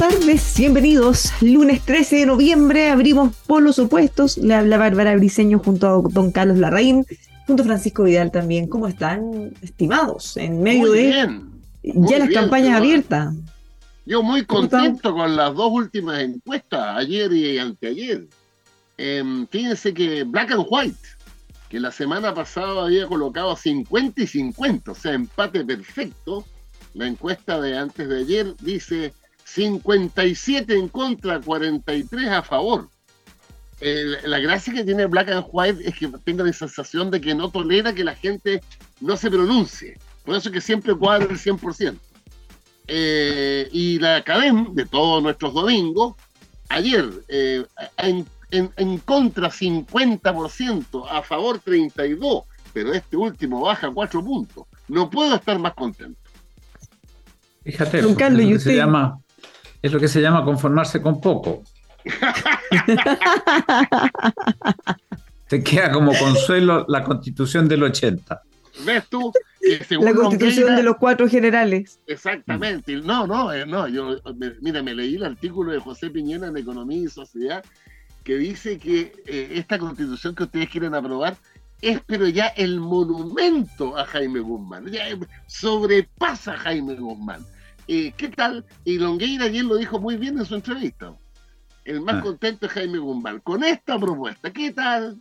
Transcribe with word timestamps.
tardes, 0.00 0.54
bienvenidos. 0.56 1.30
Lunes 1.42 1.82
13 1.84 2.16
de 2.16 2.26
noviembre 2.26 2.88
abrimos 2.88 3.36
polos 3.46 3.78
opuestos. 3.78 4.38
Le 4.38 4.54
habla 4.54 4.78
Bárbara 4.78 5.14
Briseño 5.14 5.58
junto 5.58 5.86
a 5.86 6.10
don 6.10 6.32
Carlos 6.32 6.56
Larraín, 6.56 7.04
junto 7.46 7.62
a 7.62 7.66
Francisco 7.66 8.04
Vidal 8.04 8.30
también. 8.32 8.66
¿Cómo 8.66 8.88
están, 8.88 9.52
estimados? 9.60 10.38
En 10.38 10.62
medio 10.62 10.92
de 10.92 11.42
ya 11.82 12.18
las 12.18 12.30
campañas 12.30 12.78
abiertas. 12.78 13.34
Yo 14.06 14.22
muy 14.22 14.46
contento 14.46 15.12
con 15.12 15.36
las 15.36 15.54
dos 15.54 15.70
últimas 15.70 16.22
encuestas, 16.22 16.96
ayer 16.96 17.30
y 17.34 17.58
anteayer. 17.58 18.26
Em, 18.96 19.46
fíjense 19.48 19.92
que 19.92 20.22
Black 20.22 20.52
and 20.52 20.64
White, 20.66 21.08
que 21.68 21.78
la 21.78 21.92
semana 21.92 22.32
pasada 22.32 22.84
había 22.84 23.06
colocado 23.06 23.54
50 23.54 24.22
y 24.22 24.26
50, 24.26 24.92
o 24.92 24.94
sea, 24.94 25.12
empate 25.12 25.62
perfecto. 25.62 26.46
La 26.94 27.06
encuesta 27.06 27.60
de 27.60 27.76
antes 27.76 28.08
de 28.08 28.18
ayer 28.20 28.56
dice 28.62 29.12
57 29.54 30.74
en 30.74 30.88
contra, 30.88 31.40
43 31.40 32.28
a 32.28 32.42
favor. 32.42 32.88
la 33.80 34.38
gracia 34.38 34.72
que 34.72 34.84
tiene 34.84 35.06
Black 35.06 35.30
and 35.30 35.46
White 35.50 35.88
es 35.88 35.98
que 35.98 36.08
tenga 36.24 36.44
la 36.44 36.52
sensación 36.52 37.10
de 37.10 37.20
que 37.20 37.34
no 37.34 37.50
tolera 37.50 37.92
que 37.92 38.04
la 38.04 38.14
gente 38.14 38.60
no 39.00 39.16
se 39.16 39.30
pronuncie. 39.30 39.98
Por 40.24 40.36
eso 40.36 40.50
que 40.50 40.60
siempre 40.60 40.94
cuadra 40.94 41.26
el 41.28 41.38
100%. 41.38 41.96
Eh, 42.86 43.68
y 43.72 43.98
la 43.98 44.16
academia 44.16 44.66
de 44.72 44.86
todos 44.86 45.22
nuestros 45.22 45.54
domingos, 45.54 46.14
ayer 46.68 47.08
eh, 47.28 47.64
en, 47.98 48.26
en, 48.50 48.98
contra 48.98 49.48
50%, 49.48 51.06
a 51.08 51.22
favor 51.22 51.60
32%, 51.60 52.44
pero 52.72 52.92
este 52.92 53.16
último 53.16 53.62
baja 53.62 53.90
4 53.90 54.24
puntos. 54.24 54.64
No 54.86 55.10
puedo 55.10 55.34
estar 55.34 55.58
más 55.58 55.74
contento. 55.74 56.20
Fíjate, 57.64 58.14
Carlos, 58.14 58.62
se 58.62 58.76
llama 58.76 59.20
es 59.82 59.92
lo 59.92 60.00
que 60.00 60.08
se 60.08 60.20
llama 60.20 60.44
conformarse 60.44 61.00
con 61.00 61.20
poco. 61.20 61.62
Te 65.48 65.62
queda 65.62 65.90
como 65.90 66.12
consuelo 66.16 66.84
la 66.88 67.02
constitución 67.02 67.68
del 67.68 67.82
80. 67.82 68.40
¿Ves 68.84 69.04
tú? 69.08 69.32
la 70.00 70.14
constitución 70.14 70.76
de 70.76 70.82
los 70.82 70.96
cuatro 70.96 71.28
generales. 71.28 72.00
Exactamente. 72.06 72.96
No, 72.96 73.26
no, 73.26 73.52
eh, 73.52 73.66
no. 73.66 73.88
Yo, 73.88 74.16
mira, 74.60 74.82
me 74.82 74.94
leí 74.94 75.16
el 75.16 75.24
artículo 75.24 75.72
de 75.72 75.80
José 75.80 76.10
Piñera 76.10 76.46
en 76.46 76.56
Economía 76.56 77.04
y 77.04 77.08
Sociedad 77.08 77.64
que 78.24 78.36
dice 78.36 78.78
que 78.78 79.12
eh, 79.26 79.48
esta 79.52 79.78
constitución 79.78 80.34
que 80.34 80.44
ustedes 80.44 80.68
quieren 80.68 80.94
aprobar 80.94 81.36
es 81.80 82.00
pero 82.06 82.28
ya 82.28 82.48
el 82.48 82.78
monumento 82.78 83.96
a 83.96 84.04
Jaime 84.04 84.40
Guzmán. 84.40 84.86
Ya 84.86 85.04
sobrepasa 85.46 86.52
a 86.52 86.58
Jaime 86.58 86.94
Guzmán. 86.94 87.44
¿Qué 88.16 88.28
tal? 88.28 88.64
Y 88.84 88.98
Longueira 88.98 89.46
ayer 89.46 89.64
lo 89.64 89.76
dijo 89.76 89.98
muy 89.98 90.16
bien 90.16 90.38
en 90.38 90.44
su 90.44 90.54
entrevista. 90.54 91.12
El 91.84 92.00
más 92.00 92.16
ah. 92.16 92.20
contento 92.22 92.66
es 92.66 92.72
Jaime 92.72 92.98
Gumbal. 92.98 93.42
Con 93.42 93.64
esta 93.64 93.98
propuesta, 93.98 94.52
¿qué 94.52 94.70
tal? 94.72 95.20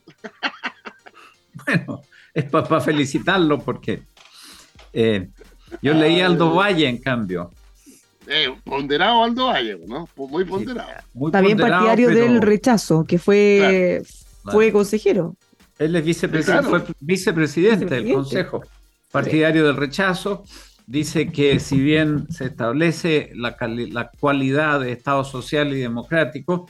bueno, 1.65 2.01
es 2.33 2.45
para 2.45 2.79
felicitarlo 2.79 3.59
porque 3.59 4.03
eh, 4.93 5.29
yo 5.81 5.93
leí 5.93 6.21
Aldo 6.21 6.53
Valle, 6.53 6.87
en 6.87 6.99
cambio. 6.99 7.51
Eh, 8.27 8.53
ponderado 8.63 9.23
Aldo 9.23 9.47
Valle, 9.47 9.79
¿no? 9.87 10.07
Muy 10.15 10.45
ponderado. 10.45 10.89
También 11.31 11.57
partidario 11.57 12.09
del 12.09 12.39
rechazo, 12.39 13.03
que 13.03 13.17
fue, 13.17 14.03
fue 14.43 14.71
consejero. 14.71 15.35
Él 15.79 15.95
es 15.95 16.05
vicepresidente, 16.05 16.69
fue 16.69 16.83
vicepresidente, 16.99 17.85
del 17.85 18.13
Consejo, 18.13 18.61
partidario 19.11 19.65
del 19.65 19.77
rechazo 19.77 20.43
dice 20.89 21.31
que 21.31 21.59
si 21.59 21.79
bien 21.79 22.25
se 22.31 22.45
establece 22.45 23.31
la, 23.35 23.55
cualidad 24.19 24.79
de 24.79 24.91
Estado 24.91 25.23
social 25.23 25.71
y 25.71 25.79
democrático, 25.79 26.67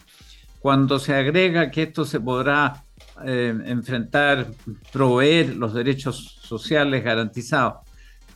cuando 0.59 0.99
se 0.99 1.15
agrega 1.15 1.71
que 1.71 1.83
esto 1.83 2.03
se 2.03 2.19
podrá 2.19 2.83
eh, 3.25 3.57
enfrentar, 3.65 4.47
proveer 4.91 5.55
los 5.55 5.73
derechos 5.73 6.37
sociales 6.41 7.01
garantizados 7.01 7.75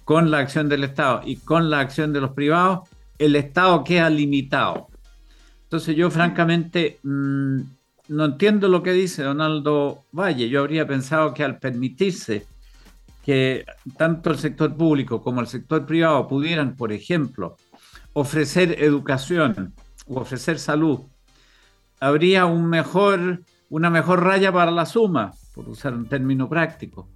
con 0.05 0.31
la 0.31 0.37
acción 0.39 0.69
del 0.69 0.85
Estado 0.85 1.21
y 1.25 1.35
con 1.35 1.69
la 1.69 1.81
acción 1.81 2.13
de 2.13 2.21
los 2.21 2.31
privados, 2.31 2.87
el 3.19 3.35
Estado 3.35 3.83
queda 3.83 4.09
limitado. 4.09 4.87
Entonces 5.63 5.97
yo 5.97 6.09
francamente 6.09 6.99
mm, 7.03 7.59
no 8.07 8.25
entiendo 8.25 8.69
lo 8.69 8.83
que 8.83 8.93
dice 8.93 9.21
Donaldo 9.21 10.05
Valle. 10.13 10.47
Yo 10.47 10.61
habría 10.61 10.87
pensado 10.87 11.33
que 11.33 11.43
al 11.43 11.59
permitirse 11.59 12.47
que 13.23 13.65
tanto 13.97 14.29
el 14.29 14.37
sector 14.37 14.75
público 14.75 15.21
como 15.21 15.39
el 15.39 15.47
sector 15.47 15.85
privado 15.85 16.27
pudieran, 16.27 16.75
por 16.75 16.91
ejemplo, 16.91 17.55
ofrecer 18.11 18.83
educación 18.83 19.73
o 20.05 20.19
ofrecer 20.19 20.59
salud, 20.59 20.99
habría 22.01 22.45
una 22.45 23.89
mejor 23.89 24.23
raya 24.23 24.51
para 24.51 24.71
la 24.71 24.85
suma, 24.85 25.33
por 25.55 25.69
usar 25.69 25.93
un 25.93 26.07
término 26.07 26.49
práctico. 26.49 27.09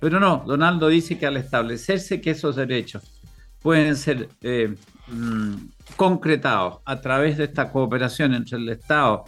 Pero 0.00 0.20
no, 0.20 0.44
Donaldo 0.46 0.88
dice 0.88 1.18
que 1.18 1.26
al 1.26 1.38
establecerse 1.38 2.20
que 2.20 2.32
esos 2.32 2.56
derechos 2.56 3.22
pueden 3.60 3.96
ser 3.96 4.28
eh, 4.42 4.74
mm, 5.08 5.54
concretados 5.96 6.80
a 6.84 7.00
través 7.00 7.38
de 7.38 7.44
esta 7.44 7.72
cooperación 7.72 8.34
entre 8.34 8.58
el 8.58 8.68
Estado 8.68 9.24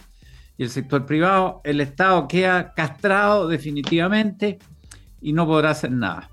y 0.55 0.63
el 0.63 0.69
sector 0.69 1.03
privado, 1.07 1.61
el 1.63 1.81
Estado 1.81 2.27
queda 2.27 2.75
castrado 2.75 3.47
definitivamente 3.47 4.59
y 5.21 5.33
no 5.33 5.45
podrá 5.45 5.71
hacer 5.71 5.91
nada. 5.91 6.29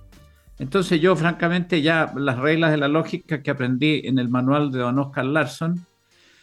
Entonces 0.58 1.00
yo 1.00 1.16
francamente 1.16 1.82
ya 1.82 2.12
las 2.16 2.38
reglas 2.38 2.70
de 2.70 2.76
la 2.76 2.88
lógica 2.88 3.42
que 3.42 3.50
aprendí 3.50 4.02
en 4.04 4.18
el 4.18 4.28
manual 4.28 4.70
de 4.70 4.78
Don 4.78 4.98
Oscar 4.98 5.24
Larson 5.24 5.84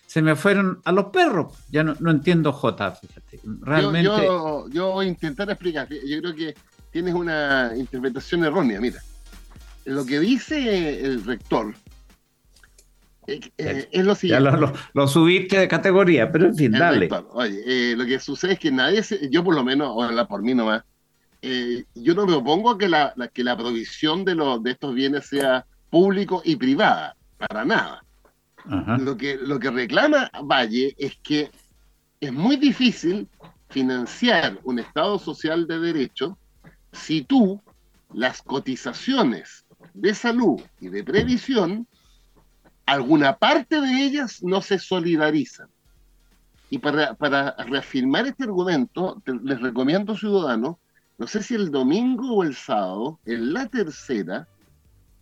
se 0.06 0.22
me 0.22 0.36
fueron 0.36 0.82
a 0.84 0.92
los 0.92 1.06
perros. 1.06 1.54
Ya 1.72 1.84
no, 1.84 2.12
entiendo 2.12 2.52
J, 2.52 2.92
fíjate. 2.92 3.40
Realmente... 3.62 4.26
Yo, 4.26 4.68
yo, 4.70 4.92
voy 4.92 5.06
a 5.06 5.10
intentar 5.10 5.50
explicar. 5.50 5.88
Yo 5.90 6.20
creo 6.20 6.36
que 6.36 6.54
tienes 6.92 7.14
una 7.14 7.72
interpretación 7.78 8.44
errónea. 8.44 8.82
Mira, 8.82 9.00
lo 9.86 10.06
que 10.06 10.20
dice 10.20 11.06
el 11.06 11.24
rector 11.24 11.74
eh, 13.28 13.40
eh, 13.58 13.88
es 13.92 14.06
lo 14.06 14.16
siguiente. 14.16 14.52
Ya 14.52 14.74
lo, 14.94 15.08
subiste 15.08 15.60
de 15.60 15.68
categoría, 15.68 16.32
pero 16.32 16.48
en 16.48 16.56
fin, 16.56 16.72
dale. 16.72 17.10
oye, 17.30 17.62
eh, 17.66 17.96
lo 17.96 18.06
que 18.06 18.20
sucede 18.20 18.54
es 18.54 18.60
que 18.60 18.72
nadie, 18.72 19.02
yo 19.30 19.44
por 19.44 19.56
lo 19.56 19.64
menos, 19.64 19.94
o 19.96 20.28
por 20.28 20.42
mí 20.42 20.54
nomás, 20.54 20.84
eh, 21.42 21.86
yo 21.96 22.14
no 22.14 22.26
me 22.26 22.34
opongo 22.34 22.72
a 22.72 22.78
que 22.78 22.88
la, 22.88 23.14
que 23.34 23.44
la 23.44 23.58
provisión 23.58 24.24
de, 24.24 24.36
los, 24.36 24.62
de 24.62 24.72
estos 24.72 24.94
bienes 24.94 25.26
sea 25.26 25.66
público 25.90 26.42
y 26.46 26.56
privada, 26.56 27.16
para 27.38 27.66
nada. 27.66 28.04
Lo, 29.00 29.18
que, 29.18 29.38
lo 29.38 29.60
que 29.60 29.72
reclama 29.72 30.30
Valle 30.44 30.96
es 31.00 31.18
que 31.24 31.50
es 32.20 32.32
muy 32.32 32.58
difícil 32.58 33.28
financiar 33.70 34.60
un 34.64 34.78
Estado 34.78 35.18
social 35.18 35.66
de 35.66 35.80
derecho 35.80 36.38
si 36.92 37.24
tú 37.24 37.60
las 38.14 38.44
cotizaciones 38.44 39.66
de 39.94 40.14
salud 40.14 40.62
y 40.80 40.90
de 40.90 41.04
previsión, 41.04 41.88
alguna 42.86 43.38
parte 43.38 43.82
de 43.82 44.04
ellas 44.04 44.44
no 44.44 44.62
se 44.62 44.78
solidarizan. 44.78 45.70
Y 46.70 46.78
para, 46.78 47.16
para 47.16 47.56
reafirmar 47.66 48.28
este 48.28 48.44
argumento, 48.44 49.22
les 49.26 49.60
recomiendo, 49.60 50.16
ciudadanos, 50.16 50.78
no 51.22 51.28
sé 51.28 51.44
si 51.44 51.54
el 51.54 51.70
domingo 51.70 52.34
o 52.34 52.44
el 52.44 52.56
sábado, 52.56 53.20
en 53.26 53.54
la 53.54 53.68
tercera, 53.68 54.48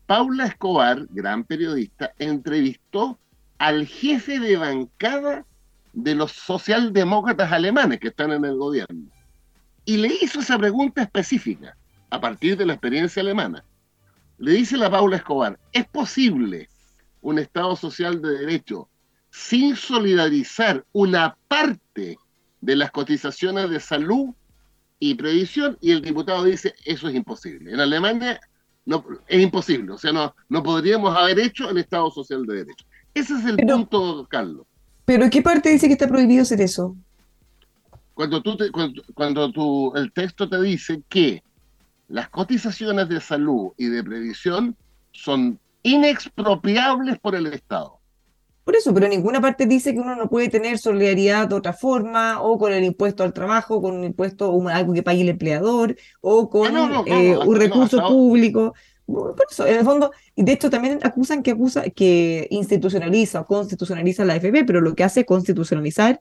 Paula 0.05 0.45
Escobar, 0.45 1.05
gran 1.09 1.43
periodista, 1.43 2.13
entrevistó 2.19 3.19
al 3.57 3.85
jefe 3.85 4.39
de 4.39 4.55
bancada 4.55 5.45
de 5.91 6.15
los 6.15 6.31
socialdemócratas 6.31 7.51
alemanes 7.51 7.99
que 7.99 8.07
están 8.07 8.31
en 8.31 8.45
el 8.45 8.55
gobierno. 8.55 9.11
Y 9.83 9.97
le 9.97 10.07
hizo 10.21 10.39
esa 10.39 10.57
pregunta 10.57 11.01
específica, 11.01 11.75
a 12.09 12.21
partir 12.21 12.55
de 12.55 12.65
la 12.65 12.75
experiencia 12.75 13.21
alemana. 13.21 13.65
Le 14.37 14.53
dice 14.53 14.77
la 14.77 14.89
Paula 14.89 15.17
Escobar, 15.17 15.59
¿es 15.73 15.85
posible 15.85 16.69
un 17.19 17.39
Estado 17.39 17.75
social 17.75 18.21
de 18.21 18.37
derecho 18.37 18.87
sin 19.31 19.75
solidarizar 19.75 20.85
una 20.93 21.35
parte 21.49 22.17
de 22.61 22.75
las 22.77 22.89
cotizaciones 22.91 23.69
de 23.69 23.81
salud 23.81 24.33
y 24.99 25.15
previsión? 25.15 25.77
Y 25.81 25.91
el 25.91 26.01
diputado 26.01 26.43
dice, 26.43 26.73
eso 26.85 27.07
es 27.07 27.15
imposible. 27.15 27.71
En 27.71 27.79
Alemania 27.79 28.39
no, 28.85 29.05
es 29.27 29.41
imposible, 29.41 29.93
o 29.93 29.97
sea, 29.97 30.11
no, 30.11 30.35
no 30.49 30.63
podríamos 30.63 31.15
haber 31.15 31.39
hecho 31.39 31.69
el 31.69 31.77
Estado 31.77 32.09
social 32.11 32.45
de 32.45 32.55
derecho. 32.57 32.85
Ese 33.13 33.33
es 33.35 33.45
el 33.45 33.57
punto, 33.57 34.27
Carlos. 34.29 34.65
¿Pero 35.05 35.29
qué 35.29 35.41
parte 35.41 35.69
dice 35.69 35.87
que 35.87 35.93
está 35.93 36.07
prohibido 36.07 36.43
hacer 36.43 36.61
eso? 36.61 36.95
Cuando, 38.13 38.41
tú 38.41 38.57
cuando, 38.71 39.01
cuando 39.13 39.51
tú, 39.51 39.93
el 39.95 40.11
texto 40.11 40.49
te 40.49 40.61
dice 40.61 41.01
que 41.07 41.41
las 42.07 42.29
cotizaciones 42.29 43.07
de 43.07 43.21
salud 43.21 43.71
y 43.77 43.85
de 43.85 44.03
previsión 44.03 44.75
son 45.11 45.59
inexpropiables 45.83 47.19
por 47.19 47.35
el 47.35 47.47
Estado. 47.47 47.98
Por 48.69 48.75
eso, 48.75 48.93
pero 48.93 49.07
en 49.07 49.13
ninguna 49.13 49.41
parte 49.41 49.65
dice 49.65 49.93
que 49.93 49.99
uno 49.99 50.15
no 50.15 50.29
puede 50.29 50.47
tener 50.47 50.77
solidaridad 50.77 51.47
de 51.47 51.55
otra 51.55 51.73
forma, 51.73 52.39
o 52.39 52.59
con 52.59 52.71
el 52.71 52.83
impuesto 52.83 53.23
al 53.23 53.33
trabajo, 53.33 53.81
con 53.81 53.95
un 53.95 54.03
impuesto, 54.03 54.47
o 54.51 54.69
algo 54.69 54.93
que 54.93 55.01
pague 55.01 55.21
el 55.21 55.29
empleador, 55.29 55.95
o 56.21 56.51
con 56.51 56.77
ah, 56.77 57.03
eh, 57.07 57.35
un 57.35 57.55
recurso 57.55 58.07
público. 58.07 58.75
Por 59.07 59.35
eso, 59.49 59.65
en 59.65 59.77
el 59.79 59.83
fondo, 59.83 60.11
y 60.35 60.43
de 60.43 60.51
hecho 60.51 60.69
también 60.69 60.99
acusan 61.01 61.41
que 61.41 61.49
acusa 61.49 61.89
que 61.89 62.47
institucionaliza 62.51 63.41
o 63.41 63.47
constitucionaliza 63.47 64.23
la 64.23 64.33
AFP, 64.33 64.63
pero 64.65 64.81
lo 64.81 64.93
que 64.93 65.03
hace 65.03 65.21
es 65.21 65.25
constitucionalizar 65.25 66.19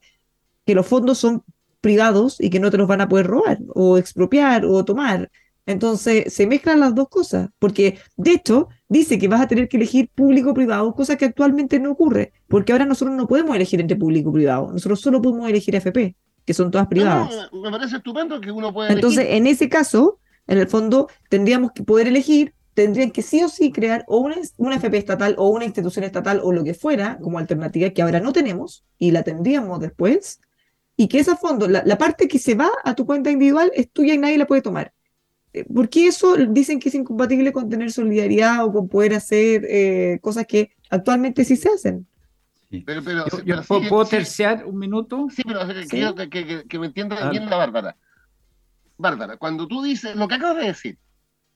que 0.65 0.73
los 0.73 0.87
fondos 0.87 1.19
son 1.19 1.43
privados 1.81 2.41
y 2.41 2.49
que 2.49 2.59
no 2.59 2.71
te 2.71 2.77
los 2.77 2.87
van 2.87 3.01
a 3.01 3.09
poder 3.09 3.27
robar, 3.27 3.59
o 3.75 3.99
expropiar, 3.99 4.65
o 4.65 4.83
tomar. 4.83 5.29
Entonces 5.67 6.33
se 6.33 6.47
mezclan 6.47 6.79
las 6.79 6.95
dos 6.95 7.09
cosas, 7.09 7.49
porque 7.59 7.99
de 8.17 8.31
hecho 8.31 8.69
dice 8.89 9.19
que 9.19 9.27
vas 9.27 9.41
a 9.41 9.47
tener 9.47 9.69
que 9.69 9.77
elegir 9.77 10.09
público 10.09 10.51
o 10.51 10.53
privado, 10.53 10.93
cosa 10.93 11.15
que 11.15 11.25
actualmente 11.25 11.79
no 11.79 11.91
ocurre, 11.91 12.33
porque 12.47 12.73
ahora 12.73 12.85
nosotros 12.85 13.15
no 13.15 13.27
podemos 13.27 13.55
elegir 13.55 13.79
entre 13.79 13.95
público 13.95 14.31
y 14.31 14.33
privado, 14.33 14.71
nosotros 14.73 14.99
solo 14.99 15.21
podemos 15.21 15.47
elegir 15.47 15.75
FP, 15.75 16.15
que 16.43 16.53
son 16.53 16.71
todas 16.71 16.87
privadas. 16.87 17.49
me 17.53 17.71
parece 17.71 17.97
estupendo 17.97 18.41
que 18.41 18.51
uno 18.51 18.73
pueda 18.73 18.91
Entonces, 18.91 19.27
en 19.29 19.47
ese 19.47 19.69
caso, 19.69 20.19
en 20.47 20.57
el 20.57 20.67
fondo, 20.67 21.07
tendríamos 21.29 21.71
que 21.71 21.83
poder 21.83 22.07
elegir, 22.07 22.55
tendrían 22.73 23.11
que 23.11 23.21
sí 23.21 23.43
o 23.43 23.49
sí 23.49 23.71
crear 23.71 24.03
o 24.07 24.17
una, 24.17 24.37
una 24.57 24.75
FP 24.77 24.97
estatal 24.97 25.35
o 25.37 25.49
una 25.49 25.65
institución 25.65 26.03
estatal 26.03 26.41
o 26.43 26.51
lo 26.51 26.63
que 26.63 26.73
fuera 26.73 27.19
como 27.21 27.37
alternativa 27.37 27.91
que 27.91 28.01
ahora 28.01 28.19
no 28.19 28.33
tenemos 28.33 28.83
y 28.97 29.11
la 29.11 29.21
tendríamos 29.21 29.79
después, 29.79 30.41
y 30.97 31.07
que 31.07 31.19
esa 31.19 31.37
fondo, 31.37 31.67
la, 31.67 31.83
la 31.85 31.97
parte 31.97 32.27
que 32.27 32.39
se 32.39 32.55
va 32.55 32.69
a 32.83 32.95
tu 32.95 33.05
cuenta 33.05 33.29
individual 33.29 33.71
es 33.75 33.91
tuya 33.91 34.15
y 34.15 34.17
nadie 34.17 34.37
la 34.37 34.47
puede 34.47 34.61
tomar 34.61 34.93
eh, 35.59 35.65
¿Por 35.73 35.89
qué 35.89 36.07
eso 36.07 36.35
dicen 36.35 36.79
que 36.79 36.89
es 36.89 36.95
incompatible 36.95 37.51
con 37.51 37.69
tener 37.69 37.91
solidaridad 37.91 38.65
o 38.65 38.71
con 38.71 38.87
poder 38.87 39.13
hacer 39.13 39.65
eh, 39.67 40.19
cosas 40.21 40.45
que 40.45 40.75
actualmente 40.89 41.43
sí 41.45 41.55
se 41.55 41.69
hacen? 41.69 42.07
Pero, 42.85 43.01
¿Puedo, 43.67 44.05
terciar 44.05 44.65
un 44.65 44.77
minuto? 44.77 45.27
Sí, 45.31 45.41
pero 45.43 45.67
que, 46.29 46.79
me 46.79 46.87
entienda 46.87 47.29
bien 47.29 47.49
la 47.49 47.57
Bárbara. 47.57 47.97
Bárbara, 48.97 49.37
cuando 49.37 49.67
tú 49.67 49.81
dices, 49.81 50.15
lo 50.15 50.27
que 50.27 50.35
acabas 50.35 50.57
de 50.57 50.67
decir, 50.67 50.99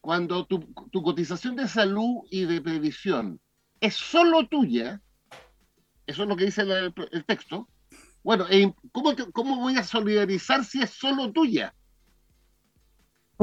cuando 0.01 0.45
tu, 0.45 0.73
cotización 0.73 1.55
de 1.55 1.67
salud 1.67 2.21
y 2.31 2.45
de 2.45 2.61
previsión 2.61 3.39
es 3.79 3.95
solo 3.95 4.47
tuya, 4.47 5.01
eso 6.07 6.23
es 6.23 6.29
lo 6.29 6.35
que 6.35 6.45
dice 6.45 6.63
el, 6.63 7.25
texto, 7.25 7.67
bueno, 8.23 8.45
¿cómo, 8.91 9.13
¿cómo 9.33 9.57
voy 9.57 9.77
a 9.77 9.83
solidarizar 9.83 10.65
si 10.65 10.81
es 10.81 10.89
solo 10.89 11.31
tuya? 11.31 11.75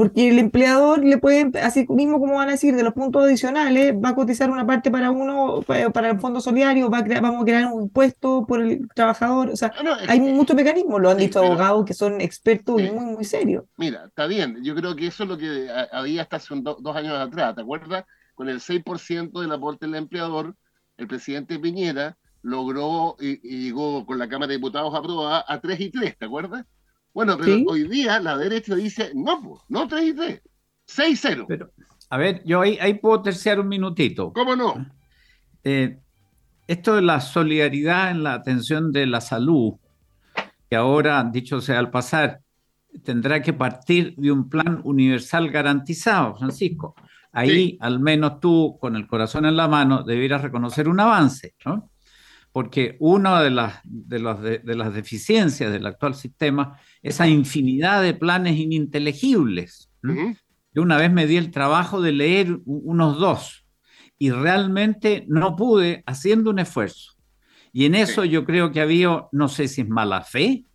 Porque 0.01 0.29
el 0.29 0.39
empleador 0.39 1.05
le 1.05 1.19
puede, 1.19 1.51
así 1.59 1.85
mismo 1.89 2.19
como 2.19 2.37
van 2.37 2.49
a 2.49 2.53
decir, 2.53 2.75
de 2.75 2.81
los 2.81 2.95
puntos 2.95 3.23
adicionales, 3.23 3.93
va 3.93 4.09
a 4.09 4.15
cotizar 4.15 4.49
una 4.49 4.65
parte 4.65 4.89
para 4.89 5.11
uno, 5.11 5.61
para 5.61 6.09
el 6.09 6.19
fondo 6.19 6.41
solidario, 6.41 6.89
va 6.89 6.97
a 6.97 7.03
crear, 7.03 7.21
vamos 7.21 7.43
a 7.43 7.45
crear 7.45 7.71
un 7.71 7.83
impuesto 7.83 8.43
por 8.47 8.61
el 8.61 8.87
trabajador. 8.95 9.49
O 9.49 9.55
sea, 9.55 9.71
hay 10.07 10.19
muchos 10.19 10.55
mecanismos, 10.55 10.99
lo 10.99 11.11
han 11.11 11.17
dicho 11.17 11.37
abogados 11.37 11.85
que 11.85 11.93
son 11.93 12.19
expertos 12.19 12.81
y 12.81 12.89
muy, 12.89 13.05
muy 13.13 13.25
serios. 13.25 13.65
Mira, 13.77 14.05
está 14.07 14.25
bien, 14.25 14.63
yo 14.63 14.73
creo 14.73 14.95
que 14.95 15.05
eso 15.05 15.21
es 15.21 15.29
lo 15.29 15.37
que 15.37 15.69
había 15.91 16.23
hasta 16.23 16.37
hace 16.37 16.55
dos 16.55 16.95
años 16.95 17.13
atrás, 17.13 17.53
¿te 17.53 17.61
acuerdas? 17.61 18.05
Con 18.33 18.49
el 18.49 18.59
6% 18.59 19.39
del 19.39 19.51
aporte 19.51 19.85
del 19.85 19.93
empleador, 19.93 20.55
el 20.97 21.07
presidente 21.07 21.59
Piñera 21.59 22.17
logró 22.41 23.17
y, 23.19 23.37
llegó 23.65 24.03
con 24.07 24.17
la 24.17 24.27
Cámara 24.27 24.47
de 24.47 24.55
Diputados 24.55 24.95
aprobada 24.95 25.45
a 25.47 25.61
3 25.61 25.79
y 25.79 25.91
3, 25.91 26.17
¿te 26.17 26.25
acuerdas? 26.25 26.65
Bueno, 27.13 27.37
pero 27.37 27.63
hoy 27.67 27.87
día 27.87 28.19
la 28.19 28.37
derecha 28.37 28.75
dice, 28.75 29.11
no, 29.13 29.41
pues, 29.41 29.61
no 29.67 29.87
3 29.87 30.03
y 30.07 30.13
3, 30.13 30.41
6-0. 30.87 31.45
Pero, 31.47 31.71
a 32.09 32.17
ver, 32.17 32.41
yo 32.45 32.61
ahí, 32.61 32.77
ahí 32.79 32.95
puedo 32.95 33.21
terciar 33.21 33.59
un 33.59 33.67
minutito. 33.67 34.31
¿Cómo 34.33 34.55
no? 34.55 34.85
Eh, 35.63 35.97
esto 36.67 36.95
de 36.95 37.01
la 37.01 37.19
solidaridad 37.19 38.11
en 38.11 38.23
la 38.23 38.33
atención 38.33 38.91
de 38.91 39.05
la 39.05 39.21
salud, 39.21 39.73
que 40.69 40.75
ahora, 40.75 41.23
dicho 41.31 41.59
sea 41.59 41.79
al 41.79 41.91
pasar, 41.91 42.41
tendrá 43.03 43.41
que 43.41 43.53
partir 43.53 44.15
de 44.15 44.31
un 44.31 44.49
plan 44.49 44.79
universal 44.83 45.49
garantizado, 45.49 46.35
Francisco. 46.35 46.95
Ahí, 47.33 47.77
al 47.79 47.99
menos 47.99 48.39
tú, 48.39 48.77
con 48.79 48.95
el 48.95 49.07
corazón 49.07 49.45
en 49.45 49.55
la 49.55 49.67
mano, 49.67 50.03
debieras 50.03 50.41
reconocer 50.41 50.89
un 50.89 50.99
avance, 50.99 51.55
¿no? 51.65 51.89
Porque 52.51 52.97
una 52.99 53.41
de 53.41 53.49
las, 53.49 53.79
de, 53.83 54.19
las 54.19 54.93
deficiencias 54.93 55.71
del 55.71 55.85
actual 55.85 56.15
sistema 56.15 56.77
es 57.01 57.15
esa 57.15 57.27
infinidad 57.27 58.01
de 58.03 58.13
planes 58.13 58.57
ininteligibles. 58.57 59.89
Yo 60.73 60.81
una 60.81 60.97
vez 60.97 61.11
me 61.11 61.27
di 61.27 61.37
el 61.37 61.51
trabajo 61.51 62.01
de 62.01 62.11
leer 62.11 62.59
unos 62.65 63.19
dos 63.19 63.65
y 64.17 64.31
realmente 64.31 65.25
no 65.27 65.55
pude 65.55 66.03
haciendo 66.05 66.49
un 66.49 66.59
esfuerzo. 66.59 67.13
Y 67.73 67.85
en 67.85 67.95
eso 67.95 68.25
yo 68.25 68.45
creo 68.45 68.71
que 68.71 68.81
había, 68.81 69.25
no 69.31 69.47
sé 69.47 69.67
si 69.67 69.81
es 69.81 69.89
mala 69.89 70.21
fe 70.21 70.65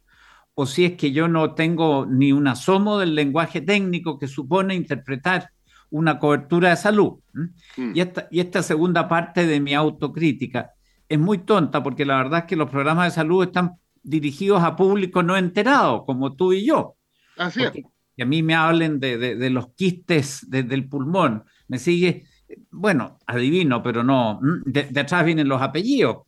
o 0.55 0.65
si 0.65 0.87
es 0.87 0.97
que 0.97 1.13
yo 1.13 1.29
no 1.29 1.55
tengo 1.55 2.07
ni 2.07 2.33
un 2.33 2.49
asomo 2.49 2.99
del 2.99 3.15
lenguaje 3.15 3.61
técnico 3.61 4.19
que 4.19 4.29
supone 4.29 4.75
interpretar 4.75 5.51
una 5.91 6.19
cobertura 6.19 6.71
de 6.71 6.77
salud. 6.77 7.19
Mm. 7.35 7.95
Y, 7.95 8.01
esta, 8.01 8.29
y 8.31 8.41
esta 8.41 8.63
segunda 8.63 9.09
parte 9.09 9.47
de 9.47 9.61
mi 9.61 9.75
autocrítica 9.75 10.73
es 11.09 11.19
muy 11.19 11.39
tonta 11.39 11.83
porque 11.83 12.05
la 12.05 12.17
verdad 12.17 12.41
es 12.41 12.45
que 12.47 12.57
los 12.57 12.71
programas 12.71 13.07
de 13.07 13.15
salud 13.15 13.45
están 13.45 13.77
dirigidos 14.03 14.63
a 14.63 14.77
público 14.77 15.23
no 15.23 15.37
enterado, 15.37 16.05
como 16.05 16.35
tú 16.35 16.53
y 16.53 16.67
yo. 16.67 16.97
Así 17.37 17.63
es. 17.63 17.73
Que 18.17 18.23
a 18.23 18.27
mí 18.27 18.43
me 18.43 18.55
hablen 18.55 18.99
de, 18.99 19.51
los 19.51 19.75
quistes 19.75 20.49
del 20.49 20.89
pulmón. 20.89 21.45
Me 21.69 21.79
sigue, 21.79 22.25
bueno, 22.71 23.19
adivino, 23.27 23.83
pero 23.83 24.03
no, 24.03 24.41
de, 24.65 24.89
atrás 24.99 25.25
vienen 25.25 25.49
los 25.49 25.61
apellidos. 25.61 26.19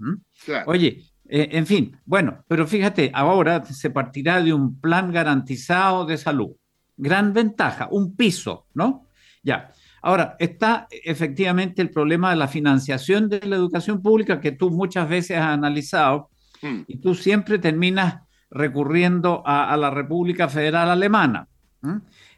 Oye, 0.67 1.05
eh, 1.29 1.49
en 1.52 1.67
fin, 1.67 1.97
bueno, 2.05 2.45
pero 2.47 2.67
fíjate, 2.67 3.11
ahora 3.14 3.64
se 3.64 3.91
partirá 3.91 4.43
de 4.43 4.52
un 4.52 4.81
plan 4.81 5.12
garantizado 5.12 6.05
de 6.05 6.19
salud. 6.19 6.50
Gran 6.97 7.33
ventaja, 7.33 7.88
un 7.91 8.17
piso, 8.17 8.67
¿no? 8.75 9.07
Ya. 9.43 9.71
Ahora, 10.02 10.37
está 10.38 10.87
efectivamente 10.90 11.83
el 11.83 11.90
problema 11.90 12.31
de 12.31 12.37
la 12.37 12.49
financiación 12.49 13.28
de 13.28 13.40
la 13.40 13.57
educación 13.57 14.02
pública 14.02 14.40
que 14.40 14.52
tú 14.52 14.71
muchas 14.71 15.09
veces 15.09 15.38
has 15.38 15.49
analizado 15.49 16.31
mm. 16.62 16.81
y 16.87 16.99
tú 16.99 17.14
siempre 17.14 17.59
terminas 17.59 18.23
recurriendo 18.50 19.43
a, 19.45 19.76
la 19.76 19.90
República 19.90 20.49
Federal 20.49 20.90
Alemana. 20.90 21.49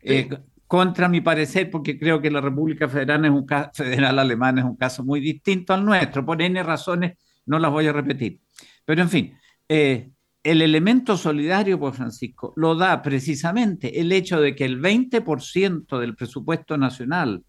Eh, 0.02 0.28
contra 0.66 1.08
mi 1.08 1.20
parecer, 1.20 1.68
porque 1.70 1.98
creo 1.98 2.20
que 2.20 2.30
la 2.30 2.40
República 2.40 2.88
Federal, 2.88 3.24
es 3.24 3.30
un 3.32 3.46
Federal 3.74 4.18
Alemana 4.18 4.60
es 4.60 4.66
un 4.66 4.76
caso 4.76 5.04
muy 5.04 5.20
distinto 5.20 5.74
al 5.74 5.84
nuestro. 5.84 6.24
Por 6.24 6.40
N 6.40 6.62
razones 6.62 7.18
no 7.46 7.58
las 7.58 7.72
voy 7.72 7.88
a 7.88 7.92
repetir. 7.92 8.40
Pero 8.84 9.02
en 9.02 9.08
fin, 9.08 9.34
eh, 9.68 10.10
el 10.42 10.62
elemento 10.62 11.16
solidario, 11.16 11.78
pues 11.78 11.96
Francisco, 11.96 12.52
lo 12.56 12.74
da 12.74 13.02
precisamente 13.02 14.00
el 14.00 14.12
hecho 14.12 14.40
de 14.40 14.54
que 14.54 14.64
el 14.64 14.80
20% 14.80 15.98
del 15.98 16.14
presupuesto 16.14 16.78
nacional 16.78 17.42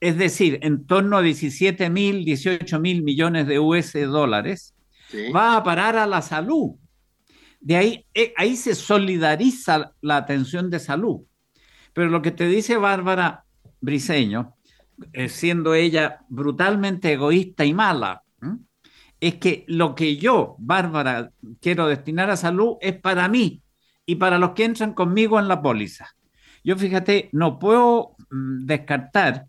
es 0.00 0.16
decir, 0.16 0.58
en 0.62 0.86
torno 0.86 1.16
a 1.16 1.22
17 1.22 1.90
mil, 1.90 2.24
18 2.24 2.78
mil 2.80 3.02
millones 3.02 3.46
de 3.46 3.58
US 3.58 3.92
dólares, 3.92 4.74
va 5.34 5.56
a 5.56 5.62
parar 5.62 5.96
a 5.96 6.06
la 6.06 6.22
salud. 6.22 6.76
De 7.60 7.76
ahí, 7.76 8.06
eh, 8.14 8.32
ahí 8.36 8.56
se 8.56 8.74
solidariza 8.74 9.92
la 10.00 10.16
atención 10.16 10.70
de 10.70 10.78
salud. 10.78 11.22
Pero 11.92 12.08
lo 12.10 12.22
que 12.22 12.30
te 12.30 12.46
dice 12.46 12.76
Bárbara 12.76 13.44
Briseño, 13.80 14.54
eh, 15.12 15.28
siendo 15.28 15.74
ella 15.74 16.20
brutalmente 16.28 17.12
egoísta 17.12 17.64
y 17.64 17.74
mala, 17.74 18.22
es 19.20 19.34
que 19.36 19.64
lo 19.66 19.94
que 19.94 20.16
yo, 20.16 20.54
Bárbara, 20.58 21.32
quiero 21.60 21.88
destinar 21.88 22.30
a 22.30 22.36
salud 22.36 22.76
es 22.80 22.98
para 23.00 23.28
mí 23.28 23.62
y 24.06 24.14
para 24.14 24.38
los 24.38 24.52
que 24.52 24.64
entran 24.64 24.94
conmigo 24.94 25.40
en 25.40 25.48
la 25.48 25.60
póliza. 25.60 26.14
Yo 26.62 26.76
fíjate, 26.76 27.28
no 27.32 27.58
puedo 27.58 28.16
mm, 28.30 28.66
descartar 28.66 29.46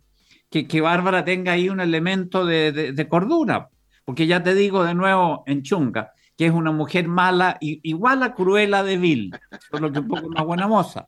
que, 0.50 0.82
Bárbara 0.82 1.24
tenga 1.24 1.54
ahí 1.54 1.70
un 1.70 1.80
elemento 1.80 2.46
de, 2.46 3.08
cordura, 3.10 3.70
porque 4.06 4.28
ya 4.28 4.42
te 4.44 4.56
digo 4.56 4.84
de 4.84 4.96
nuevo 4.96 5.44
en 5.46 5.62
Chunga, 5.62 6.14
que 6.38 6.48
es 6.48 6.52
una 6.52 6.72
mujer 6.72 7.08
mala, 7.08 7.58
igual 7.60 8.24
a 8.24 8.34
Cruela 8.34 8.84
de 8.84 8.98
Vil, 8.98 9.32
solo 9.72 9.92
que 9.92 10.00
un 10.00 10.08
poco 10.08 10.30
más 10.30 10.46
buena 10.46 10.68
moza. 10.68 11.08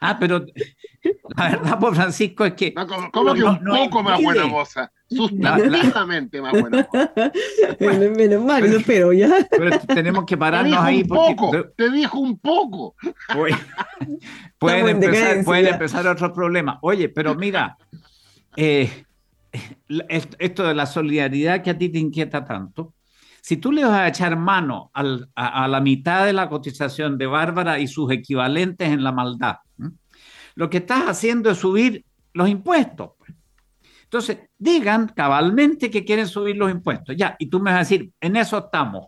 Ah, 0.00 0.18
pero 0.18 0.44
la 1.36 1.50
verdad, 1.50 1.78
por 1.78 1.94
Francisco, 1.94 2.44
es 2.44 2.54
que. 2.54 2.74
¿Cómo, 2.74 3.34
que 3.34 3.42
un 3.42 3.64
poco 3.64 4.02
más 4.02 4.22
buena 4.22 4.46
moza? 4.46 4.92
Sustantivamente 5.08 6.42
más 6.42 6.52
buena 6.52 6.86
moza. 6.92 7.32
Menos 7.80 8.44
mal, 8.44 8.70
no 8.70 8.76
espero 8.76 9.12
ya. 9.12 9.46
Pero 9.50 9.78
tenemos 9.80 10.26
que 10.26 10.36
pararnos 10.36 10.78
ahí. 10.78 11.02
Un 11.02 11.08
poco, 11.08 11.50
te 11.76 11.90
dijo 11.90 12.18
un 12.18 12.38
poco. 12.38 12.94
pueden, 14.58 14.88
empezar, 14.88 15.44
pueden 15.44 15.66
empezar 15.68 16.06
otros 16.06 16.32
problemas. 16.32 16.78
Oye, 16.82 17.08
pero 17.08 17.34
mira, 17.34 17.78
eh, 18.56 19.04
esto 20.38 20.64
de 20.64 20.74
la 20.74 20.86
solidaridad 20.86 21.62
que 21.62 21.70
a 21.70 21.78
ti 21.78 21.88
te 21.88 21.98
inquieta 21.98 22.44
tanto, 22.44 22.94
si 23.40 23.58
tú 23.58 23.70
le 23.70 23.84
vas 23.84 24.00
a 24.00 24.08
echar 24.08 24.36
mano 24.36 24.90
a, 24.92 25.68
la 25.68 25.80
mitad 25.80 26.26
de 26.26 26.32
la 26.32 26.48
cotización 26.48 27.16
de 27.16 27.26
Bárbara 27.26 27.78
y 27.78 27.86
sus 27.86 28.10
equivalentes 28.10 28.88
en 28.88 29.04
la 29.04 29.12
maldad, 29.12 29.58
lo 30.56 30.68
que 30.68 30.78
estás 30.78 31.04
haciendo 31.04 31.50
es 31.50 31.58
subir 31.58 32.04
los 32.32 32.48
impuestos. 32.48 33.10
Pues. 33.18 33.32
Entonces, 34.02 34.38
digan 34.58 35.12
cabalmente 35.14 35.90
que 35.90 36.04
quieren 36.04 36.26
subir 36.26 36.56
los 36.56 36.70
impuestos. 36.70 37.16
Ya, 37.16 37.36
y 37.38 37.46
tú 37.46 37.60
me 37.60 37.70
vas 37.70 37.76
a 37.76 37.78
decir, 37.80 38.10
en 38.20 38.36
eso 38.36 38.58
estamos. 38.58 39.06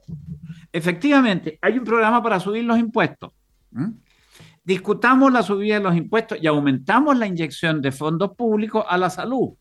Efectivamente, 0.73 1.59
hay 1.61 1.79
un 1.79 1.85
programa 1.85 2.23
para 2.23 2.39
subir 2.39 2.63
los 2.65 2.79
impuestos. 2.79 3.33
Discutamos 4.69 5.33
la 5.33 5.43
subida 5.43 5.77
de 5.77 5.81
los 5.81 5.97
impuestos 5.97 6.37
y 6.43 6.47
aumentamos 6.47 7.17
la 7.17 7.27
inyección 7.27 7.81
de 7.81 7.91
fondos 7.91 8.37
públicos 8.37 8.85
a 8.87 8.99
la 8.99 9.09
salud. 9.09 9.55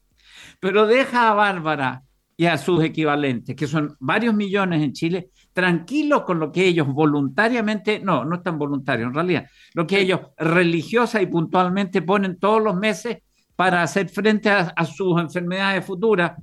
Pero 0.60 0.86
deja 0.86 1.30
a 1.30 1.34
Bárbara 1.34 2.04
y 2.36 2.46
a 2.46 2.58
sus 2.58 2.84
equivalentes, 2.84 3.56
que 3.56 3.68
son 3.68 3.96
varios 4.02 4.36
millones 4.36 4.84
en 4.84 4.92
Chile, 4.92 5.30
tranquilos 5.54 6.24
con 6.24 6.40
lo 6.40 6.52
que 6.52 6.66
ellos 6.66 6.88
voluntariamente, 6.88 8.02
no, 8.02 8.26
no 8.26 8.36
están 8.36 8.60
voluntarios 8.60 9.08
en 9.08 9.14
realidad, 9.14 9.46
lo 9.76 9.88
que 9.88 10.02
ellos 10.02 10.20
religiosa 10.38 11.22
y 11.22 11.28
puntualmente 11.28 12.02
ponen 12.02 12.38
todos 12.38 12.62
los 12.62 12.76
meses 12.76 13.20
para 13.56 13.84
hacer 13.84 14.10
frente 14.10 14.50
a, 14.50 14.74
sus 14.84 15.22
enfermedades 15.22 15.86
futuras 15.86 16.34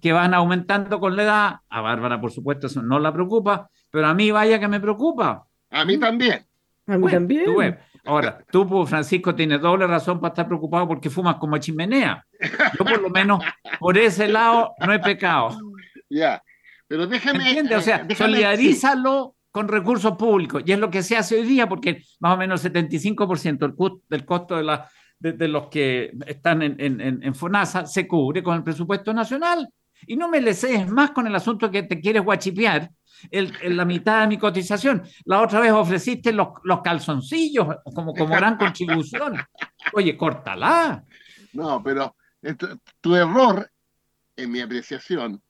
que 0.00 0.12
van 0.12 0.34
aumentando 0.34 1.00
con 1.00 1.16
la 1.16 1.22
edad. 1.24 1.54
A 1.68 1.80
Bárbara, 1.80 2.20
por 2.20 2.30
supuesto, 2.30 2.68
eso 2.68 2.80
no 2.80 3.00
la 3.00 3.12
preocupa, 3.12 3.68
pero 3.90 4.06
a 4.06 4.14
mí 4.14 4.30
vaya 4.30 4.60
que 4.60 4.68
me 4.68 4.78
preocupa. 4.78 5.48
A 5.70 5.84
mí 5.84 5.98
también. 5.98 6.46
A 6.86 6.96
mí 6.96 7.10
también. 7.10 7.76
Ahora, 8.04 8.44
tú, 8.50 8.66
pues, 8.68 8.88
Francisco, 8.88 9.34
tienes 9.34 9.60
doble 9.60 9.86
razón 9.86 10.20
para 10.20 10.32
estar 10.32 10.46
preocupado 10.46 10.86
porque 10.86 11.08
fumas 11.08 11.36
como 11.36 11.56
chimenea. 11.58 12.24
Yo, 12.78 12.84
por 12.84 13.00
lo 13.00 13.08
menos, 13.08 13.42
por 13.78 13.96
ese 13.96 14.28
lado, 14.28 14.74
no 14.84 14.92
he 14.92 14.98
pecado. 14.98 15.56
Ya, 16.10 16.42
pero 16.86 17.06
déjame. 17.06 17.46
¿Entiendes? 17.48 17.78
O 17.78 17.80
sea, 17.80 18.06
solidarízalo 18.14 19.36
con 19.50 19.68
recursos 19.68 20.16
públicos. 20.16 20.62
Y 20.66 20.72
es 20.72 20.78
lo 20.78 20.90
que 20.90 21.02
se 21.02 21.16
hace 21.16 21.40
hoy 21.40 21.46
día, 21.46 21.68
porque 21.68 22.02
más 22.20 22.34
o 22.34 22.36
menos 22.36 22.64
el 22.64 22.72
75% 22.72 24.02
del 24.08 24.24
costo 24.24 24.56
de, 24.56 24.64
la, 24.64 24.88
de, 25.18 25.48
los 25.48 25.68
que 25.68 26.12
están 26.26 26.60
en, 26.62 26.76
en, 26.78 27.22
en 27.22 27.34
FONASA 27.34 27.86
se 27.86 28.06
cubre 28.06 28.42
con 28.42 28.56
el 28.56 28.62
presupuesto 28.62 29.14
nacional. 29.14 29.68
Y 30.06 30.16
no 30.16 30.28
me 30.28 30.40
le 30.40 30.52
cedes 30.52 30.88
más 30.88 31.12
con 31.12 31.26
el 31.26 31.34
asunto 31.34 31.70
que 31.70 31.84
te 31.84 32.00
quieres 32.00 32.22
guachipear 32.22 32.90
el, 33.30 33.52
la 33.76 33.84
mitad 33.84 34.22
de 34.22 34.28
mi 34.28 34.38
cotización. 34.38 35.02
La 35.24 35.40
otra 35.40 35.60
vez 35.60 35.72
ofreciste 35.72 36.32
los, 36.32 36.48
los 36.64 36.80
calzoncillos 36.82 37.66
como, 37.94 38.14
como 38.14 38.34
gran 38.34 38.56
contribución. 38.56 39.36
Oye, 39.92 40.16
córtala. 40.16 41.04
No, 41.52 41.82
pero 41.82 42.16
tu 43.00 43.14
error, 43.14 43.70
en 44.36 44.50
mi 44.50 44.60
apreciación, 44.60 45.42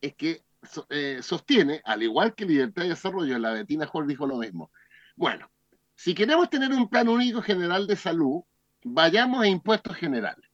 es 0.00 0.14
que 0.14 0.42
eh, 0.90 1.18
sostiene, 1.22 1.80
al 1.84 2.02
igual 2.02 2.34
que 2.34 2.46
Libertad 2.46 2.84
y 2.84 2.88
Desarrollo, 2.88 3.38
la 3.38 3.52
Betina 3.52 3.88
Hall 3.92 4.06
dijo 4.06 4.26
lo 4.26 4.38
mismo. 4.38 4.70
Bueno, 5.16 5.50
si 5.94 6.14
queremos 6.14 6.48
tener 6.48 6.70
un 6.72 6.88
plan 6.88 7.08
único 7.08 7.42
general 7.42 7.86
de 7.86 7.96
salud, 7.96 8.42
vayamos 8.84 9.42
a 9.42 9.48
impuestos 9.48 9.96
generales. 9.96 10.48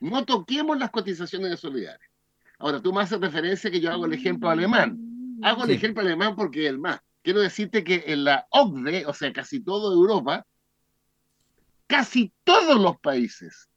No 0.00 0.24
toquemos 0.24 0.78
las 0.78 0.90
cotizaciones 0.90 1.50
de 1.50 1.56
solidaridad. 1.56 2.00
Ahora, 2.58 2.80
tú 2.80 2.92
me 2.92 3.02
haces 3.02 3.20
referencia 3.20 3.70
que 3.70 3.80
yo 3.80 3.90
hago 3.90 4.06
el 4.06 4.12
ejemplo 4.12 4.48
alemán. 4.48 4.96
Hago 5.44 5.64
el 5.64 5.70
ejemplo 5.70 6.02
alemán 6.02 6.34
porque 6.34 6.64
es 6.64 6.70
el 6.70 6.78
más. 6.78 7.00
Quiero 7.22 7.40
decirte 7.40 7.84
que 7.84 8.04
en 8.06 8.24
la 8.24 8.46
OCDE, 8.50 9.06
o 9.06 9.12
sea, 9.12 9.32
casi 9.32 9.60
toda 9.60 9.94
Europa, 9.94 10.46
casi 11.86 12.32
todos 12.44 12.80
los 12.80 12.98
países 13.00 13.68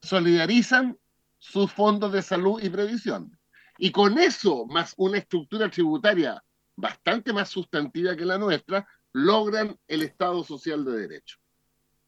solidarizan 0.00 0.98
sus 1.38 1.72
fondos 1.72 2.12
de 2.12 2.22
salud 2.22 2.62
y 2.62 2.68
previsión. 2.68 3.36
Y 3.78 3.90
con 3.90 4.18
eso, 4.18 4.66
más 4.66 4.94
una 4.96 5.18
estructura 5.18 5.70
tributaria 5.70 6.42
bastante 6.76 7.32
más 7.32 7.48
sustantiva 7.48 8.16
que 8.16 8.24
la 8.24 8.38
nuestra, 8.38 8.86
logran 9.12 9.76
el 9.88 10.02
Estado 10.02 10.42
social 10.44 10.84
de 10.84 10.92
derecho. 10.92 11.38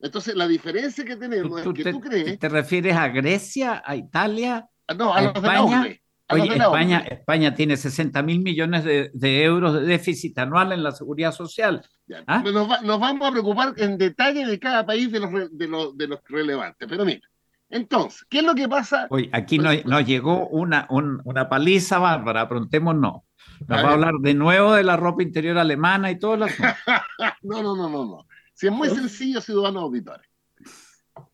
Entonces, 0.00 0.34
la 0.34 0.46
diferencia 0.46 1.04
que 1.04 1.16
tenemos 1.16 1.60
es 1.60 1.72
que 1.72 1.84
te, 1.84 1.92
tú 1.92 2.00
crees... 2.00 2.38
¿Te 2.38 2.48
refieres 2.48 2.96
a 2.96 3.08
Grecia, 3.08 3.82
a 3.84 3.96
Italia? 3.96 4.68
No, 4.96 5.14
a, 5.14 5.22
los 5.22 5.34
España? 5.34 5.82
de 5.84 6.03
Oye, 6.30 6.56
España, 6.56 6.98
España 7.00 7.54
tiene 7.54 7.76
60 7.76 8.22
mil 8.22 8.40
millones 8.40 8.84
de, 8.84 9.44
euros 9.44 9.74
de 9.74 9.82
déficit 9.82 10.38
anual 10.38 10.72
en 10.72 10.82
la 10.82 10.92
seguridad 10.92 11.32
social. 11.32 11.82
¿Ah? 12.26 12.42
Nos, 12.42 12.68
vamos 13.00 13.28
a 13.28 13.32
preocupar 13.32 13.74
en 13.76 13.98
detalle 13.98 14.46
de 14.46 14.58
cada 14.58 14.86
país 14.86 15.12
de 15.12 15.20
los, 15.20 15.30
de 15.50 15.68
los, 15.68 15.96
de 15.96 16.08
los 16.08 16.20
relevantes. 16.28 16.88
Pero 16.88 17.04
mira, 17.04 17.20
entonces, 17.68 18.24
¿qué 18.30 18.38
es 18.38 18.44
lo 18.44 18.54
que 18.54 18.68
pasa? 18.68 19.06
Oye, 19.10 19.28
aquí 19.32 19.58
nos 19.58 19.84
no 19.84 20.00
llegó 20.00 20.48
una, 20.48 20.86
una 20.88 21.48
paliza 21.48 21.98
bárbara, 21.98 22.42
afrontémonos. 22.42 23.22
Nos 23.66 23.84
va 23.84 23.90
a 23.90 23.92
hablar 23.92 24.14
de 24.20 24.34
nuevo 24.34 24.74
de 24.74 24.84
la 24.84 24.96
ropa 24.96 25.22
interior 25.22 25.58
alemana 25.58 26.10
y 26.10 26.18
todo 26.18 26.36
lo 26.36 26.46
no, 27.42 27.62
no, 27.62 27.76
no, 27.76 27.88
no, 27.88 28.04
no. 28.04 28.26
Si 28.54 28.66
es 28.66 28.72
muy 28.72 28.88
sencillo, 28.88 29.40
ciudadanos 29.40 29.82
auditores. 29.82 30.26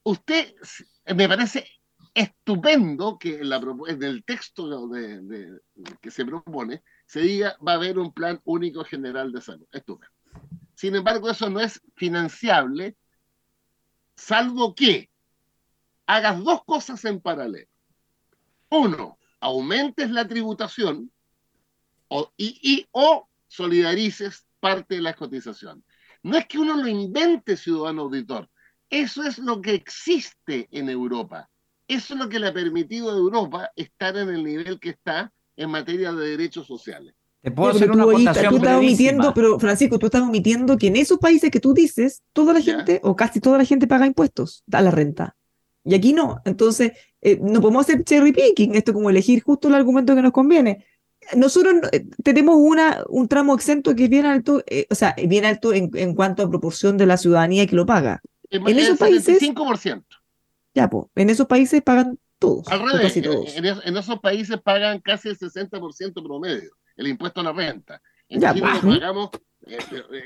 Usted, 0.03 0.55
me 1.15 1.29
parece 1.29 1.67
estupendo 2.15 3.19
que 3.19 3.41
en, 3.41 4.03
el 4.03 4.25
texto 4.25 4.89
de, 4.89 5.61
que 6.01 6.11
se 6.11 6.25
propone 6.25 6.83
se 7.07 7.21
diga 7.21 7.57
va 7.67 7.73
a 7.73 7.77
haber 7.77 7.99
un 7.99 8.13
plan 8.13 8.41
único 8.45 8.85
general 8.85 9.33
de 9.33 9.41
salud. 9.41 9.67
Estupendo. 9.73 10.15
Sin 10.75 10.95
embargo, 10.97 11.31
eso 11.31 11.51
no 11.51 11.61
es 11.61 11.81
financiable, 11.95 12.97
salvo 14.17 14.75
que 14.75 15.11
hagas 16.07 16.43
dos 16.43 16.65
cosas 16.65 17.05
en 17.05 17.21
paralelo. 17.21 17.69
Uno, 18.71 19.19
aumentes 19.41 20.11
la 20.11 20.27
tributación 20.27 21.11
o, 22.09 22.33
y, 22.37 22.59
y, 22.63 22.89
o 22.93 23.29
solidarices 23.47 24.47
parte 24.59 24.97
de 24.97 25.03
la 25.03 25.15
cotización. 25.15 25.85
No 26.23 26.37
es 26.37 26.47
que 26.47 26.59
uno 26.59 26.77
lo 26.77 26.87
invente, 26.87 27.57
ciudadano 27.57 28.03
auditor. 28.03 28.49
Eso 28.89 29.23
es 29.23 29.39
lo 29.39 29.61
que 29.61 29.75
existe 29.75 30.69
en 30.71 30.89
Europa. 30.89 31.49
Eso 31.91 32.15
es 32.15 32.21
lo 32.21 32.29
que 32.29 32.39
le 32.39 32.47
ha 32.47 32.53
permitido 32.55 33.11
a 33.11 33.17
Europa 33.17 33.73
estar 33.75 34.17
en 34.17 34.29
el 34.29 34.45
nivel 34.45 34.79
que 34.79 34.91
está 34.91 35.33
en 35.57 35.71
materia 35.71 36.13
de 36.13 36.29
derechos 36.29 36.65
sociales. 36.65 37.15
Te 37.43 37.51
puedo 37.51 37.71
hacer 37.71 37.91
una 37.91 38.05
tú, 38.05 38.13
estás 38.17 38.77
omitiendo, 38.77 39.35
pero 39.35 39.59
Francisco, 39.59 39.99
tú 39.99 40.07
estás 40.07 40.23
omitiendo 40.23 40.79
que 40.79 40.87
en 40.87 40.95
esos 40.95 41.19
países 41.19 41.51
que 41.51 41.59
tú 41.59 41.75
dices, 41.75 42.23
toda 42.33 42.53
la 42.53 42.61
gente 42.61 43.01
o 43.03 43.17
casi 43.17 43.41
toda 43.41 43.59
la 43.59 43.65
gente 43.65 43.89
paga 43.89 44.07
impuestos 44.07 44.63
a 44.71 44.81
la 44.83 44.93
renta. 44.93 45.35
Y 45.85 45.97
aquí 45.97 46.13
no. 46.13 46.41
Entonces, 46.45 46.93
eh, 47.23 47.41
no 47.43 47.61
podemos 47.61 47.89
hacer 47.89 48.05
cherry 48.05 48.31
picking, 48.31 48.77
esto 48.77 48.93
como 48.93 49.11
elegir 49.11 49.43
justo 49.43 49.67
el 49.67 49.75
argumento 49.75 50.15
que 50.15 50.23
nos 50.23 50.33
conviene. 50.33 50.87
Nosotros 51.35 51.75
eh, 51.91 52.07
tenemos 52.23 52.55
una, 52.57 53.03
un 53.09 53.27
tramo 53.27 53.53
exento 53.53 53.97
que 53.97 54.05
es 54.05 54.11
bien 54.11 54.27
alto, 54.27 54.63
eh, 54.69 54.87
o 54.91 54.95
sea, 54.95 55.17
bien 55.27 55.45
alto 55.45 55.73
en, 55.73 55.91
en, 55.95 56.15
cuanto 56.15 56.45
a 56.45 56.49
proporción 56.49 56.97
de 56.97 57.07
la 57.07 57.17
ciudadanía 57.17 57.67
que 57.67 57.75
lo 57.75 57.85
paga. 57.85 58.23
En, 58.49 58.79
esos 58.79 58.97
países. 58.97 59.43
5%. 59.43 60.05
Ya, 60.75 60.89
pues, 60.89 61.07
en 61.15 61.31
esos 61.31 61.47
países 61.47 61.83
pagan 61.83 62.19
todos. 62.39 62.69
Al 62.69 62.81
revés, 62.81 63.17
En, 63.17 63.97
esos 63.97 64.21
países 64.21 64.61
pagan 64.63 65.01
casi 65.01 65.29
el 65.29 65.39
60% 65.39 66.23
promedio, 66.23 66.71
el 66.97 67.09
impuesto 67.09 67.41
a 67.41 67.45
la 67.45 67.53
renta. 67.53 68.01
En 68.29 68.41
ya, 68.41 68.55
pues, 68.55 68.79
pagamos 68.81 69.31
eh, 69.67 69.77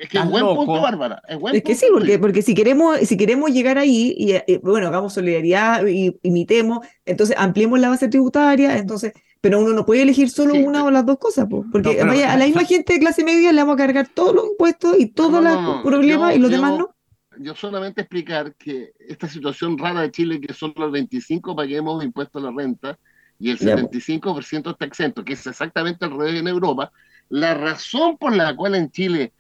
es 0.03 0.09
que 0.09 0.19
es 0.19 0.31
buen 0.31 0.45
punto, 0.45 0.81
Bárbara. 0.81 1.21
Es, 1.53 1.63
que 1.63 1.75
sí, 1.75 1.87
porque, 1.93 2.19
porque 2.19 2.43
si, 2.43 2.55
queremos, 2.55 2.99
si 3.01 3.17
queremos 3.17 3.51
llegar 3.51 3.79
ahí, 3.79 4.15
y, 4.17 4.33
eh, 4.33 4.61
bueno, 4.63 4.89
hagamos 4.89 5.13
solidaridad, 5.13 5.85
y, 5.87 6.17
imitemos, 6.23 6.87
entonces 7.05 7.37
ampliemos 7.39 7.81
la 7.81 7.89
base 7.89 8.09
tributaria, 8.09 8.77
entonces, 8.79 9.13
pero 9.41 9.59
uno 9.61 9.73
no 9.73 9.85
puede 9.85 10.03
elegir 10.03 10.31
solo 10.31 10.55
una 10.55 10.85
o 10.85 10.91
las 10.91 11.05
dos 11.05 11.19
cosas, 11.19 11.47
porque 11.73 12.03
vaya, 12.05 12.33
a 12.33 12.37
la 12.37 12.45
misma 12.47 12.65
gente 12.65 12.95
de 12.95 13.01
clase 13.01 13.25
media 13.25 13.53
le 13.53 13.61
vamos 13.61 13.75
a 13.75 13.79
cargar 13.79 14.09
todos 14.09 14.35
los 14.35 14.47
impuestos 14.47 14.99
y 14.99 15.07
todos 15.07 15.43
los 15.43 15.83
problemas 15.83 16.37
y 16.37 16.39
los 16.39 16.51
demás 16.51 16.79
no 16.79 16.94
yo 17.39 17.55
solamente 17.55 18.03
explicar 18.03 18.55
que 18.55 18.93
esta 18.99 19.29
situación 19.29 19.79
rara 19.79 20.03
de 20.03 20.11
Chile, 20.11 20.41
que 20.41 20.55
solo 20.55 20.87
el 20.87 20.91
25 20.91 21.55
paguemos 21.57 22.05
impuestos 22.05 22.43
a 22.43 22.47
la 22.47 22.57
renta 22.57 22.99
y 23.39 23.51
el 23.51 23.59
75% 23.59 24.71
está 24.71 24.85
exento, 24.85 25.25
que 25.25 25.35
es 25.35 25.47
exactamente 25.47 26.05
al 26.05 26.13
revés 26.13 26.41
en 26.41 26.49
Europa, 26.49 26.93
la 27.29 27.55
razón 27.55 28.17
por 28.17 28.35
la 28.35 28.55
cual 28.55 28.75
en 28.75 28.91
Chile 28.91 29.33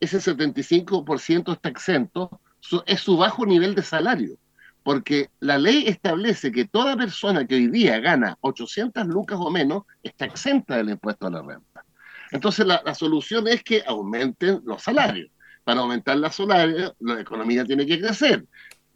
ese 0.00 0.18
75% 0.18 1.52
está 1.52 1.68
exento 1.68 2.40
es 2.86 3.00
su 3.00 3.16
bajo 3.16 3.46
nivel 3.46 3.74
de 3.74 3.82
salario. 3.82 4.36
porque 4.84 5.30
la 5.38 5.58
ley 5.58 5.84
establece 5.86 6.50
que 6.50 6.64
toda 6.64 6.96
persona 6.96 7.46
que 7.46 7.54
hoy 7.54 7.68
día 7.68 8.00
gana 8.00 8.36
800 8.40 9.06
lucas 9.06 9.38
o 9.40 9.48
menos 9.48 9.84
está 10.02 10.24
exenta 10.24 10.76
del 10.76 10.90
impuesto 10.90 11.28
a 11.28 11.30
la 11.30 11.40
renta. 11.40 11.84
Entonces 12.32 12.66
la, 12.66 12.94
solución 12.94 13.46
es 13.46 13.62
que 13.62 13.84
aumenten 13.86 14.60
los 14.64 14.82
salarios. 14.82 15.30
Para 15.64 15.80
aumentar 15.80 16.16
los 16.16 16.34
salarios, 16.34 16.92
la 17.00 17.20
economía 17.20 17.64
tiene 17.64 17.86
que 17.86 18.00
crecer. 18.00 18.44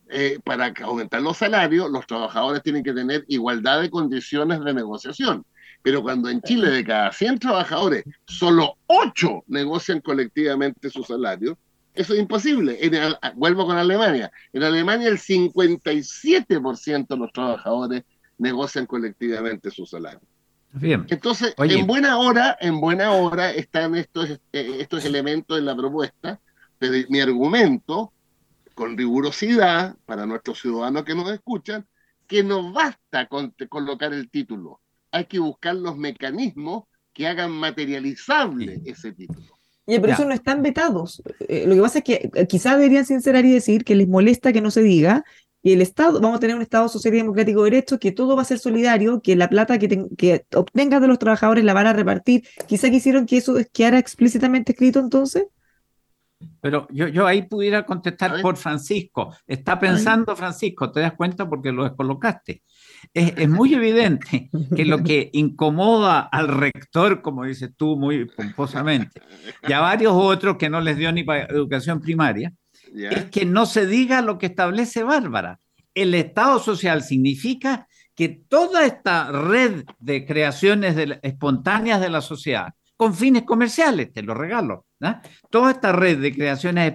Eh, 0.08 0.38
para 0.44 0.72
aumentar 0.82 1.20
los 1.20 1.36
salarios, 1.36 1.90
los 1.90 2.06
trabajadores 2.06 2.62
tienen 2.62 2.84
que 2.84 2.92
tener 2.92 3.24
igualdad 3.28 3.80
de 3.80 3.90
condiciones 3.90 4.60
de 4.64 4.74
negociación. 4.74 5.44
Pero 5.82 6.02
cuando 6.02 6.28
en 6.28 6.40
Chile 6.42 6.70
de 6.70 6.84
cada 6.84 7.12
100 7.12 7.38
trabajadores, 7.38 8.04
solo 8.26 8.76
8 8.86 9.44
negocian 9.48 10.00
colectivamente 10.00 10.90
su 10.90 11.04
salario, 11.04 11.58
eso 11.94 12.12
es 12.12 12.20
imposible. 12.20 12.78
vuelvo 13.34 13.66
con 13.66 13.76
Alemania. 13.76 14.30
En 14.52 14.62
Alemania 14.62 15.08
el 15.08 15.18
57% 15.18 17.06
de 17.08 17.16
los 17.16 17.32
trabajadores 17.32 18.04
negocian 18.38 18.86
colectivamente 18.86 19.70
su 19.70 19.86
salario. 19.86 20.20
Bien. 20.72 21.06
Entonces, 21.08 21.54
en 21.56 21.86
buena 21.86 22.18
hora, 22.18 22.56
en 22.60 22.80
buena 22.80 23.12
hora 23.12 23.50
están 23.50 23.94
estos, 23.94 24.28
eh, 24.28 24.40
estos 24.52 25.06
elementos 25.06 25.58
en 25.58 25.64
la 25.64 25.74
propuesta, 25.74 26.38
pero 26.78 26.94
mi 27.08 27.20
argumento, 27.20 28.12
con 28.74 28.96
rigurosidad 28.96 29.96
para 30.04 30.26
nuestros 30.26 30.60
ciudadanos 30.60 31.04
que 31.04 31.14
nos 31.14 31.30
escuchan, 31.30 31.86
que 32.26 32.42
no 32.42 32.72
basta 32.72 33.26
con 33.26 33.54
colocar 33.68 34.12
el 34.12 34.30
título, 34.30 34.80
hay 35.10 35.26
que 35.26 35.38
buscar 35.38 35.76
los 35.76 35.96
mecanismos 35.96 36.84
que 37.12 37.26
hagan 37.26 37.52
materializable 37.52 38.82
ese 38.84 39.12
título. 39.12 39.56
Y 39.86 39.98
por 40.00 40.10
eso 40.10 40.24
no 40.24 40.34
están 40.34 40.62
vetados. 40.62 41.22
Eh, 41.48 41.64
lo 41.66 41.76
que 41.76 41.80
pasa 41.80 41.98
es 41.98 42.04
que 42.04 42.30
eh, 42.34 42.46
quizás 42.48 42.76
deberían 42.76 43.06
sincerar 43.06 43.44
y 43.44 43.52
decir 43.52 43.84
que 43.84 43.94
les 43.94 44.08
molesta 44.08 44.52
que 44.52 44.60
no 44.60 44.72
se 44.72 44.82
diga 44.82 45.24
y 45.66 45.72
el 45.72 45.82
Estado, 45.82 46.20
vamos 46.20 46.36
a 46.36 46.40
tener 46.40 46.54
un 46.54 46.62
Estado 46.62 46.88
social 46.88 47.12
y 47.14 47.16
democrático 47.16 47.64
de 47.64 47.70
derecho, 47.70 47.98
que 47.98 48.12
todo 48.12 48.36
va 48.36 48.42
a 48.42 48.44
ser 48.44 48.60
solidario, 48.60 49.20
que 49.20 49.34
la 49.34 49.48
plata 49.48 49.80
que, 49.80 50.06
que 50.16 50.46
obtengas 50.54 51.00
de 51.00 51.08
los 51.08 51.18
trabajadores 51.18 51.64
la 51.64 51.74
van 51.74 51.88
a 51.88 51.92
repartir. 51.92 52.46
Quizá 52.68 52.88
quisieron 52.88 53.26
que 53.26 53.38
eso 53.38 53.56
quedara 53.72 53.98
explícitamente 53.98 54.70
escrito 54.70 55.00
entonces. 55.00 55.46
Pero 56.60 56.86
yo, 56.90 57.08
yo 57.08 57.26
ahí 57.26 57.42
pudiera 57.42 57.86
contestar 57.86 58.40
por 58.42 58.56
Francisco. 58.56 59.34
Está 59.46 59.78
pensando 59.78 60.36
Francisco, 60.36 60.90
¿te 60.92 61.00
das 61.00 61.14
cuenta? 61.14 61.48
Porque 61.48 61.72
lo 61.72 61.84
descolocaste. 61.84 62.62
Es, 63.14 63.32
es, 63.36 63.48
muy 63.48 63.74
evidente 63.74 64.50
que 64.74 64.84
lo 64.84 65.02
que 65.02 65.30
incomoda 65.32 66.20
al 66.20 66.48
rector, 66.48 67.22
como 67.22 67.44
dices 67.44 67.70
tú 67.76 67.96
muy 67.96 68.26
pomposamente, 68.26 69.22
y 69.66 69.72
a 69.72 69.80
varios 69.80 70.12
otros 70.14 70.56
que 70.56 70.68
no 70.68 70.80
les 70.80 70.96
dio 70.96 71.10
ni 71.12 71.24
para 71.24 71.44
educación 71.44 72.00
primaria, 72.00 72.52
es 72.94 73.26
que 73.26 73.44
no 73.44 73.66
se 73.66 73.86
diga 73.86 74.22
lo 74.22 74.38
que 74.38 74.46
establece 74.46 75.02
Bárbara. 75.02 75.60
El 75.94 76.14
Estado 76.14 76.58
social 76.58 77.02
significa 77.02 77.88
que 78.14 78.28
toda 78.28 78.84
esta 78.86 79.30
red 79.30 79.84
de 79.98 80.26
creaciones 80.26 80.96
espontáneas 81.22 82.00
de 82.00 82.10
la 82.10 82.20
sociedad, 82.22 82.74
con 82.96 83.14
fines 83.14 83.42
comerciales, 83.42 84.12
te 84.12 84.22
lo 84.22 84.34
regalo, 84.34 84.85
toda 85.50 85.70
esta 85.72 85.92
red 85.92 86.18
de 86.20 86.34
creaciones 86.34 86.94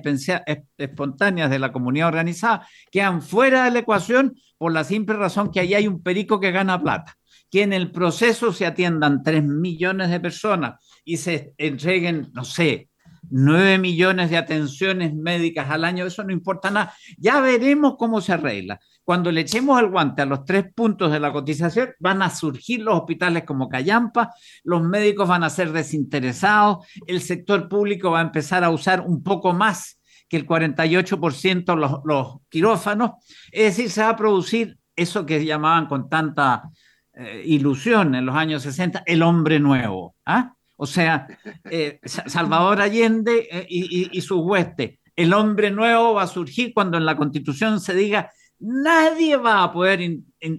espontáneas 0.78 1.50
de 1.50 1.60
la 1.60 1.72
comunidad 1.72 2.08
organizada 2.08 2.68
quedan 2.92 3.22
fuera 3.22 3.66
de 3.66 3.72
la 3.72 3.80
ecuación 3.80 4.36
por 4.58 4.72
la 4.72 4.84
simple 4.84 5.16
razón 5.16 5.52
que 5.52 5.60
ahí 5.60 5.74
hay 5.74 5.88
un 5.88 6.02
perico 6.02 6.40
que 6.40 6.52
gana 6.52 6.82
plata 6.82 7.16
que 7.52 7.64
en 7.64 7.74
el 7.74 7.92
proceso 7.92 8.54
se 8.54 8.66
atiendan 8.66 9.24
3 9.24 9.44
millones 9.44 10.10
de 10.10 10.22
personas 10.22 10.80
y 11.04 11.18
se 11.18 11.54
entreguen, 11.58 12.30
no 12.34 12.46
sé, 12.46 12.91
9 13.30 13.78
millones 13.78 14.30
de 14.30 14.38
atenciones 14.38 15.14
médicas 15.14 15.70
al 15.70 15.86
año, 15.86 16.06
eso 16.06 16.24
no 16.24 16.32
importa 16.32 16.72
nada. 16.72 16.94
Ya 17.18 17.40
veremos 17.40 17.96
cómo 17.98 18.22
se 18.22 18.34
arregla. 18.34 18.80
Cuando 19.04 19.32
le 19.32 19.42
echemos 19.42 19.80
el 19.80 19.90
guante 19.90 20.22
a 20.22 20.26
los 20.26 20.46
tres 20.46 20.66
puntos 20.74 21.12
de 21.12 21.20
la 21.20 21.32
cotización, 21.32 21.92
van 22.00 22.22
a 22.22 22.30
surgir 22.30 22.82
los 22.82 22.96
hospitales 22.96 23.44
como 23.44 23.70
Callampa, 23.70 24.34
los 24.64 24.84
médicos 24.84 25.28
van 25.28 25.44
a 25.44 25.50
ser 25.50 25.72
desinteresados, 25.72 26.86
el 27.08 27.22
sector 27.22 27.68
público 27.68 28.12
va 28.12 28.20
a 28.20 28.24
empezar 28.24 28.64
a 28.64 28.70
usar 28.70 29.02
un 29.02 29.24
poco 29.24 29.54
más 29.54 30.00
que 30.28 30.38
el 30.38 30.48
48% 30.48 31.76
los, 31.76 32.00
los 32.06 32.38
quirófanos, 32.48 33.12
es 33.52 33.76
decir, 33.76 33.90
se 33.92 34.02
va 34.02 34.10
a 34.10 34.16
producir 34.16 34.78
eso 34.96 35.26
que 35.26 35.44
llamaban 35.44 35.88
con 35.88 36.10
tanta 36.10 36.70
eh, 37.14 37.44
ilusión 37.46 38.16
en 38.16 38.26
los 38.26 38.36
años 38.36 38.64
60, 38.64 39.04
el 39.06 39.24
hombre 39.24 39.60
nuevo. 39.60 40.16
¿ah? 40.26 40.56
O 40.82 40.88
sea, 40.88 41.28
eh, 41.70 42.00
Salvador 42.04 42.82
Allende 42.82 43.48
eh, 43.52 43.68
y, 43.70 44.20
sus 44.22 44.40
huestes. 44.40 44.98
El 45.16 45.32
hombre 45.32 45.70
nuevo 45.70 46.16
va 46.16 46.24
a 46.24 46.28
surgir 46.28 46.74
cuando 46.74 46.98
en 46.98 47.06
la 47.06 47.16
constitución 47.16 47.80
se 47.80 47.94
diga 47.94 48.32
nadie 48.58 49.38
va 49.38 49.62
a 49.62 49.72
poder 49.72 50.02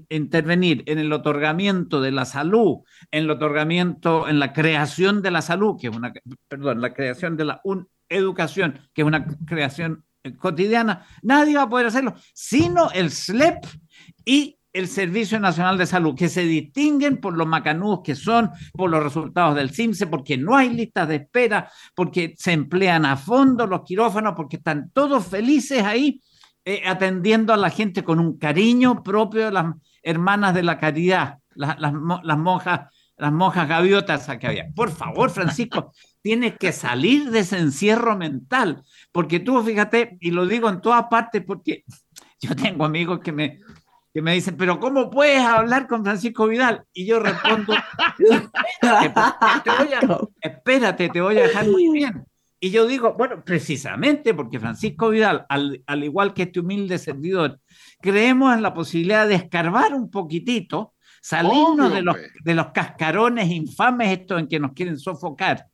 intervenir 0.09 0.85
en 0.87 1.01
el 1.01 1.13
otorgamiento 1.13 2.01
de 2.01 2.13
la 2.13 2.25
salud, 2.25 2.85
en 3.11 3.25
el 3.25 3.31
otorgamiento, 3.31 4.29
en 4.29 4.39
la 4.39 4.53
creación 4.53 5.23
de 5.23 5.33
la 5.33 5.43
salud, 5.43 5.77
que 5.81 5.89
es 5.89 5.97
una, 5.97 6.13
perdón, 6.47 6.81
la 6.81 6.95
creación 6.95 7.37
de 7.37 7.45
la 7.47 7.61
educación, 8.09 8.79
que 8.95 9.03
es 9.03 9.07
una 9.07 9.27
creación 9.45 10.05
eh, 10.23 10.37
cotidiana, 10.37 11.05
nadie 11.23 11.57
va 11.57 11.63
a 11.63 11.69
poder 11.69 11.87
hacerlo, 11.89 12.15
sino 12.33 12.93
el 12.93 13.11
SLEP 13.11 13.65
y 14.25 14.57
el 14.73 14.89
Servicio 14.89 15.39
Nacional 15.39 15.77
de 15.77 15.87
Salud, 15.87 16.15
que 16.15 16.29
se 16.29 16.43
distinguen 16.43 17.19
por 17.19 17.37
los 17.37 17.47
macanudos 17.47 18.01
que 18.03 18.15
son, 18.15 18.51
por 18.73 18.91
los 18.91 19.03
resultados 19.03 19.55
del 19.55 19.71
CIMSE, 19.71 20.07
porque 20.07 20.39
no 20.39 20.57
hay 20.57 20.71
listas 20.71 21.09
de 21.09 21.17
espera, 21.17 21.71
porque 21.95 22.35
se 22.39 22.53
emplean 22.53 23.05
a 23.05 23.17
fondo 23.17 23.67
los 23.67 23.83
quirófanos, 23.83 24.35
porque 24.35 24.57
están 24.57 24.91
todos 24.93 25.27
felices 25.27 25.83
ahí 25.83 26.21
eh, 26.65 26.83
atendiendo 26.87 27.53
a 27.53 27.57
la 27.57 27.71
gente 27.71 28.03
con 28.03 28.19
un 28.19 28.39
cariño 28.39 29.03
propio 29.03 29.47
de 29.47 29.53
las 29.53 29.75
hermanas 30.03 30.55
de 30.55 30.63
la 30.63 30.79
caridad, 30.79 31.39
las, 31.55 31.77
las, 31.79 32.39
monjas, 32.39 32.89
las 33.17 33.33
monjas 33.33 33.69
gaviotas 33.69 34.27
que 34.39 34.47
había. 34.47 34.69
Por 34.75 34.91
favor, 34.91 35.31
Francisco, 35.31 35.93
tienes 36.23 36.57
que 36.57 36.73
salir 36.73 37.31
de 37.31 37.41
ese 37.41 37.59
encierro 37.59 38.17
mental, 38.17 38.83
porque 39.11 39.41
tú, 39.41 39.63
fíjate, 39.63 40.17
y 40.21 40.31
lo 40.31 40.47
digo 40.47 40.71
en 40.71 40.81
todas 40.81 41.07
partes, 41.11 41.43
porque 41.47 41.85
yo 42.41 42.57
tengo 42.57 42.85
amigos 42.85 43.21
que 43.21 43.33
me, 43.33 43.61
que 44.13 44.21
me 44.21 44.35
dicen, 44.35 44.57
pero 44.57 44.79
¿cómo 44.79 45.11
puedes 45.11 45.41
hablar 45.41 45.87
con 45.89 46.05
Francisco 46.05 46.47
Vidal? 46.47 46.85
Y 46.93 47.07
yo 47.07 47.19
respondo, 47.19 47.75
espérate, 50.41 51.09
te 51.09 51.21
voy 51.21 51.39
a 51.39 51.43
dejar 51.43 51.67
muy 51.69 51.91
bien. 51.91 52.27
Y 52.61 52.71
yo 52.71 52.87
digo, 52.87 53.15
bueno, 53.15 53.43
precisamente 53.45 54.35
porque 54.35 54.61
Francisco 54.61 55.09
Vidal, 55.09 55.47
al, 55.49 55.83
al, 55.87 56.05
igual 56.05 56.33
que 56.33 56.43
este 56.45 56.61
humilde 56.61 56.99
servidor, 56.99 57.59
creemos 58.01 58.55
en 58.55 58.63
la 58.63 58.73
posibilidad 58.73 59.27
de 59.27 59.35
escarbar 59.35 59.95
un 59.95 60.11
poquitito, 60.11 60.95
salirnos 61.21 61.93
de, 61.93 62.03
los, 62.03 62.15
pues. 62.15 62.31
de 62.45 62.55
los 62.55 62.67
cascarones 62.69 63.51
infames 63.51 64.11
estos 64.11 64.41
en 64.41 64.47
que 64.47 64.61
nos 64.61 64.75
quieren 64.75 64.99
sofocar. 64.99 65.67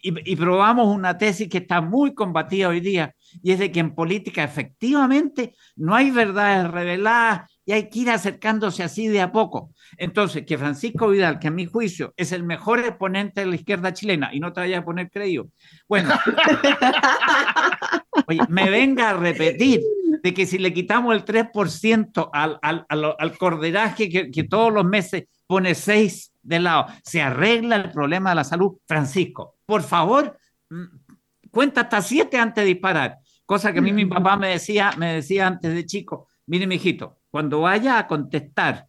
Y, 0.00 0.32
y 0.32 0.36
probamos 0.36 0.86
una 0.94 1.18
tesis 1.18 1.48
que 1.48 1.58
está 1.58 1.82
muy 1.82 2.14
combatida 2.14 2.68
hoy 2.68 2.80
día, 2.80 3.14
y 3.42 3.52
es 3.52 3.58
de 3.58 3.70
que 3.70 3.80
en 3.80 3.94
política 3.94 4.44
efectivamente 4.44 5.54
no 5.76 5.94
hay 5.94 6.10
verdades 6.10 6.70
reveladas, 6.70 7.50
y 7.66 7.72
hay 7.72 7.88
que 7.88 8.00
ir 8.00 8.10
acercándose 8.10 8.82
así 8.82 9.08
de 9.08 9.20
a 9.20 9.32
poco. 9.32 9.72
Entonces, 9.96 10.44
que 10.46 10.58
Francisco 10.58 11.08
Vidal, 11.08 11.38
que 11.38 11.48
a 11.48 11.50
mi 11.50 11.66
juicio 11.66 12.12
es 12.16 12.32
el 12.32 12.42
mejor 12.42 12.80
exponente 12.80 13.40
de 13.40 13.46
la 13.46 13.56
izquierda 13.56 13.92
chilena, 13.92 14.30
y 14.32 14.40
no 14.40 14.52
te 14.52 14.60
vayas 14.60 14.82
a 14.82 14.84
poner 14.84 15.10
creído, 15.10 15.48
bueno, 15.88 16.10
oye, 18.26 18.40
me 18.48 18.68
venga 18.68 19.10
a 19.10 19.14
repetir 19.14 19.80
de 20.22 20.34
que 20.34 20.46
si 20.46 20.58
le 20.58 20.72
quitamos 20.72 21.14
el 21.14 21.24
3% 21.24 22.30
al, 22.32 22.58
al, 22.62 22.86
al, 22.88 23.38
corderaje 23.38 24.08
que, 24.08 24.30
que, 24.30 24.44
todos 24.44 24.72
los 24.72 24.84
meses 24.84 25.24
pone 25.46 25.74
6 25.74 26.32
de 26.42 26.60
lado, 26.60 26.86
se 27.02 27.20
arregla 27.20 27.76
el 27.76 27.90
problema 27.90 28.30
de 28.30 28.36
la 28.36 28.44
salud. 28.44 28.78
Francisco, 28.86 29.56
por 29.66 29.82
favor, 29.82 30.38
mm, 30.70 30.84
cuenta 31.50 31.82
hasta 31.82 32.00
7 32.00 32.38
antes 32.38 32.64
de 32.64 32.68
disparar. 32.68 33.18
Cosa 33.46 33.72
que 33.72 33.80
a 33.80 33.82
mí 33.82 33.92
mi 33.92 34.06
papá 34.06 34.38
me 34.38 34.48
decía, 34.48 34.92
me 34.96 35.14
decía 35.14 35.46
antes 35.46 35.74
de 35.74 35.84
chico, 35.84 36.28
mire, 36.46 36.66
mi 36.66 36.76
hijito, 36.76 37.18
cuando 37.30 37.60
vaya 37.62 37.98
a 37.98 38.06
contestar, 38.06 38.86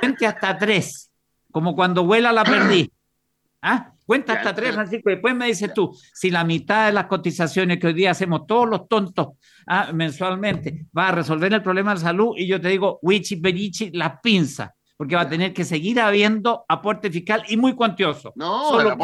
cuente 0.00 0.26
hasta 0.26 0.56
tres, 0.58 1.10
como 1.50 1.74
cuando 1.74 2.04
vuela 2.04 2.32
la 2.32 2.44
perdí. 2.44 2.90
¿Ah? 3.62 3.92
Cuenta 4.04 4.34
hasta 4.34 4.54
tres, 4.54 4.74
Francisco, 4.74 5.08
después 5.08 5.34
me 5.34 5.46
dices 5.46 5.72
tú, 5.72 5.96
si 6.12 6.30
la 6.30 6.44
mitad 6.44 6.86
de 6.86 6.92
las 6.92 7.06
cotizaciones 7.06 7.78
que 7.78 7.86
hoy 7.86 7.94
día 7.94 8.10
hacemos 8.10 8.46
todos 8.46 8.68
los 8.68 8.86
tontos 8.86 9.28
¿ah? 9.66 9.90
mensualmente 9.94 10.86
va 10.96 11.08
a 11.08 11.12
resolver 11.12 11.50
el 11.54 11.62
problema 11.62 11.94
de 11.94 12.00
salud, 12.00 12.34
y 12.36 12.46
yo 12.46 12.60
te 12.60 12.68
digo, 12.68 12.98
Wichi 13.00 13.36
Berichi, 13.36 13.90
la 13.92 14.20
pinza, 14.20 14.74
porque 14.98 15.16
va 15.16 15.22
a 15.22 15.28
tener 15.28 15.54
que 15.54 15.64
seguir 15.64 16.00
habiendo 16.00 16.66
aporte 16.68 17.10
fiscal 17.10 17.44
y 17.48 17.56
muy 17.56 17.74
cuantioso. 17.74 18.34
No, 18.36 18.82
no, 18.82 18.96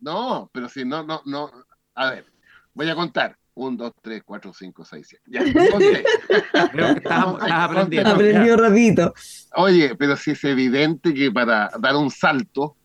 no, 0.00 0.50
pero 0.50 0.68
si 0.70 0.86
no, 0.86 1.02
no, 1.02 1.20
no, 1.26 1.50
a 1.94 2.10
ver, 2.10 2.24
voy 2.72 2.88
a 2.88 2.94
contar. 2.94 3.36
1, 3.54 3.76
2, 3.76 3.92
3, 4.02 4.22
4, 4.24 4.52
5, 4.52 4.84
6, 4.84 5.06
7. 5.08 5.24
Ya, 5.26 5.40
aprendiendo. 7.64 8.10
Aprendió 8.10 8.56
rapidito. 8.56 9.14
Oye, 9.56 9.94
pero 9.96 10.16
si 10.16 10.32
es 10.32 10.44
evidente 10.44 11.14
que 11.14 11.30
para 11.30 11.70
dar 11.78 11.96
un 11.96 12.10
salto 12.10 12.76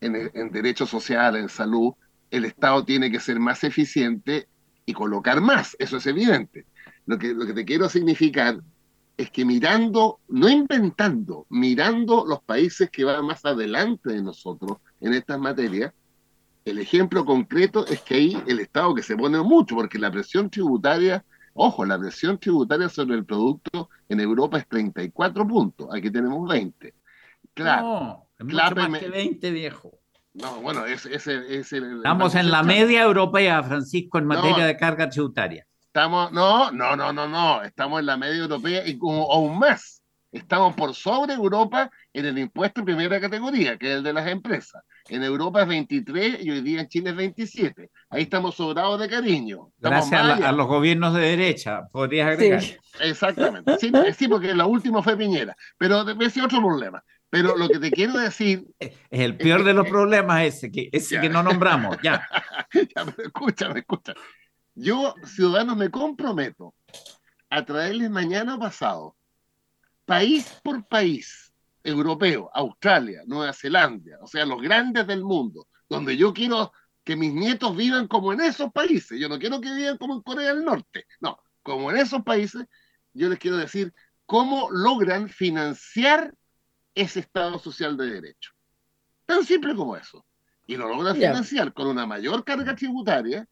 en, 0.00 0.30
en 0.34 0.50
derechos 0.50 0.88
sociales, 0.88 1.42
en 1.42 1.48
salud, 1.48 1.92
el 2.30 2.44
Estado 2.44 2.84
tiene 2.84 3.10
que 3.10 3.20
ser 3.20 3.40
más 3.40 3.64
eficiente 3.64 4.48
y 4.86 4.92
colocar 4.92 5.40
más. 5.40 5.76
Eso 5.78 5.96
es 5.96 6.06
evidente. 6.06 6.66
Lo 7.06 7.18
que, 7.18 7.34
lo 7.34 7.46
que 7.46 7.52
te 7.52 7.64
quiero 7.64 7.88
significar 7.88 8.60
es 9.16 9.30
que 9.30 9.44
mirando, 9.44 10.20
no 10.28 10.48
inventando, 10.48 11.46
mirando 11.50 12.24
los 12.26 12.42
países 12.42 12.90
que 12.90 13.04
van 13.04 13.24
más 13.24 13.44
adelante 13.44 14.12
de 14.12 14.22
nosotros 14.22 14.78
en 15.00 15.14
estas 15.14 15.38
materias, 15.38 15.92
el 16.64 16.78
ejemplo 16.78 17.24
concreto 17.24 17.86
es 17.86 18.00
que 18.00 18.14
ahí 18.14 18.42
el 18.46 18.60
Estado 18.60 18.94
que 18.94 19.02
se 19.02 19.16
pone 19.16 19.38
mucho, 19.42 19.74
porque 19.74 19.98
la 19.98 20.10
presión 20.10 20.48
tributaria, 20.48 21.24
ojo, 21.52 21.84
la 21.84 21.98
presión 21.98 22.38
tributaria 22.38 22.88
sobre 22.88 23.16
el 23.16 23.24
producto 23.24 23.90
en 24.08 24.20
Europa 24.20 24.58
es 24.58 24.68
34 24.68 25.46
puntos, 25.46 25.88
aquí 25.92 26.10
tenemos 26.10 26.48
20. 26.48 26.94
Claro, 27.52 27.82
no, 27.82 28.28
es 28.38 28.44
mucho 28.46 28.74
más 28.74 29.00
que 29.00 29.08
20, 29.08 29.50
viejo. 29.50 29.98
No, 30.32 30.60
bueno, 30.62 30.84
es, 30.84 31.06
es, 31.06 31.26
es 31.28 31.72
el, 31.72 31.98
Estamos 31.98 32.34
en 32.34 32.50
la 32.50 32.62
media 32.62 33.02
europea, 33.02 33.62
Francisco, 33.62 34.18
en 34.18 34.26
materia 34.26 34.66
de 34.66 34.76
carga 34.76 35.08
tributaria. 35.08 35.64
Estamos, 35.86 36.32
no, 36.32 36.72
no, 36.72 36.96
no, 36.96 37.12
no, 37.12 37.28
no, 37.28 37.62
estamos 37.62 38.00
en 38.00 38.06
la 38.06 38.16
media 38.16 38.42
europea 38.42 38.84
y 38.84 38.98
como 38.98 39.30
aún 39.30 39.60
más. 39.60 40.02
Estamos 40.34 40.74
por 40.74 40.92
sobre 40.96 41.34
Europa 41.34 41.88
en 42.12 42.26
el 42.26 42.36
impuesto 42.38 42.80
en 42.80 42.86
primera 42.86 43.20
categoría, 43.20 43.78
que 43.78 43.86
es 43.86 43.96
el 43.98 44.02
de 44.02 44.12
las 44.12 44.26
empresas. 44.26 44.82
En 45.08 45.22
Europa 45.22 45.62
es 45.62 45.68
23 45.68 46.44
y 46.44 46.50
hoy 46.50 46.60
día 46.60 46.80
en 46.80 46.88
Chile 46.88 47.10
es 47.10 47.16
27. 47.16 47.88
Ahí 48.10 48.22
estamos 48.22 48.56
sobrados 48.56 48.98
de 48.98 49.08
cariño. 49.08 49.70
Gracias 49.78 50.42
a, 50.42 50.50
los 50.50 50.66
gobiernos 50.66 51.14
de 51.14 51.20
derecha, 51.20 51.86
podrías 51.92 52.30
agregar. 52.30 52.64
exactamente. 53.00 53.78
Sí, 53.78 53.92
sí, 54.18 54.26
porque 54.26 54.52
lo 54.54 54.66
último 54.66 55.04
fue 55.04 55.16
Piñera. 55.16 55.54
Pero 55.78 56.04
ese 56.20 56.42
otro 56.42 56.58
problema. 56.58 57.04
Pero 57.30 57.56
lo 57.56 57.68
que 57.68 57.78
te 57.78 57.92
quiero 57.92 58.14
decir. 58.14 58.64
Es 58.80 58.92
el 59.10 59.36
peor 59.36 59.62
de 59.62 59.72
los 59.72 59.88
problemas 59.88 60.42
ese, 60.42 60.72
que, 60.72 60.88
ese 60.90 61.20
que 61.20 61.28
no 61.28 61.44
nombramos. 61.44 61.96
Ya. 62.02 62.28
ya 62.72 63.04
pero 63.04 63.28
escúchame, 63.28 63.80
escúchame. 63.80 64.18
Yo, 64.74 65.14
ciudadanos, 65.24 65.76
me 65.76 65.90
comprometo 65.90 66.74
a 67.50 67.64
traerles 67.64 68.10
mañana 68.10 68.58
pasado, 68.58 69.14
país 70.04 70.60
por 70.62 70.86
país, 70.86 71.52
europeo, 71.82 72.50
Australia, 72.54 73.22
Nueva 73.26 73.52
Zelanda, 73.52 74.18
o 74.22 74.26
sea, 74.26 74.44
los 74.46 74.60
grandes 74.60 75.06
del 75.06 75.22
mundo, 75.22 75.68
donde 75.88 76.16
yo 76.16 76.32
quiero 76.32 76.72
que 77.04 77.16
mis 77.16 77.34
nietos 77.34 77.76
vivan 77.76 78.08
como 78.08 78.32
en 78.32 78.40
esos 78.40 78.72
países. 78.72 79.20
Yo 79.20 79.28
no 79.28 79.38
quiero 79.38 79.60
que 79.60 79.72
vivan 79.72 79.98
como 79.98 80.14
en 80.14 80.22
Corea 80.22 80.54
del 80.54 80.64
Norte, 80.64 81.06
no, 81.20 81.38
como 81.62 81.90
en 81.90 81.98
esos 81.98 82.22
países, 82.22 82.66
yo 83.12 83.28
les 83.28 83.38
quiero 83.38 83.56
decir 83.56 83.92
cómo 84.26 84.70
logran 84.70 85.28
financiar 85.28 86.34
ese 86.94 87.20
Estado 87.20 87.58
social 87.58 87.96
de 87.96 88.06
derecho. 88.06 88.52
Tan 89.26 89.44
simple 89.44 89.74
como 89.74 89.96
eso. 89.96 90.24
Y 90.66 90.76
lo 90.76 90.88
logran 90.88 91.16
financiar 91.16 91.72
con 91.72 91.88
una 91.88 92.06
mayor 92.06 92.44
carga 92.44 92.74
tributaria 92.74 93.46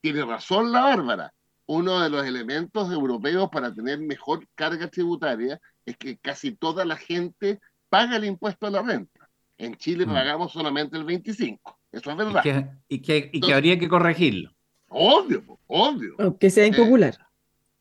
tiene 0.00 0.24
razón 0.24 0.72
la 0.72 0.82
Bárbara. 0.82 1.32
Uno 1.74 2.00
de 2.00 2.10
los 2.10 2.26
elementos 2.26 2.92
europeos 2.92 3.48
para 3.50 3.74
tener 3.74 3.98
mejor 3.98 4.46
carga 4.54 4.88
tributaria 4.88 5.58
es 5.86 5.96
que 5.96 6.18
casi 6.18 6.54
toda 6.54 6.84
la 6.84 6.96
gente 6.96 7.60
paga 7.88 8.16
el 8.16 8.26
impuesto 8.26 8.66
a 8.66 8.70
la 8.70 8.82
renta. 8.82 9.30
En 9.56 9.76
Chile 9.76 10.04
mm. 10.04 10.12
pagamos 10.12 10.52
solamente 10.52 10.98
el 10.98 11.04
25. 11.04 11.78
Eso 11.90 12.10
es 12.10 12.16
verdad. 12.18 12.42
Y 12.88 13.00
que, 13.00 13.30
y 13.32 13.40
que, 13.40 13.54
habría 13.54 13.78
que 13.78 13.88
corregirlo. 13.88 14.52
Obvio, 14.90 15.58
obvio. 15.66 16.14
Aunque 16.18 16.50
sea 16.50 16.66
impopular. 16.66 17.16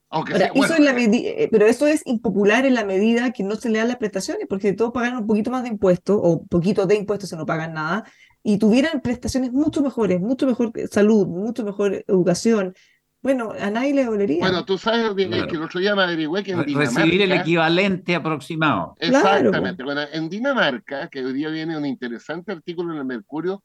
aunque 0.10 0.38
sea, 0.38 0.51
eso 0.56 0.77
la 0.80 0.97
eh, 0.97 1.49
pero 1.51 1.65
eso 1.65 1.86
es 1.86 2.01
impopular 2.06 2.65
en 2.65 2.75
la 2.75 2.86
medida 2.86 3.34
que 3.34 3.43
no 3.43 3.58
se 3.58 3.69
le 3.69 3.80
dan 3.80 3.89
las 3.89 3.97
prestaciones, 3.97 4.47
porque 4.47 4.71
todos 4.71 4.93
pagan 4.93 5.17
un 5.17 5.27
poquito 5.27 5.51
más 5.51 5.63
de 5.63 5.69
impuestos, 5.69 6.17
o 6.17 6.38
un 6.38 6.47
poquito 6.47 6.86
de 6.86 6.95
impuestos 6.95 7.30
si 7.30 7.36
no 7.36 7.45
pagan 7.45 7.73
nada, 7.73 8.06
y 8.41 8.58
tuvieran 8.58 9.01
prestaciones 9.01 9.51
mucho 9.51 9.82
mejores, 9.82 10.21
mucho 10.21 10.47
mejor 10.47 10.71
salud, 10.89 11.27
mucho 11.27 11.65
mejor 11.65 12.06
educación, 12.08 12.73
bueno, 13.21 13.53
a 13.60 13.69
nadie 13.69 13.93
le 13.93 14.05
dolería. 14.05 14.39
Bueno, 14.39 14.65
tú 14.65 14.77
sabes 14.77 15.13
que 15.15 15.23
el 15.23 15.63
otro 15.63 15.79
día 15.79 15.95
me 15.95 16.03
averigüé 16.03 16.43
que 16.43 16.53
en 16.53 16.65
Dinamarca... 16.65 17.01
Recibir 17.01 17.21
el 17.21 17.31
equivalente 17.31 18.15
aproximado. 18.15 18.95
Exactamente. 18.99 19.84
Bueno, 19.84 20.01
en 20.12 20.29
Dinamarca, 20.29 21.07
que 21.07 21.23
hoy 21.23 21.34
día 21.34 21.49
viene 21.49 21.77
un 21.77 21.86
interesante 21.86 22.51
artículo 22.51 22.93
en 22.93 22.99
el 22.99 23.05
Mercurio... 23.05 23.62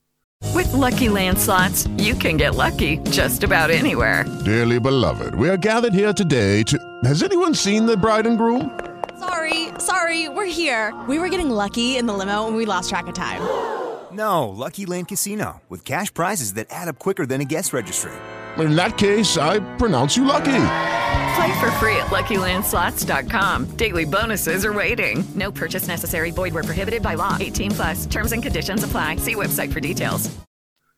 With 0.55 0.71
lucky 0.75 1.09
landslots, 1.09 1.89
you 1.97 2.15
can 2.15 2.37
get 2.37 2.55
lucky 2.55 2.99
just 3.11 3.43
about 3.43 3.71
anywhere. 3.71 4.27
Dearly 4.45 4.79
beloved, 4.79 5.35
we 5.35 5.49
are 5.49 5.57
gathered 5.57 5.95
here 5.95 6.13
today 6.13 6.63
to... 6.65 6.79
Has 7.05 7.23
anyone 7.23 7.55
seen 7.55 7.87
the 7.87 7.97
bride 7.97 8.27
and 8.27 8.37
groom? 8.37 8.79
Sorry, 9.19 9.69
sorry, 9.79 10.29
we're 10.29 10.45
here. 10.45 10.95
We 11.09 11.19
were 11.19 11.31
getting 11.31 11.49
lucky 11.49 11.97
in 11.97 12.05
the 12.05 12.13
limo 12.13 12.47
and 12.47 12.55
we 12.55 12.67
lost 12.67 12.91
track 12.91 13.07
of 13.07 13.15
time. 13.15 13.41
No, 14.13 14.49
Lucky 14.49 14.85
Land 14.85 15.09
Casino, 15.09 15.63
with 15.71 15.85
cash 15.85 16.13
prizes 16.13 16.53
that 16.55 16.67
add 16.69 16.89
up 16.89 16.99
quicker 16.99 17.25
than 17.25 17.41
a 17.41 17.45
guest 17.47 17.73
registry. 17.73 18.13
In 18.59 18.75
that 18.77 18.97
case, 18.97 19.37
I 19.37 19.61
pronounce 19.77 20.17
you 20.17 20.25
lucky. 20.25 20.63
Play 21.37 21.61
for 21.61 21.71
free 21.73 21.97
at 21.97 22.07
LuckyLandSlots.com. 22.11 23.77
Daily 23.77 24.05
bonuses 24.05 24.65
are 24.65 24.73
waiting. 24.73 25.25
No 25.35 25.51
purchase 25.53 25.89
necessary. 25.89 26.31
Void 26.31 26.55
where 26.55 26.63
prohibited 26.63 27.03
by 27.03 27.15
law. 27.15 27.37
18 27.39 27.71
plus. 27.73 28.07
Terms 28.07 28.33
and 28.33 28.43
conditions 28.43 28.85
apply. 28.85 29.17
See 29.17 29.35
website 29.35 29.73
for 29.73 29.81
details. 29.81 30.31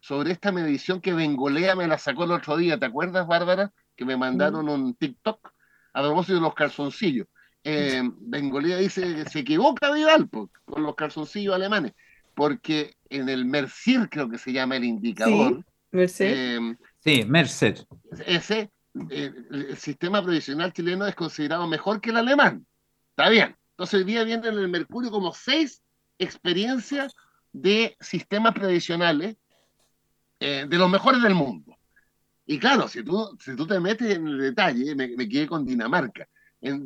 Sobre 0.00 0.30
esta 0.30 0.52
medición 0.52 1.00
que 1.00 1.12
Bengolea 1.12 1.74
me 1.74 1.86
la 1.86 1.98
sacó 1.98 2.24
el 2.24 2.32
otro 2.32 2.56
día, 2.56 2.78
¿te 2.78 2.86
acuerdas, 2.86 3.26
Bárbara? 3.26 3.72
Que 3.96 4.04
me 4.04 4.16
mandaron 4.16 4.66
mm. 4.66 4.70
un 4.70 4.94
TikTok 4.94 5.52
a 5.92 6.02
propósito 6.02 6.34
de 6.34 6.40
los 6.40 6.54
calzoncillos. 6.54 7.26
Eh, 7.64 8.02
Bengolea 8.20 8.78
dice 8.78 9.02
que 9.02 9.24
se 9.28 9.40
equivoca 9.40 9.90
Vidal 9.90 10.30
con 10.30 10.82
los 10.82 10.94
calzoncillos 10.94 11.54
alemanes 11.54 11.92
porque 12.38 12.94
en 13.10 13.28
el 13.28 13.44
Mercir 13.44 14.08
creo 14.08 14.28
que 14.28 14.38
se 14.38 14.52
llama 14.52 14.76
el 14.76 14.84
indicador. 14.84 15.64
Sí. 16.06 16.24
Eh, 16.24 16.76
sí, 17.08 17.24
Merced. 17.24 17.78
Ese, 18.26 18.70
eh, 19.10 19.32
el 19.50 19.76
sistema 19.76 20.22
previsional 20.22 20.72
chileno 20.72 21.06
es 21.06 21.14
considerado 21.14 21.66
mejor 21.66 22.00
que 22.00 22.10
el 22.10 22.16
alemán. 22.16 22.66
Está 23.10 23.28
bien. 23.30 23.56
Entonces 23.70 24.00
hoy 24.00 24.04
día 24.04 24.24
viene 24.24 24.48
en 24.48 24.58
el 24.58 24.68
Mercurio 24.68 25.10
como 25.10 25.32
seis 25.32 25.82
experiencias 26.18 27.14
de 27.52 27.96
sistemas 28.00 28.54
previsionales 28.54 29.36
eh, 30.40 30.66
de 30.68 30.78
los 30.78 30.90
mejores 30.90 31.22
del 31.22 31.34
mundo. 31.34 31.76
Y 32.46 32.58
claro, 32.58 32.88
si 32.88 33.02
tú, 33.02 33.36
si 33.40 33.54
tú 33.56 33.66
te 33.66 33.78
metes 33.78 34.16
en 34.16 34.26
el 34.26 34.38
detalle, 34.38 34.94
me, 34.94 35.28
quedé 35.28 35.46
con 35.46 35.64
Dinamarca. 35.64 36.26
En, 36.60 36.84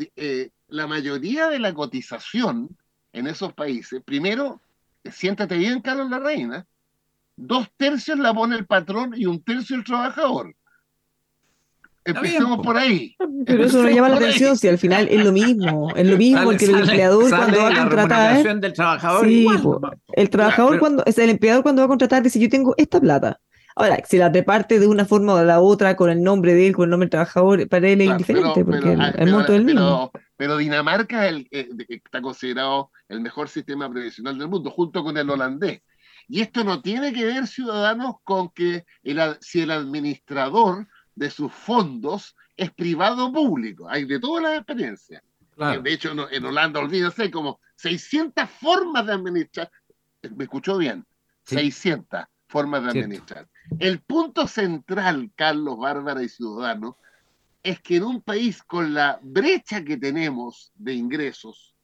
la 0.68 0.87
mayoría 0.87 1.48
de 1.48 1.58
la 1.58 1.74
cotización 1.74 2.76
en 3.12 3.26
esos 3.26 3.52
países, 3.52 4.02
primero, 4.04 4.61
siéntate 5.04 5.56
bien, 5.56 5.80
Carlos 5.80 6.11
la 6.11 6.18
Reina, 6.18 6.66
dos 7.37 7.68
tercios 7.77 8.18
la 8.18 8.35
pone 8.35 8.57
el 8.57 8.66
patrón 8.66 9.12
y 9.16 9.27
un 9.27 9.42
tercio 9.42 9.77
el 9.77 9.85
trabajador. 9.85 10.55
Empecemos 12.05 12.64
por 12.64 12.77
ahí. 12.77 13.14
Pero 13.47 13.64
eso 13.64 13.83
no 13.83 13.88
llama 13.88 14.09
la 14.09 14.16
atención, 14.16 14.57
si 14.57 14.68
al 14.68 14.79
final 14.79 15.07
es 15.09 15.25
lo 15.25 15.31
mismo, 15.31 15.90
es 15.95 16.07
lo 16.07 16.16
mismo 16.16 16.51
que 16.51 16.64
el 16.64 16.81
empleador 16.81 17.29
cuando 17.29 17.59
va 17.59 17.68
a 17.68 17.79
contratar. 17.79 18.61
Del 18.61 18.73
trabajador 18.73 19.27
el 20.12 20.31
trabajador 20.31 20.79
cuando, 20.81 21.05
es 21.07 21.16
el 21.18 21.31
empleador 21.31 21.62
cuando 21.62 21.83
va 21.83 21.87
a 21.87 21.88
contratar 21.88 22.23
dice 22.23 22.40
yo 22.40 22.49
tengo 22.49 22.75
esta 22.77 23.01
plata. 23.01 23.40
Ahora, 23.75 24.03
si 24.07 24.18
la 24.18 24.29
reparte 24.29 24.79
de 24.79 24.87
una 24.87 25.05
forma 25.05 25.35
o 25.35 25.38
de 25.38 25.47
la 25.47 25.61
otra 25.61 25.97
con 25.97 26.11
el 26.11 26.23
nombre 26.23 26.55
de 26.55 26.66
él, 26.66 26.75
con 26.75 26.85
el 26.85 26.90
nombre 26.90 27.07
del 27.07 27.11
trabajador, 27.11 27.66
para 27.68 27.88
él 27.88 28.03
es 28.03 28.09
indiferente, 28.09 28.64
porque 28.64 28.92
el, 28.92 29.31
monto 29.31 29.53
es 29.53 29.61
el 29.61 29.64
mismo. 29.64 30.11
Pero 30.37 30.57
Dinamarca 30.59 31.27
el, 31.29 31.49
eh, 31.51 31.68
está 31.88 32.21
considerado 32.21 32.90
el 33.09 33.21
mejor 33.21 33.49
sistema 33.49 33.88
previsional 33.90 34.37
del 34.37 34.49
mundo, 34.49 34.71
junto 34.71 35.03
con 35.03 35.16
el 35.16 35.31
holandés. 35.31 35.83
Y 36.33 36.40
esto 36.40 36.64
no 36.64 36.81
tiene 36.81 37.12
que 37.12 37.27
ver, 37.27 37.47
ciudadanos, 37.47 38.14
con 38.25 38.49
que 38.49 38.87
si 39.42 39.61
el 39.61 39.71
administrador 39.71 40.88
de 41.14 41.29
sus 41.29 41.53
fondos 41.53 42.35
es 42.57 42.71
privado 42.71 43.27
o 43.27 43.33
público. 43.35 43.87
Hay 43.87 44.07
de 44.07 44.18
todas 44.18 44.42
las 44.42 44.57
experiencias. 44.57 45.23
De 45.59 45.92
hecho, 45.92 46.12
en 46.31 46.45
Holanda, 46.47 46.81
olvídense, 46.81 47.31
como 47.31 47.61
600 47.77 48.49
formas 48.49 49.05
de 49.07 49.12
administrar. 49.12 49.71
¿Me 50.35 50.45
escuchó 50.45 50.79
bien? 50.79 51.05
600 51.42 52.25
formas 52.49 52.83
de 52.85 53.01
administrar. 53.01 53.47
El 53.79 54.01
punto 54.01 54.49
central, 54.49 55.31
Carlos, 55.37 55.77
Bárbara 55.77 56.23
y 56.23 56.31
Ciudadanos, 56.31 56.95
es 57.62 57.79
que 57.83 57.97
en 57.97 58.05
un 58.05 58.23
país 58.23 58.62
con 58.62 58.95
la 58.95 59.21
brecha 59.23 59.85
que 59.85 59.99
tenemos 59.99 60.73
de 60.77 60.95
ingresos, 60.95 61.77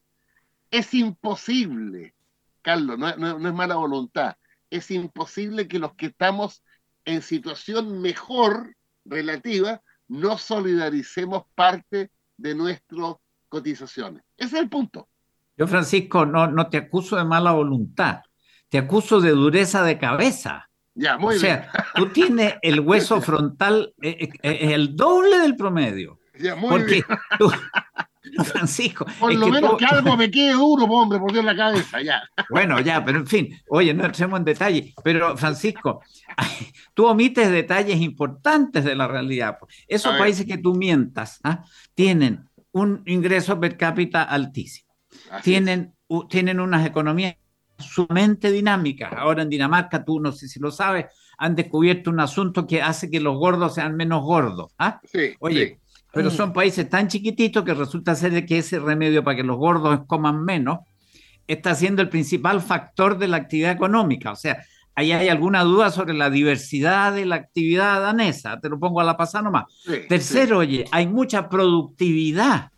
es 0.71 0.95
imposible, 0.95 2.15
Carlos, 2.63 2.99
no, 2.99 3.09
es 3.09 3.55
mala 3.55 3.77
voluntad, 3.77 4.37
es 4.71 4.91
imposible 4.91 5.69
que 5.69 5.79
los 5.79 5.95
que 5.95 6.07
estamos 6.07 6.63
en 7.05 7.23
situación 7.23 8.01
mejor 8.01 8.75
relativa 9.05 9.83
no 10.09 10.39
solidaricemos 10.39 11.45
parte 11.55 12.11
de 12.37 12.55
nuestras 12.55 13.15
cotizaciones. 13.49 14.23
Ese 14.37 14.57
es 14.57 14.63
el 14.63 14.69
punto. 14.69 15.09
Yo, 15.57 15.67
Francisco, 15.67 16.25
no, 16.25 16.47
no 16.47 16.69
te 16.69 16.77
acuso 16.77 17.17
de 17.17 17.25
mala 17.25 17.53
voluntad, 17.53 18.23
te 18.69 18.79
acuso 18.79 19.21
de 19.21 19.31
dureza 19.31 19.83
de 19.83 19.99
cabeza. 19.99 20.69
Ya, 20.95 21.17
muy 21.17 21.37
o 21.37 21.39
sea, 21.39 21.71
tú 21.95 22.09
tienes 22.09 22.55
el 22.63 22.81
hueso 22.81 23.21
frontal 23.21 23.95
eh, 24.03 24.17
eh, 24.21 24.31
eh, 24.43 24.75
el 24.75 24.97
doble 24.97 25.39
del 25.39 25.57
promedio. 25.57 26.21
Ya, 26.39 26.55
muy 26.55 26.71
porque 26.71 26.95
bien. 26.95 27.05
Tú, 27.39 27.51
Francisco. 28.45 29.07
Por 29.19 29.35
lo 29.35 29.49
menos 29.49 29.77
que 29.77 29.85
algo 29.85 30.17
me 30.17 30.31
quede 30.31 30.53
duro, 30.53 30.85
hombre, 30.85 31.19
por 31.19 31.33
Dios 31.33 31.45
la 31.45 31.57
cabeza, 31.57 32.01
ya. 32.03 32.23
Bueno, 32.51 32.81
ya, 32.81 33.05
pero 33.05 33.19
en 33.19 33.27
fin, 33.27 33.61
oye, 33.69 33.93
no 33.95 34.05
entremos 34.05 34.39
en 34.39 34.45
detalle. 34.45 34.95
Pero, 35.03 35.37
Francisco, 35.37 36.03
tú 36.95 37.07
omites 37.07 37.51
detalles 37.51 38.01
importantes 38.01 38.85
de 38.85 38.95
la 38.95 39.07
realidad. 39.07 39.59
Esos 39.87 40.17
países 40.17 40.47
que 40.47 40.59
tú 40.59 40.75
mientas 40.75 41.41
¿ah? 41.45 41.65
tienen 41.95 42.49
un 42.73 43.03
ingreso 43.07 43.59
per 43.59 43.77
cápita 43.77 44.23
altísimo. 44.23 44.89
tienen, 45.43 45.95
tienen 46.29 46.61
unas 46.61 46.87
economías 46.87 47.37
sumamente 47.79 48.51
dinámicas. 48.51 49.13
Ahora 49.13 49.43
en 49.43 49.49
Dinamarca, 49.49 50.05
tú 50.05 50.21
no 50.21 50.33
sé 50.33 50.49
si 50.49 50.59
lo 50.61 50.71
sabes, 50.71 51.07
han 51.39 51.55
descubierto 51.55 52.11
un 52.11 52.21
asunto 52.21 52.67
que 52.67 52.83
hace 52.83 53.11
que 53.11 53.21
los 53.21 53.37
gordos 53.37 53.75
sean 53.75 53.97
menos 53.97 54.23
gordos. 54.23 54.73
¿ah? 54.79 55.01
Oye, 55.39 55.81
pero 56.19 56.33
son 56.33 56.53
países 56.53 56.91
tan 56.91 57.07
chiquititos 57.07 57.63
que 57.65 57.75
resulta 57.75 58.17
ser 58.17 58.45
que 58.45 58.59
ese 58.59 58.81
remedio 58.81 59.23
para 59.23 59.37
que 59.37 59.45
los 59.45 59.57
gordos 59.57 60.01
coman 60.09 60.45
menos 60.45 60.81
está 61.47 61.77
siendo 61.77 62.03
el 62.03 62.09
principal 62.09 62.61
factor 62.61 63.19
de 63.19 63.29
la 63.29 63.37
actividad 63.37 63.71
económica. 63.71 64.33
O 64.33 64.37
sea, 64.37 64.65
ahí 64.97 65.13
hay 65.13 65.29
alguna 65.29 65.63
duda 65.63 65.93
sobre 65.93 66.15
la 66.15 66.29
diversidad 66.29 67.13
de 67.13 67.25
la 67.25 67.37
actividad 67.37 68.01
danesa. 68.01 68.59
Te 68.61 68.69
lo 68.69 68.81
pongo 68.81 69.01
a 69.01 69.05
la 69.05 69.17
pasada 69.17 69.45
nomás. 69.45 69.67
Tercero, 70.09 70.59
oye, 70.59 70.87
hay 70.91 71.07
mucha 71.07 71.49
productividad. 71.49 72.73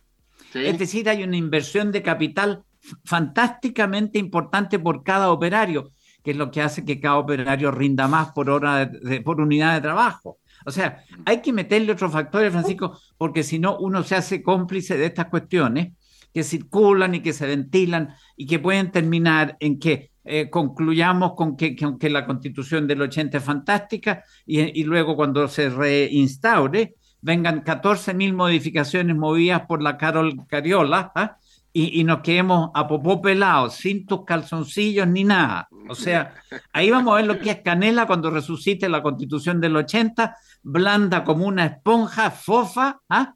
Es 0.53 0.77
decir, 0.77 1.09
hay 1.09 1.23
una 1.23 1.35
inversión 1.35 1.91
de 1.91 2.03
capital 2.03 2.61
fantásticamente 3.03 4.19
importante 4.19 4.77
por 4.77 5.01
cada 5.03 5.31
operario, 5.31 5.89
que 6.23 6.29
es 6.29 6.37
lo 6.37 6.51
que 6.51 6.61
hace 6.61 6.85
que 6.85 6.99
cada 6.99 7.17
operario 7.17 7.71
rinda 7.71 8.07
más 8.07 8.33
por 8.33 8.51
hora 8.51 8.91
por 9.25 9.41
unidad 9.41 9.73
de 9.73 9.81
trabajo. 9.81 10.37
O 10.65 10.71
sea, 10.71 11.03
hay 11.25 11.41
que 11.41 11.53
meterle 11.53 11.91
otros 11.91 12.11
factores, 12.11 12.51
Francisco, 12.51 12.97
porque 13.17 13.43
si 13.43 13.59
no, 13.59 13.77
uno 13.77 14.03
se 14.03 14.15
hace 14.15 14.41
cómplice 14.41 14.97
de 14.97 15.05
estas 15.05 15.27
cuestiones 15.27 15.93
que 16.33 16.43
circulan 16.43 17.15
y 17.15 17.21
que 17.21 17.33
se 17.33 17.45
ventilan 17.45 18.15
y 18.35 18.45
que 18.45 18.59
pueden 18.59 18.91
terminar 18.91 19.57
en 19.59 19.79
que 19.79 20.11
eh, 20.23 20.49
concluyamos 20.49 21.33
con 21.33 21.57
que, 21.57 21.75
que, 21.75 22.09
la 22.09 22.25
constitución 22.25 22.87
del 22.87 23.01
80 23.01 23.39
es 23.39 23.43
fantástica 23.43 24.23
y, 24.45 24.83
luego 24.83 25.15
cuando 25.15 25.47
se 25.47 25.69
reinstaure 25.69 26.95
vengan 27.21 27.63
14.000 27.63 28.33
modificaciones 28.33 29.15
movidas 29.15 29.63
por 29.67 29.81
la 29.81 29.97
Carol 29.97 30.45
Cariola 30.47 31.11
¿ah? 31.15 31.37
Y, 31.73 32.03
nos 32.03 32.21
quedemos 32.21 32.69
a 32.73 32.87
popó 32.87 33.21
pelado, 33.21 33.69
sin 33.69 34.05
tus 34.05 34.25
calzoncillos 34.25 35.07
ni 35.07 35.23
nada. 35.23 35.69
O 35.87 35.95
sea, 35.95 36.33
ahí 36.73 36.89
vamos 36.89 37.13
a 37.13 37.17
ver 37.17 37.25
lo 37.25 37.39
que 37.39 37.51
es 37.51 37.61
Canela 37.61 38.05
cuando 38.07 38.29
resucite 38.29 38.89
la 38.89 39.01
constitución 39.01 39.61
del 39.61 39.75
80, 39.75 40.35
blanda 40.63 41.23
como 41.23 41.45
una 41.45 41.65
esponja, 41.65 42.31
fofa, 42.31 42.99
¿ah? 43.09 43.33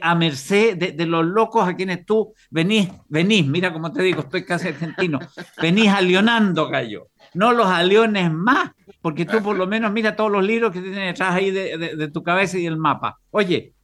a 0.00 0.14
merced 0.16 0.76
de, 0.76 1.06
los 1.06 1.24
locos 1.24 1.68
a 1.68 1.76
quienes 1.76 2.04
tú 2.04 2.34
venís, 2.50 2.88
venís, 3.08 3.46
mira 3.46 3.72
como 3.72 3.92
te 3.92 4.02
digo, 4.02 4.22
estoy 4.22 4.44
casi 4.44 4.68
argentino, 4.68 5.20
venís 5.62 5.88
alionando, 5.88 6.68
gallo. 6.68 7.08
No 7.34 7.52
los 7.52 7.66
aliones 7.66 8.32
más, 8.32 8.72
porque 9.00 9.26
tú 9.26 9.42
por 9.42 9.56
lo 9.56 9.66
menos 9.66 9.92
mira 9.92 10.16
todos 10.16 10.30
los 10.30 10.44
libros 10.44 10.72
que 10.72 10.80
tienes 10.80 11.06
detrás 11.06 11.34
ahí 11.34 11.50
de, 11.50 11.96
de 11.96 12.10
tu 12.10 12.22
cabeza 12.22 12.58
y 12.58 12.66
el 12.66 12.78
mapa. 12.78 13.18
Oye, 13.30 13.74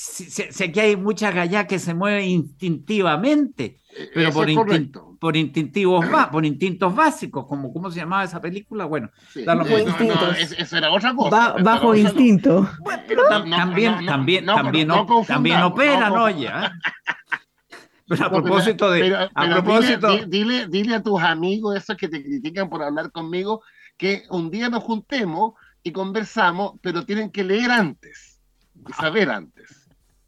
sé, 0.00 0.72
que 0.72 0.80
hay 0.80 0.96
mucha 0.96 1.30
gallá 1.30 1.66
que 1.66 1.78
se 1.78 1.92
mueve 1.92 2.26
instintivamente, 2.26 3.76
e, 3.94 4.10
pero 4.14 4.32
por, 4.32 4.46
por, 5.18 5.36
instintivos 5.36 6.06
por 6.32 6.46
instintos 6.46 6.94
básicos, 6.94 7.46
como 7.46 7.70
cómo 7.70 7.90
se 7.90 8.00
llamaba 8.00 8.24
esa 8.24 8.40
película, 8.40 8.86
bueno, 8.86 9.10
eso 9.34 10.76
era 10.76 10.90
otra 10.90 11.14
cosa. 11.14 11.54
bajo 11.62 11.94
instinto. 11.94 12.66
pero 13.06 13.24
también, 13.28 14.06
también, 14.06 14.46
también, 14.46 14.88
también 15.26 15.62
operan, 15.62 16.12
oye. 16.12 16.48
¿ah? 16.48 16.72
Pero 18.08 18.26
a 18.26 18.30
propósito 18.30 18.90
de. 18.90 19.14
a 19.14 19.50
propósito... 19.50 20.26
Dile, 20.26 20.66
dile, 20.66 20.96
a 20.96 21.02
tus 21.02 21.22
amigos, 21.22 21.76
esos 21.76 21.96
que 21.96 22.08
te 22.08 22.20
critican 22.20 22.68
por 22.68 22.82
hablar 22.82 23.12
conmigo, 23.12 23.62
que 23.96 24.24
un 24.30 24.50
día 24.50 24.68
nos 24.68 24.82
juntemos 24.82 25.52
y 25.84 25.92
conversamos, 25.92 26.72
pero 26.82 27.06
tienen 27.06 27.30
que 27.30 27.44
leer 27.44 27.70
antes 27.70 28.40
y 28.88 28.92
saber 28.94 29.30
antes. 29.30 29.79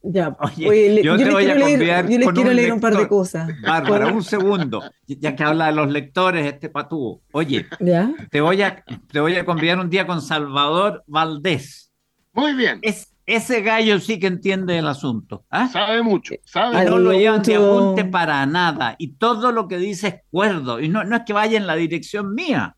Ya, 0.05 0.37
yo, 0.57 1.17
te 1.17 1.31
voy 1.31 1.47
a 1.47 1.55
leer, 1.55 2.09
yo 2.09 2.19
les 2.19 2.29
quiero 2.31 2.53
leer 2.53 2.73
un 2.73 2.81
par 2.81 2.97
de 2.97 3.07
cosas. 3.07 3.49
Bárbara, 3.63 4.13
un 4.13 4.25
segundo, 4.25 4.83
ya 5.07 5.37
que 5.37 5.45
habla 5.45 5.67
de 5.67 5.73
los 5.73 5.91
lectores, 5.91 6.45
este 6.47 6.69
patú. 6.69 7.23
Oye, 7.33 7.67
¿Ya? 7.79 8.13
Te, 8.31 8.41
voy 8.41 8.63
a, 8.63 8.85
te 9.11 9.21
voy 9.21 9.37
a 9.37 9.45
convidar 9.45 9.79
un 9.79 9.89
día 9.89 10.07
con 10.07 10.21
Salvador 10.21 11.05
Valdés. 11.07 11.93
Muy 12.33 12.55
bien. 12.55 12.81
Es, 12.83 13.13
ese 13.27 13.63
gallo 13.63 14.01
sí 14.01 14.19
que 14.19 14.27
entiende 14.27 14.77
el 14.79 14.89
asunto. 14.89 15.45
¿ah? 15.51 15.69
Sabe 15.69 16.03
mucho, 16.03 16.35
sabe. 16.45 16.85
No 16.85 16.99
lo 16.99 17.13
llevan 17.13 17.43
de 17.43 17.55
apunte 17.55 18.05
para 18.05 18.45
nada. 18.47 18.97
Y 18.99 19.15
todo 19.15 19.53
lo 19.53 19.69
que 19.69 19.79
dice 19.79 20.09
es 20.09 20.15
cuerdo. 20.31 20.81
Y 20.81 20.89
no, 20.89 21.05
no 21.05 21.17
es 21.17 21.23
que 21.25 21.33
vaya 21.33 21.57
en 21.57 21.67
la 21.67 21.77
dirección 21.77 22.35
mía. 22.35 22.77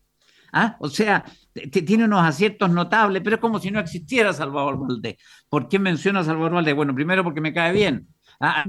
¿ah? 0.53 0.75
O 0.79 0.89
sea, 0.89 1.25
tiene 1.71 2.05
unos 2.05 2.21
aciertos 2.21 2.69
notables, 2.69 3.21
pero 3.23 3.37
es 3.37 3.41
como 3.41 3.59
si 3.59 3.71
no 3.71 3.79
existiera 3.79 4.33
Salvador 4.33 4.77
Valdés. 4.77 5.15
¿Por 5.47 5.69
qué 5.69 5.79
menciona 5.79 6.19
a 6.19 6.23
Salvador 6.23 6.53
Valdés? 6.53 6.75
Bueno, 6.75 6.93
primero 6.93 7.23
porque 7.23 7.41
me 7.41 7.53
cae 7.53 7.71
bien. 7.71 8.07
Ah, 8.39 8.65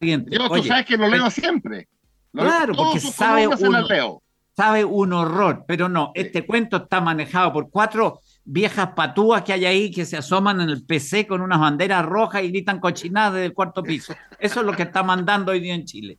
Yo, 0.00 0.48
tú 0.48 0.62
sabes 0.62 0.86
que 0.86 0.96
lo 0.96 1.08
leo 1.08 1.30
siempre. 1.30 1.88
claro, 2.32 2.74
porque 2.74 3.00
sabe 3.00 3.46
un, 3.46 3.86
sabe 4.56 4.84
un 4.84 5.12
horror, 5.12 5.64
pero 5.68 5.88
no, 5.88 6.12
este 6.14 6.46
cuento 6.46 6.78
está 6.78 7.00
manejado 7.00 7.52
por 7.52 7.70
cuatro 7.70 8.20
viejas 8.44 8.90
patúas 8.94 9.42
que 9.42 9.52
hay 9.52 9.64
ahí 9.64 9.90
que 9.90 10.04
se 10.04 10.16
asoman 10.16 10.60
en 10.60 10.70
el 10.70 10.84
PC 10.84 11.26
con 11.26 11.40
unas 11.40 11.60
banderas 11.60 12.04
rojas 12.04 12.42
y 12.42 12.48
gritan 12.48 12.80
cochinadas 12.80 13.34
desde 13.34 13.46
el 13.46 13.54
cuarto 13.54 13.82
piso. 13.82 14.14
Eso 14.38 14.60
es 14.60 14.66
lo 14.66 14.72
que 14.72 14.82
está 14.84 15.02
mandando 15.02 15.52
hoy 15.52 15.60
día 15.60 15.74
en 15.74 15.84
Chile. 15.84 16.18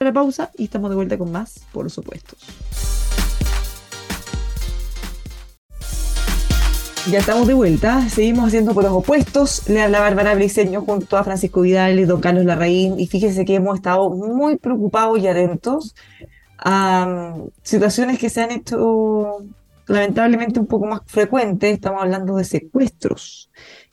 La 0.00 0.12
pausa 0.12 0.50
y 0.58 0.64
estamos 0.64 0.90
de 0.90 0.96
vuelta 0.96 1.16
con 1.16 1.32
más, 1.32 1.66
por 1.72 1.90
supuesto. 1.90 2.36
Ya 7.10 7.18
estamos 7.18 7.48
de 7.48 7.54
vuelta, 7.54 8.08
seguimos 8.08 8.46
haciendo 8.46 8.74
por 8.74 8.84
los 8.84 8.92
opuestos. 8.92 9.68
Le 9.68 9.82
habla 9.82 9.98
Bárbara 9.98 10.36
Briceño 10.36 10.82
junto 10.82 11.16
a 11.16 11.24
Francisco 11.24 11.62
Vidal 11.62 11.98
y 11.98 12.04
don 12.04 12.20
Carlos 12.20 12.44
Larraín. 12.44 12.98
Y 13.00 13.08
fíjese 13.08 13.44
que 13.44 13.56
hemos 13.56 13.76
estado 13.76 14.08
muy 14.10 14.56
preocupados 14.56 15.18
y 15.18 15.26
atentos 15.26 15.96
a 16.58 17.34
um, 17.34 17.48
situaciones 17.64 18.20
que 18.20 18.30
se 18.30 18.42
han 18.42 18.52
hecho 18.52 19.38
lamentablemente 19.88 20.60
un 20.60 20.66
poco 20.66 20.86
más 20.86 21.00
frecuentes. 21.06 21.74
Estamos 21.74 22.02
hablando 22.02 22.36
de 22.36 22.44
secuestros. 22.44 23.50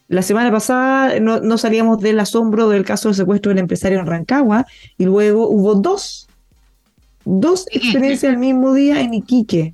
La 0.07 0.21
semana 0.21 0.51
pasada 0.51 1.19
no, 1.19 1.57
salíamos 1.57 1.99
del 1.99 2.19
asombro 2.19 2.69
del 2.69 2.85
caso 2.85 3.09
del 3.09 3.15
secuestro 3.15 3.49
del 3.49 3.57
empresario 3.57 3.99
en 3.99 4.05
Rancagua 4.05 4.67
y 4.99 5.05
luego 5.05 5.49
hubo 5.49 5.73
dos, 5.73 6.27
dos 7.25 7.65
experiencias 7.71 8.31
el 8.31 8.37
mismo 8.37 8.71
día 8.73 9.01
en 9.01 9.15
Iquique. 9.15 9.73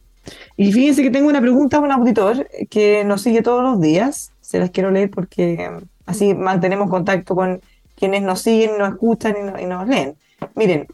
Y 0.57 0.71
fíjense 0.71 1.03
que 1.03 1.11
tengo 1.11 1.29
una 1.29 1.41
pregunta 1.41 1.77
a 1.77 1.81
un 1.81 1.91
auditor 1.91 2.47
que 2.69 3.03
nos 3.03 3.21
sigue 3.21 3.41
todos 3.41 3.63
los 3.63 3.79
días. 3.81 4.31
Se 4.41 4.59
las 4.59 4.71
quiero 4.71 4.91
leer 4.91 5.09
porque 5.09 5.69
um, 5.69 5.83
así 6.05 6.33
mantenemos 6.33 6.89
contacto 6.89 7.35
con 7.35 7.61
quienes 7.95 8.23
nos 8.23 8.41
siguen, 8.41 8.77
nos 8.77 8.89
escuchan 8.89 9.35
y, 9.59 9.65
nos 9.65 9.87
leen. 9.87 10.15
Miren, 10.55 10.87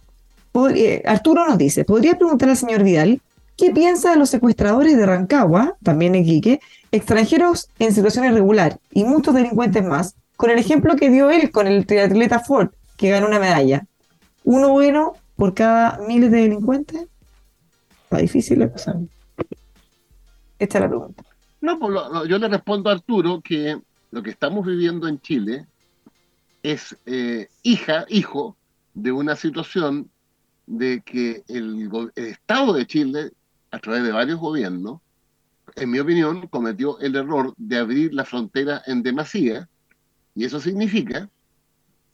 eh, 0.75 1.01
Arturo 1.05 1.47
nos 1.47 1.57
dice, 1.57 1.83
¿podría 1.83 2.15
preguntar 2.15 2.49
al 2.49 2.57
señor 2.57 2.83
Vidal 2.83 3.21
qué 3.57 3.71
piensa 3.71 4.11
de 4.11 4.17
los 4.17 4.29
secuestradores 4.29 4.97
de 4.97 5.05
Rancagua, 5.05 5.75
también 5.83 6.15
en 6.15 6.25
Quique, 6.25 6.59
extranjeros 6.91 7.69
en 7.79 7.93
situación 7.93 8.25
irregular 8.25 8.79
y 8.91 9.03
muchos 9.03 9.33
delincuentes 9.33 9.83
más, 9.83 10.15
con 10.35 10.49
el 10.49 10.59
ejemplo 10.59 10.95
que 10.95 11.09
dio 11.09 11.29
él 11.29 11.51
con 11.51 11.67
el 11.67 11.85
triatleta 11.85 12.39
Ford, 12.39 12.69
que 12.97 13.09
ganó 13.09 13.27
una 13.27 13.39
medalla? 13.39 13.85
¿Uno 14.43 14.69
bueno 14.69 15.13
por 15.35 15.53
cada 15.53 15.99
miles 16.07 16.31
de 16.31 16.41
delincuentes? 16.41 17.07
Está 18.03 18.17
difícil 18.17 18.59
la 18.59 18.69
cosa. 18.69 18.95
Esta 20.61 20.77
es 20.77 20.81
la 20.83 20.89
pregunta. 20.89 21.23
No, 21.61 21.79
pues 21.79 21.97
yo 22.29 22.37
le 22.37 22.47
respondo 22.47 22.91
a 22.91 22.93
Arturo 22.93 23.41
que 23.41 23.81
lo 24.11 24.21
que 24.21 24.29
estamos 24.29 24.63
viviendo 24.63 25.07
en 25.07 25.19
Chile 25.19 25.65
es 26.61 26.95
eh, 27.07 27.49
hija, 27.63 28.05
hijo 28.09 28.55
de 28.93 29.11
una 29.11 29.35
situación 29.35 30.11
de 30.67 31.01
que 31.03 31.43
el, 31.47 31.89
Estado 32.15 32.73
de 32.73 32.85
Chile, 32.85 33.31
a 33.71 33.79
través 33.79 34.03
de 34.03 34.11
varios 34.11 34.39
gobiernos, 34.39 35.01
en 35.77 35.89
mi 35.89 35.97
opinión, 35.97 36.45
cometió 36.45 36.99
el 36.99 37.15
error 37.15 37.55
de 37.57 37.79
abrir 37.79 38.13
la 38.13 38.23
frontera 38.23 38.83
en 38.85 39.01
demasía, 39.01 39.67
y 40.35 40.45
eso 40.45 40.59
significa 40.59 41.27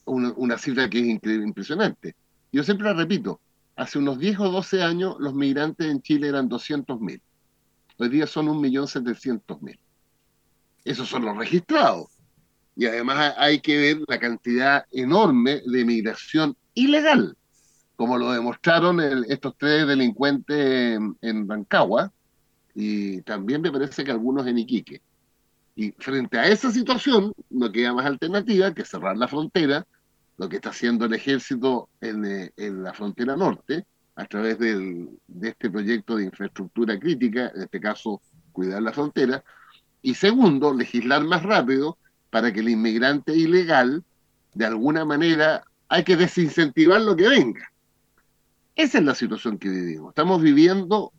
una, 0.05 0.31
una 0.37 0.57
cifra 0.57 0.89
que 0.89 0.99
es 0.99 1.05
impresionante. 1.25 2.15
Yo 2.53 2.63
siempre 2.63 2.87
la 2.87 2.93
repito, 2.93 3.41
hace 3.75 3.99
unos 3.99 4.17
10 4.19 4.39
o 4.39 4.51
12 4.51 4.83
años 4.83 5.17
los 5.19 5.33
migrantes 5.33 5.91
en 5.91 6.01
Chile 6.01 6.29
eran 6.29 6.49
200.000 6.49 7.19
Hoy 7.97 8.09
día 8.09 8.27
son 8.27 8.47
1.700.000. 8.47 9.79
Esos 10.85 11.09
son 11.09 11.25
los 11.25 11.35
registrados. 11.35 12.07
Y 12.75 12.85
además 12.85 13.33
hay 13.37 13.59
que 13.59 13.77
ver 13.77 13.97
la 14.07 14.19
cantidad 14.19 14.85
enorme 14.91 15.61
de 15.65 15.83
migración 15.83 16.55
ilegal, 16.75 17.35
como 17.95 18.19
lo 18.19 18.31
demostraron 18.31 18.99
estos 19.27 19.55
tres 19.57 19.87
delincuentes 19.87 20.99
en, 21.21 21.49
Rancagua 21.49 22.11
y 22.75 23.21
también 23.23 23.61
me 23.61 23.71
parece 23.71 24.03
que 24.03 24.11
algunos 24.11 24.45
en 24.45 24.59
Iquique. 24.59 25.01
Y 25.75 25.91
frente 25.93 26.37
a 26.37 26.47
esa 26.47 26.71
situación, 26.71 27.33
no 27.49 27.71
queda 27.71 27.93
más 27.93 28.05
alternativa 28.05 28.73
que 28.75 28.85
cerrar 28.85 29.17
la 29.17 29.27
frontera, 29.27 29.87
lo 30.37 30.47
que 30.47 30.57
está 30.57 30.69
haciendo 30.69 31.05
el 31.05 31.15
ejército 31.15 31.89
en, 31.99 32.25
eh, 32.25 32.51
en 32.57 32.83
la 32.83 32.93
frontera 32.93 33.35
norte, 33.35 33.87
a 34.17 34.25
través 34.25 34.57
de 34.57 35.07
este 35.43 35.69
proyecto 35.69 36.15
de 36.17 36.25
infraestructura 36.25 36.99
crítica, 36.99 37.51
en 37.55 37.61
este 37.61 37.79
caso 37.79 38.19
cuidar 38.51 38.81
la 38.81 38.91
frontera, 38.91 39.43
y 40.01 40.15
segundo, 40.15 40.73
legislar 40.73 41.23
más 41.23 41.43
rápido 41.43 41.99
para 42.31 42.51
que 42.51 42.61
el 42.61 42.69
inmigrante 42.69 43.35
ilegal 43.35 44.03
de 44.55 44.65
alguna 44.65 45.05
manera 45.05 45.63
hay 45.87 46.03
que 46.03 46.17
desincentivar 46.17 46.99
lo 46.99 47.15
que 47.15 47.29
venga. 47.29 47.71
Esa 48.75 48.97
es 48.97 49.03
la 49.03 49.13
situación 49.13 49.59
que 49.59 49.69
vivimos. 49.69 50.09
Estamos 50.09 50.41
viviendo 50.41 51.13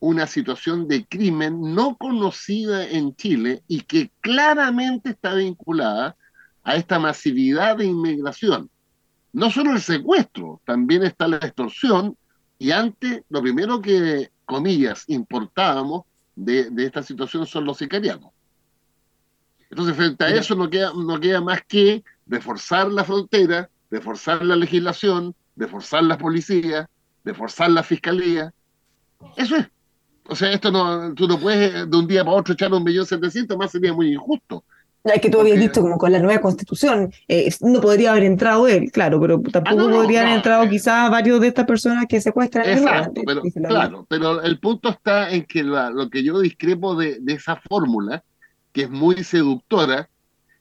una 0.00 0.26
situación 0.26 0.88
de 0.88 1.04
crimen 1.04 1.74
no 1.74 1.96
conocida 1.98 2.88
en 2.88 3.14
Chile 3.16 3.62
y 3.68 3.82
que 3.82 4.10
claramente 4.22 5.10
está 5.10 5.34
vinculada 5.34 6.16
a 6.62 6.76
esta 6.76 6.98
masividad 6.98 7.76
de 7.76 7.84
inmigración. 7.84 8.70
No 9.32 9.50
solo 9.50 9.72
el 9.72 9.80
secuestro, 9.80 10.62
también 10.64 11.02
está 11.02 11.28
la 11.28 11.36
extorsión 11.36 12.16
y 12.60 12.72
antes 12.72 13.22
lo 13.30 13.40
primero 13.40 13.80
que, 13.80 14.30
comillas, 14.44 15.04
importábamos 15.08 16.04
de, 16.36 16.70
esta 16.76 17.02
situación 17.02 17.46
son 17.46 17.64
los 17.64 17.78
sicarianos. 17.78 18.32
Entonces, 19.70 19.96
frente 19.96 20.24
a 20.24 20.28
eso 20.28 20.54
no 20.54 20.68
queda, 20.68 20.92
no 20.94 21.18
queda 21.18 21.40
más 21.40 21.62
que 21.66 22.04
reforzar 22.26 22.92
la 22.92 23.02
frontera, 23.02 23.70
reforzar 23.90 24.44
la 24.44 24.56
legislación, 24.56 25.34
reforzar 25.56 26.02
la 26.04 26.18
policía, 26.18 26.90
reforzar 27.24 27.70
la 27.70 27.82
fiscalía. 27.82 28.52
Eso 29.36 29.56
es. 29.56 29.66
O 30.28 30.36
sea, 30.36 30.52
esto 30.52 30.70
no, 30.70 31.14
tú 31.14 31.26
no 31.26 31.40
puedes 31.40 31.90
de 31.90 31.96
un 31.96 32.06
día 32.06 32.22
para 32.22 32.36
otro 32.36 32.52
echar 32.52 32.74
un 32.74 32.84
millón 32.84 33.06
setecientos, 33.06 33.56
más 33.56 33.70
sería 33.70 33.94
muy 33.94 34.12
injusto. 34.12 34.64
Es 35.04 35.20
que 35.22 35.30
tú 35.30 35.40
habías 35.40 35.58
dicho 35.58 35.80
como 35.80 35.96
con 35.96 36.12
la 36.12 36.18
nueva 36.18 36.42
constitución, 36.42 37.10
eh, 37.26 37.50
no 37.62 37.80
podría 37.80 38.10
haber 38.10 38.24
entrado 38.24 38.68
él, 38.68 38.90
claro, 38.92 39.18
pero 39.18 39.40
tampoco 39.40 39.88
ah, 39.88 39.92
podrían 39.92 40.26
haber 40.26 40.36
entrado 40.36 40.68
quizás 40.68 41.10
varios 41.10 41.40
de 41.40 41.48
estas 41.48 41.64
personas 41.64 42.04
que 42.06 42.20
secuestran. 42.20 42.68
Exacto, 42.68 43.22
pero, 43.24 43.42
claro, 43.66 44.06
pero 44.08 44.42
el 44.42 44.58
punto 44.58 44.90
está 44.90 45.30
en 45.30 45.44
que 45.44 45.62
lo 45.62 46.10
que 46.10 46.22
yo 46.22 46.40
discrepo 46.40 46.94
de, 46.96 47.18
de 47.20 47.32
esa 47.32 47.56
fórmula, 47.56 48.22
que 48.72 48.82
es 48.82 48.90
muy 48.90 49.24
seductora, 49.24 50.10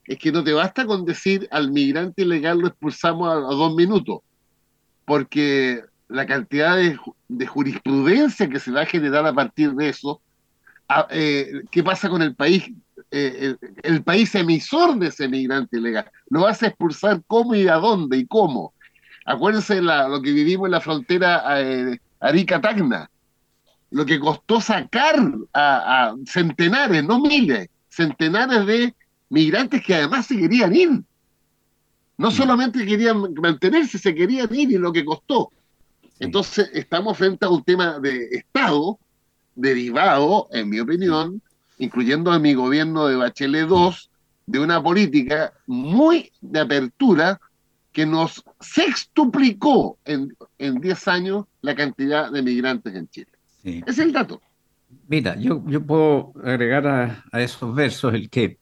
es 0.05 0.17
que 0.17 0.31
no 0.31 0.43
te 0.43 0.53
basta 0.53 0.85
con 0.85 1.05
decir 1.05 1.47
al 1.51 1.71
migrante 1.71 2.21
ilegal 2.21 2.59
lo 2.59 2.67
expulsamos 2.67 3.29
a, 3.29 3.35
dos 3.35 3.75
minutos, 3.75 4.21
porque 5.03 5.83
la 6.07 6.25
cantidad 6.25 6.77
de, 6.77 6.97
de, 7.27 7.45
jurisprudencia 7.45 8.49
que 8.49 8.59
se 8.59 8.71
va 8.71 8.81
a 8.81 8.85
generar 8.85 9.25
a 9.27 9.33
partir 9.33 9.73
de 9.73 9.89
eso, 9.89 10.21
eh, 11.11 11.61
¿qué 11.69 11.83
pasa 11.83 12.09
con 12.09 12.21
el 12.21 12.35
país 12.35 12.71
eh, 13.11 13.55
el, 13.83 14.03
país 14.03 14.33
emisor 14.35 14.97
de 14.97 15.07
ese 15.07 15.27
migrante 15.27 15.77
ilegal. 15.77 16.09
Lo 16.29 16.41
vas 16.41 16.61
a 16.63 16.67
expulsar 16.67 17.21
cómo 17.27 17.55
y 17.55 17.67
a 17.67 17.75
dónde 17.75 18.17
y 18.17 18.25
cómo. 18.25 18.73
Acuérdense 19.25 19.81
la, 19.81 20.07
lo 20.07 20.21
que 20.21 20.31
vivimos 20.31 20.67
en 20.67 20.71
la 20.71 20.81
frontera 20.81 21.43
eh, 21.61 21.99
Arica-Tacna. 22.19 23.09
Lo 23.91 24.05
que 24.05 24.19
costó 24.19 24.61
sacar 24.61 25.15
a, 25.53 26.15
centenares, 26.25 27.03
no 27.03 27.19
miles, 27.19 27.69
centenares 27.89 28.65
de 28.65 28.95
migrantes 29.29 29.83
que 29.83 29.95
además 29.95 30.27
se 30.27 30.37
querían 30.37 30.75
ir. 30.75 31.03
No 32.17 32.29
mm. 32.29 32.31
solamente 32.31 32.85
querían 32.85 33.33
mantenerse, 33.35 33.97
se 33.97 34.13
querían 34.13 34.53
ir 34.53 34.71
y 34.71 34.77
lo 34.77 34.93
que 34.93 35.05
costó. 35.05 35.51
Entonces, 36.19 36.69
estamos 36.73 37.17
frente 37.17 37.45
a 37.45 37.49
un 37.49 37.63
tema 37.63 37.99
de 37.99 38.25
Estado 38.31 38.99
derivado, 39.55 40.47
en 40.51 40.69
mi 40.69 40.79
opinión, 40.79 41.41
incluyendo 41.79 42.31
a 42.31 42.39
mi 42.39 42.53
gobierno 42.53 43.07
de 43.07 43.15
Bachelet 43.15 43.67
II, 43.67 43.91
de 44.45 44.59
una 44.59 44.81
política 44.81 45.53
muy 45.65 46.31
de 46.41 46.59
apertura 46.59 47.39
que 47.91 48.05
nos 48.05 48.43
sextuplicó 48.59 49.97
en, 50.05 50.35
en 50.57 50.79
10 50.79 51.07
años 51.07 51.45
la 51.61 51.75
cantidad 51.75 52.31
de 52.31 52.41
migrantes 52.41 52.93
en 52.95 53.07
Chile. 53.09 53.31
Es 53.63 53.97
el 53.99 54.11
dato. 54.11 54.41
Mira, 55.07 55.35
yo, 55.35 55.63
yo 55.67 55.85
puedo 55.85 56.33
agregar 56.43 56.87
a, 56.87 57.25
a 57.31 57.41
esos 57.41 57.73
versos 57.73 58.13
el 58.13 58.29
que 58.29 58.59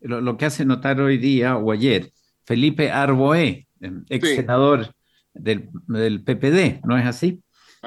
lo, 0.00 0.36
que 0.36 0.46
hace 0.46 0.64
notar 0.64 1.00
hoy 1.00 1.18
día 1.18 1.56
o 1.56 1.72
ayer 1.72 2.12
Felipe 2.44 2.90
Arboé, 2.90 3.68
ex 4.08 4.28
senador 4.34 4.92
del, 5.32 5.70
del 5.86 6.22
PPD, 6.22 6.84
¿no 6.84 6.98
es 6.98 7.06
así? 7.06 7.40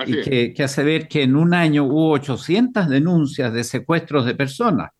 Y 0.05 0.53
que, 0.53 0.63
hace 0.63 0.83
ver 0.83 1.07
que 1.07 1.23
en 1.23 1.35
un 1.35 1.53
año 1.53 1.85
hubo 1.85 2.11
800 2.11 2.89
denuncias 2.89 3.53
de 3.53 3.63
secuestros 3.63 4.25
de 4.25 4.35
personas. 4.35 4.91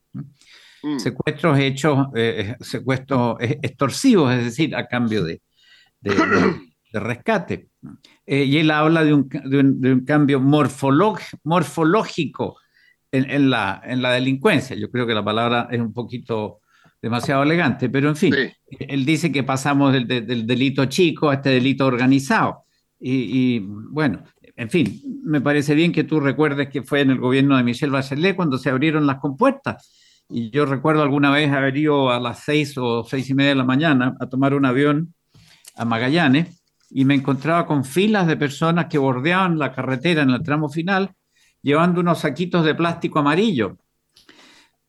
Mm. 0.84 1.00
Secuestros 1.00 1.60
hechos, 1.60 2.08
eh, 2.16 2.56
secuestros 2.62 3.38
extorsivos, 3.40 4.34
es 4.34 4.46
decir, 4.46 4.76
a 4.76 4.88
cambio 4.88 5.24
de, 5.24 5.42
de, 6.02 7.00
rescate. 7.00 7.70
Eh, 8.26 8.46
y 8.46 8.58
él 8.58 8.72
habla 8.72 9.04
de 9.04 9.14
un, 9.14 9.28
de 9.28 9.92
un, 9.92 10.06
cambio 10.06 10.40
morfológico 10.40 12.58
en, 13.12 13.30
en, 13.30 13.50
la, 13.50 13.82
en 13.84 14.02
la 14.02 14.12
delincuencia. 14.12 14.76
Yo 14.76 14.90
creo 14.90 15.06
que 15.06 15.14
la 15.14 15.26
palabra 15.26 15.68
es 15.72 15.80
un 15.80 15.94
poquito 15.94 16.62
demasiado 17.02 17.44
elegante, 17.44 17.90
pero 17.90 18.10
en 18.10 18.16
fin, 18.16 18.34
él 18.80 19.06
dice 19.06 19.32
que 19.32 19.44
pasamos 19.44 19.94
del, 19.94 20.08
del, 20.08 20.48
delito 20.48 20.86
chico 20.86 21.30
a 21.30 21.36
este 21.36 21.50
delito 21.50 21.86
organizado. 21.86 22.66
Y, 23.00 23.12
y, 23.12 23.60
bueno, 23.60 24.24
en 24.56 24.70
fin, 24.70 25.02
me 25.24 25.42
parece 25.42 25.76
bien 25.76 25.92
que 25.92 26.04
tú 26.04 26.20
recuerdes 26.20 26.70
que 26.70 26.82
fue 26.84 27.02
en 27.02 27.12
el 27.12 27.20
gobierno 27.20 27.58
de 27.58 27.64
Michel 27.64 27.92
Bachelet 27.92 28.36
cuando 28.36 28.58
se 28.58 28.70
abrieron 28.70 29.06
las 29.06 29.18
compuertas. 29.20 30.24
Y 30.30 30.50
yo 30.50 30.66
recuerdo 30.66 31.04
alguna 31.04 31.30
vez 31.30 31.52
haber 31.52 31.78
ido 31.78 32.10
a 32.10 32.20
las 32.20 32.44
seis 32.44 32.78
o 32.78 33.04
seis 33.04 33.30
y 33.30 33.34
media 33.34 33.50
de 33.50 33.56
la 33.56 33.66
mañana 33.66 34.16
a 34.20 34.28
tomar 34.28 34.54
un 34.54 34.66
avión 34.66 35.14
a 35.76 35.86
Magallanes 35.86 36.64
y 36.90 37.06
me 37.06 37.16
encontraba 37.16 37.66
con 37.66 37.84
filas 37.84 38.28
de 38.28 38.38
personas 38.38 38.86
que 38.86 38.98
bordeaban 38.98 39.60
la 39.60 39.74
carretera 39.74 40.24
en 40.24 40.30
el 40.30 40.42
tramo 40.42 40.70
final 40.70 41.12
llevando 41.62 42.00
unos 42.00 42.20
saquitos 42.20 42.64
de 42.64 42.76
plástico 42.76 43.20
amarillo. 43.20 43.78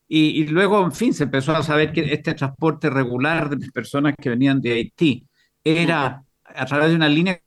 Y, 0.07 0.45
luego, 0.47 0.85
en 0.85 0.93
fin, 0.93 1.13
se 1.13 1.23
empezó 1.23 1.53
a 1.53 1.63
saber 1.63 1.91
que 1.91 2.13
este 2.13 2.33
transporte 2.33 2.89
regular 2.89 3.49
de 3.49 3.69
personas 3.71 4.13
que 4.15 4.29
venían 4.29 4.61
de 4.61 4.71
Haití 4.71 5.27
era 5.63 6.23
a 6.45 6.65
través 6.65 6.89
de 6.89 6.95
una 6.95 7.09
línea 7.09 7.41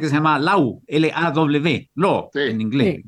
que 0.00 0.08
se 0.08 0.14
llama 0.16 0.38
LAW, 0.38 0.82
L-A-W, 0.86 1.90
LO, 1.94 2.30
en 2.34 2.60
inglés. 2.60 3.02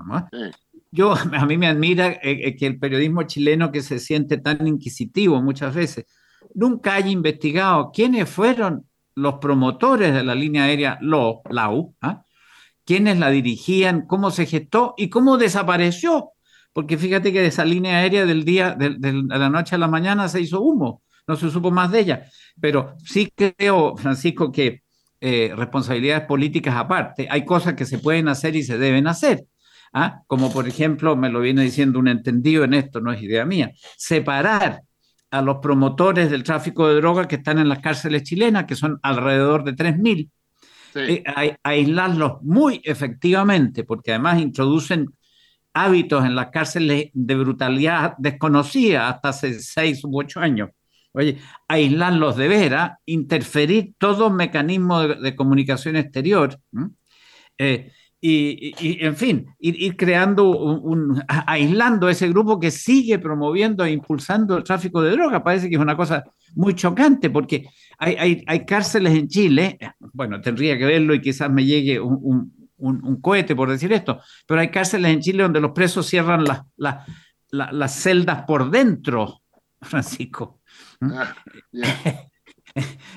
Yo, 0.91 1.13
a 1.33 1.47
mí 1.47 1.59
me 1.59 1.67
admira 1.67 2.13
eh, 2.13 2.21
eh, 2.23 2.57
que 2.57 2.67
el 2.67 2.79
periodismo 2.79 3.25
chileno 3.25 3.73
que 3.73 3.83
se 3.83 3.99
siente 3.99 4.39
tan 4.39 4.67
inquisitivo 4.67 5.43
muchas 5.43 5.75
veces, 5.75 6.07
nunca 6.55 6.95
haya 6.95 7.11
investigado 7.11 7.91
quiénes 7.93 8.29
fueron 8.29 8.87
los 9.15 9.35
promotores 9.35 10.15
de 10.15 10.23
la 10.23 10.35
línea 10.35 10.65
aérea 10.65 10.99
LO, 11.01 11.43
LAU, 11.51 11.95
¿ah? 12.03 12.23
quiénes 12.85 13.19
la 13.19 13.31
dirigían, 13.31 14.07
cómo 14.07 14.31
se 14.31 14.47
gestó 14.47 14.95
y 14.97 15.09
cómo 15.09 15.39
desapareció. 15.39 16.31
Porque 16.73 16.99
fíjate 16.99 17.33
que 17.33 17.41
de 17.41 17.47
esa 17.47 17.65
línea 17.65 17.99
aérea 17.99 18.27
del 18.27 18.45
día, 18.45 18.75
de, 18.75 18.97
de 18.99 19.13
la 19.13 19.49
noche 19.49 19.75
a 19.75 19.79
la 19.79 19.89
mañana 19.89 20.29
se 20.29 20.43
hizo 20.43 20.61
humo, 20.61 21.03
no 21.27 21.35
se 21.35 21.51
supo 21.51 21.71
más 21.71 21.91
de 21.91 22.01
ella. 22.01 22.27
Pero 22.61 22.95
sí 23.03 23.33
creo, 23.35 23.97
Francisco, 23.97 24.53
que 24.53 24.83
eh, 25.21 25.53
responsabilidades 25.57 26.27
políticas 26.27 26.75
aparte. 26.77 27.29
Hay 27.31 27.45
cosas 27.45 27.75
que 27.75 27.85
se 27.87 27.99
pueden 27.99 28.29
hacer 28.29 28.57
y 28.57 28.63
se 28.63 28.79
deben 28.79 29.07
hacer. 29.07 29.45
¿ah? 29.93 30.23
Como 30.27 30.53
por 30.53 30.69
ejemplo, 30.69 31.17
me 31.17 31.31
lo 31.31 31.41
viene 31.41 31.63
diciendo 31.63 31.99
un 31.99 32.09
entendido 32.09 32.65
en 32.65 32.75
esto, 32.75 33.01
no 33.01 33.13
es 33.13 33.23
idea 33.23 33.45
mía, 33.45 33.73
separar 33.97 34.83
a 35.31 35.43
los 35.43 35.59
promotores 35.59 36.31
del 36.31 36.43
tráfico 36.43 36.89
de 36.89 36.97
drogas 36.97 37.27
que 37.27 37.37
están 37.37 37.59
en 37.59 37.69
las 37.69 37.81
cárceles 37.81 38.23
chilenas, 38.23 38.65
que 38.65 38.77
son 38.77 38.99
alrededor 39.03 39.65
de 39.65 39.75
3.000, 39.75 40.31
eh, 40.95 41.23
aislarlos 41.63 42.43
muy 42.43 42.81
efectivamente, 42.85 43.85
porque 43.85 44.13
además 44.13 44.41
introducen 44.41 45.13
hábitos 45.75 46.25
en 46.25 46.35
las 46.35 46.49
cárceles 46.49 47.11
de 47.13 47.35
brutalidad 47.35 48.15
desconocida 48.17 49.09
hasta 49.09 49.29
hace 49.29 49.61
seis 49.61 50.03
u 50.05 50.19
ocho 50.19 50.41
años. 50.41 50.71
Oye, 51.17 51.39
aislarlos 51.67 52.37
de 52.37 52.47
veras, 52.47 52.99
interferir 53.07 53.95
todo 53.97 54.29
mecanismo 54.29 55.01
de, 55.01 55.35
comunicación 55.35 55.97
exterior, 55.97 56.61
eh, 57.57 57.91
y, 58.21 59.05
en 59.05 59.17
fin, 59.17 59.47
ir, 59.59 59.97
creando, 59.97 60.51
un, 60.51 61.23
aislando 61.29 62.11
ese 62.11 62.29
grupo 62.29 62.61
que 62.61 62.71
sigue 62.71 63.19
promoviendo 63.19 63.85
e 63.85 63.93
impulsando 63.93 64.59
el 64.59 64.65
tráfico 64.65 65.01
de 65.01 65.13
drogas. 65.13 65.43
Parece 65.43 65.71
que 65.71 65.77
es 65.77 65.81
una 65.81 65.97
cosa 65.97 66.23
muy 66.55 66.75
chocante 66.75 67.31
porque 67.31 67.67
hay, 67.99 68.43
hay, 68.47 68.67
cárceles 68.67 69.15
en 69.15 69.29
Chile, 69.29 69.79
bueno, 70.13 70.41
tendría 70.43 70.77
que 70.77 70.85
verlo 70.85 71.15
y 71.15 71.21
quizás 71.23 71.51
me 71.51 71.65
llegue 71.65 71.99
un, 71.99 72.53
cohete 73.23 73.57
por 73.57 73.71
decir 73.71 73.91
esto, 73.95 74.21
pero 74.47 74.61
hay 74.61 74.71
cárceles 74.71 75.13
en 75.13 75.21
Chile 75.21 75.45
donde 75.45 75.61
los 75.61 75.71
presos 75.71 76.07
cierran 76.07 76.45
las 76.77 78.03
celdas 78.03 78.43
por 78.43 78.71
dentro, 78.71 79.41
Francisco. 79.81 80.61
¿Mm? 81.01 81.13
Ah, 81.13 81.35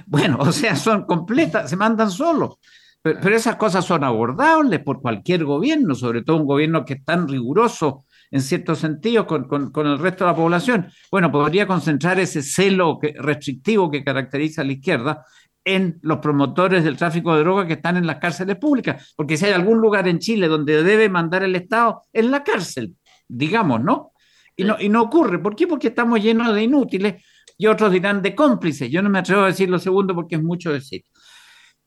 bueno, 0.05 0.37
o 0.39 0.51
sea, 0.51 0.75
son 0.75 1.05
completas, 1.05 1.69
se 1.69 1.75
mandan 1.75 2.11
solos. 2.11 2.57
Pero, 3.01 3.35
esas 3.35 3.55
cosas 3.55 3.85
son 3.85 4.03
abordables 4.03 4.81
por 4.81 5.01
cualquier 5.01 5.45
gobierno, 5.45 5.95
sobre 5.95 6.21
todo 6.21 6.37
un 6.37 6.45
gobierno 6.45 6.83
que 6.83 6.95
es 6.95 7.05
tan 7.05 7.27
riguroso 7.29 8.05
en 8.29 8.41
cierto 8.41 8.75
sentido 8.75 9.25
con, 9.25 9.47
con, 9.47 9.87
el 9.87 9.97
resto 9.99 10.25
de 10.25 10.31
la 10.31 10.35
población. 10.35 10.87
Bueno, 11.09 11.31
podría 11.31 11.65
concentrar 11.65 12.19
ese 12.19 12.43
celo 12.43 12.99
restrictivo 13.15 13.89
que 13.89 14.03
caracteriza 14.03 14.61
a 14.61 14.65
la 14.65 14.73
izquierda 14.73 15.25
en 15.63 15.97
los 16.01 16.19
promotores 16.19 16.83
del 16.83 16.97
tráfico 16.97 17.33
de 17.33 17.41
drogas 17.41 17.67
que 17.67 17.73
están 17.73 17.97
en 17.97 18.05
las 18.05 18.17
cárceles 18.17 18.57
públicas, 18.57 19.13
porque 19.15 19.37
si 19.37 19.45
hay 19.45 19.53
algún 19.53 19.79
lugar 19.79 20.07
en 20.07 20.19
Chile 20.19 20.47
donde 20.47 20.83
debe 20.83 21.09
mandar 21.09 21.43
el 21.43 21.55
Estado, 21.55 22.01
es 22.11 22.25
la 22.25 22.43
cárcel, 22.43 22.95
digamos, 23.27 23.81
¿no? 23.81 24.11
Y 24.55 24.65
no, 24.65 24.75
y 24.79 24.89
no 24.89 25.03
ocurre. 25.03 25.39
¿Por 25.39 25.55
qué? 25.55 25.67
Porque 25.67 25.87
estamos 25.87 26.21
llenos 26.21 26.53
de 26.53 26.63
inútiles 26.63 27.23
y 27.59 27.67
otros 27.67 27.91
dirán 27.91 28.21
de 28.21 28.33
cómplices. 28.33 28.89
Yo 28.89 29.01
no 29.01 29.09
me 29.09 29.19
atrevo 29.19 29.43
a 29.43 29.47
decir 29.47 29.69
lo 29.69 29.79
segundo 29.79 30.15
porque 30.15 30.35
es 30.35 30.41
mucho 30.41 30.71
decir. 30.71 31.03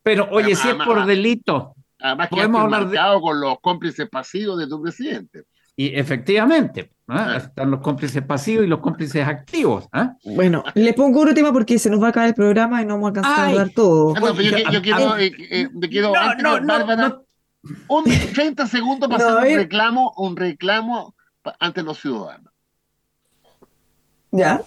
Pero 0.03 0.29
oye, 0.31 0.55
si 0.55 0.69
es 0.69 0.75
por 0.75 1.07
delito. 1.07 1.75
Además 1.99 2.29
que 2.29 2.37
podemos 2.37 2.63
hablar 2.63 2.91
de... 2.91 2.99
con 3.21 3.41
los 3.41 3.59
cómplices 3.61 4.09
pasivos 4.11 4.59
de 4.59 4.67
tu 4.67 4.83
presidente. 4.83 5.45
Y 5.75 5.99
efectivamente, 5.99 6.93
ah. 7.09 7.37
están 7.39 7.71
los 7.71 7.81
cómplices 7.81 8.23
pasivos 8.23 8.67
y 8.67 8.69
los 8.69 8.81
cómplices 8.81 9.27
activos. 9.27 9.89
¿ah? 9.93 10.15
Bueno, 10.25 10.63
le 10.75 10.93
pongo 10.93 11.23
otro 11.23 11.33
tema 11.33 11.51
porque 11.55 11.79
se 11.79 11.89
nos 11.89 12.03
va 12.03 12.09
a 12.09 12.11
acabar 12.11 12.29
el 12.29 12.35
programa 12.35 12.83
y 12.83 12.85
no 12.85 12.95
vamos 12.95 13.07
a 13.07 13.09
alcanzar 13.09 13.39
a 13.39 13.49
hablar 13.49 13.71
todo. 13.71 14.15
No, 14.15 14.35
yo, 14.35 14.59
yo, 14.71 14.83
quiero, 14.83 15.17
eh, 15.17 15.33
eh, 15.51 15.69
quiero 15.89 16.13
no, 16.43 16.61
no, 16.61 17.25
un 17.89 18.05
30 18.05 18.67
segundos 18.67 19.09
para 19.09 19.39
hacer 19.39 19.53
un 19.53 19.59
reclamo, 19.59 20.13
un 20.19 20.37
reclamo 20.37 21.15
ante 21.59 21.83
los 21.83 21.99
ciudadanos. 21.99 22.53
¿Ya? 24.33 24.63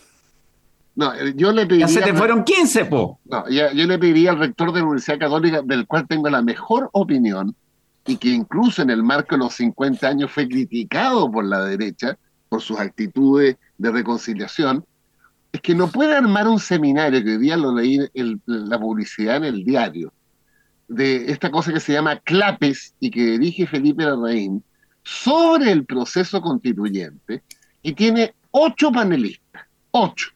No, 0.96 1.14
eh, 1.14 1.34
yo 1.36 1.52
le 1.52 1.66
pediría. 1.66 1.88
Ya 1.88 1.94
se 1.94 2.02
te 2.02 2.14
fueron 2.14 2.44
15, 2.44 2.86
po. 2.86 3.20
No, 3.26 3.48
yo 3.50 3.70
le 3.72 4.00
pediría 4.00 4.32
al 4.32 4.40
rector 4.40 4.72
de 4.72 4.80
la 4.80 4.86
Universidad 4.86 5.20
Católica, 5.20 5.62
del 5.62 5.86
cual 5.86 6.08
tengo 6.08 6.30
la 6.30 6.42
mejor 6.42 6.90
opinión, 6.94 7.56
y 8.08 8.18
que 8.18 8.30
incluso 8.30 8.82
en 8.82 8.90
el 8.90 9.04
marco 9.04 9.36
de 9.36 9.40
los 9.40 9.54
50 9.56 10.08
años 10.08 10.32
fue 10.32 10.48
criticado 10.48 11.30
por 11.32 11.44
la 11.46 11.66
derecha 11.66 12.18
por 12.50 12.62
sus 12.62 12.80
actitudes 12.80 13.58
de 13.78 13.92
reconciliación, 13.92 14.86
es 15.52 15.62
que 15.62 15.76
no 15.76 15.88
puede 15.88 16.16
armar 16.16 16.48
un 16.48 16.60
seminario, 16.60 17.24
que 17.24 17.32
hoy 17.32 17.38
día 17.38 17.58
lo 17.58 17.74
leí 17.74 18.00
en 18.14 18.42
la 18.46 18.80
publicidad 18.80 19.38
en 19.38 19.46
el 19.46 19.64
diario, 19.64 20.14
de 20.88 21.32
esta 21.32 21.50
cosa 21.50 21.74
que 21.74 21.80
se 21.80 21.94
llama 21.94 22.20
CLAPES 22.20 22.94
y 23.00 23.10
que 23.10 23.24
dirige 23.40 23.66
Felipe 23.66 24.04
Larraín, 24.04 24.64
sobre 25.04 25.72
el 25.72 25.86
proceso 25.86 26.42
constituyente, 26.42 27.44
y 27.82 27.94
tiene 27.94 28.34
ocho 28.52 28.92
panelistas, 28.92 29.64
ocho. 29.92 30.35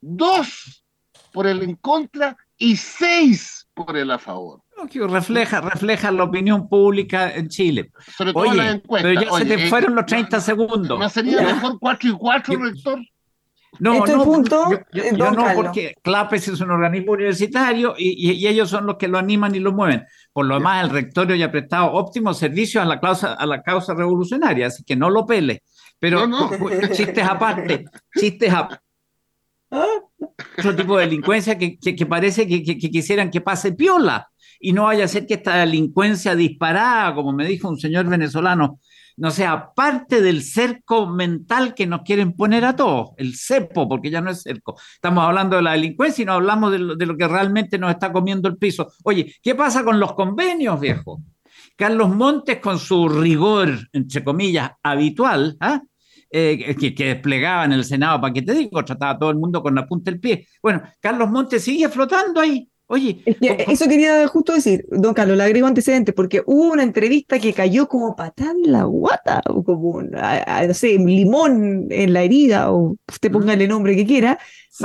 Dos 0.00 0.84
por 1.32 1.46
el 1.46 1.62
en 1.62 1.74
contra 1.76 2.36
y 2.56 2.76
seis 2.76 3.68
por 3.74 3.96
el 3.96 4.10
a 4.10 4.18
favor 4.18 4.62
refleja, 5.08 5.60
refleja 5.60 6.10
la 6.10 6.24
opinión 6.24 6.68
pública 6.68 7.32
en 7.32 7.48
Chile. 7.48 7.90
Sobre 8.16 8.32
todo 8.32 8.42
Oye, 8.42 8.82
Pero 8.88 9.20
ya 9.20 9.32
se 9.32 9.44
te 9.44 9.54
eh, 9.54 9.68
fueron 9.68 9.94
los 9.94 10.06
30 10.06 10.40
segundos. 10.40 10.98
¿No 10.98 11.08
sería 11.08 11.42
mejor 11.42 11.78
4 11.78 12.10
y 12.10 12.12
4, 12.12 12.56
rector? 12.56 13.00
No, 13.80 14.04
no, 14.04 14.24
punto, 14.24 14.70
yo, 14.92 15.12
no, 15.12 15.44
porque 15.54 15.94
CLAPES 16.02 16.48
es 16.48 16.60
un 16.62 16.70
organismo 16.70 17.12
universitario 17.12 17.94
y, 17.98 18.46
ellos 18.46 18.70
son 18.70 18.86
los 18.86 18.96
que 18.96 19.08
lo 19.08 19.18
animan 19.18 19.54
y 19.54 19.60
lo 19.60 19.72
mueven. 19.72 20.04
Por 20.32 20.46
lo 20.46 20.54
demás, 20.54 20.84
el 20.84 20.90
rectorio 20.90 21.36
ya 21.36 21.46
ha 21.46 21.50
prestado 21.52 21.92
óptimos 21.92 22.38
servicios 22.38 22.82
a 22.82 22.86
la, 22.86 22.98
causa, 22.98 23.34
a 23.34 23.46
la 23.46 23.62
causa 23.62 23.94
revolucionaria, 23.94 24.68
así 24.68 24.84
que 24.84 24.96
no 24.96 25.10
lo 25.10 25.26
pele. 25.26 25.62
Pero 25.98 26.26
chistes 26.92 27.24
aparte, 27.24 27.84
chistes 28.18 28.52
aparte. 28.52 28.87
Otro 29.70 30.74
tipo 30.74 30.96
de 30.96 31.04
delincuencia 31.04 31.58
que, 31.58 31.78
que, 31.78 32.06
parece 32.06 32.46
que, 32.46 32.62
que, 32.62 32.78
quisieran 32.78 33.30
que 33.30 33.40
pase 33.40 33.72
piola 33.72 34.28
y 34.60 34.72
no 34.72 34.84
vaya 34.84 35.04
a 35.04 35.08
ser 35.08 35.26
que 35.26 35.34
esta 35.34 35.56
delincuencia 35.56 36.34
disparada, 36.34 37.14
como 37.14 37.32
me 37.32 37.46
dijo 37.46 37.68
un 37.68 37.78
señor 37.78 38.06
venezolano, 38.06 38.80
no 39.18 39.30
sea 39.30 39.72
parte 39.74 40.22
del 40.22 40.42
cerco 40.42 41.06
mental 41.06 41.74
que 41.74 41.86
nos 41.86 42.02
quieren 42.02 42.34
poner 42.34 42.64
a 42.64 42.76
todos, 42.76 43.10
el 43.16 43.34
cepo, 43.34 43.88
porque 43.88 44.10
ya 44.10 44.20
no 44.20 44.30
es 44.30 44.42
cerco. 44.42 44.76
Estamos 44.94 45.24
hablando 45.24 45.56
de 45.56 45.62
la 45.62 45.72
delincuencia 45.72 46.22
y 46.22 46.24
no 46.24 46.34
hablamos 46.34 46.70
de 46.70 46.78
lo, 46.78 47.16
que 47.16 47.28
realmente 47.28 47.78
nos 47.78 47.90
está 47.90 48.12
comiendo 48.12 48.48
el 48.48 48.56
piso. 48.56 48.92
Oye, 49.04 49.34
¿qué 49.42 49.54
pasa 49.56 49.84
con 49.84 49.98
los 49.98 50.14
convenios, 50.14 50.80
viejo? 50.80 51.20
Carlos 51.76 52.14
Montes, 52.14 52.58
con 52.58 52.78
su 52.78 53.08
rigor, 53.08 53.70
entre 53.92 54.22
comillas, 54.22 54.70
habitual, 54.82 55.56
¿ah? 55.60 55.82
Que, 56.30 56.94
que, 56.94 57.04
desplegaba 57.06 57.64
en 57.64 57.72
el 57.72 57.84
Senado, 57.84 58.20
para 58.20 58.32
que 58.32 58.42
te 58.42 58.54
digo, 58.54 58.84
trataba 58.84 59.12
a 59.12 59.18
todo 59.18 59.30
el 59.30 59.36
mundo 59.36 59.62
con 59.62 59.74
la 59.74 59.86
punta 59.86 60.10
del 60.10 60.20
pie. 60.20 60.46
Bueno, 60.62 60.82
Carlos 61.00 61.30
Montes 61.30 61.62
sigue 61.64 61.88
flotando 61.88 62.40
ahí. 62.40 62.68
Oye, 62.90 63.22
eso 63.26 63.86
quería 63.86 64.26
justo 64.28 64.54
decir, 64.54 64.86
don 64.90 65.12
Carlos, 65.12 65.36
le 65.36 65.42
agrego 65.42 65.66
antecedente, 65.66 66.14
porque 66.14 66.42
hubo 66.46 66.72
una 66.72 66.82
entrevista 66.82 67.38
que 67.38 67.52
cayó 67.52 67.86
como 67.86 68.16
patada 68.16 68.52
en 68.52 68.72
la 68.72 68.84
guata, 68.84 69.42
o 69.46 69.62
como, 69.62 70.02
no 70.02 70.74
sé, 70.74 70.98
limón 70.98 71.88
en 71.90 72.12
la 72.14 72.22
herida, 72.22 72.72
o 72.72 72.96
usted 73.06 73.30
póngale 73.30 73.68
nombre 73.68 73.94
que 73.94 74.06
quiera, 74.06 74.38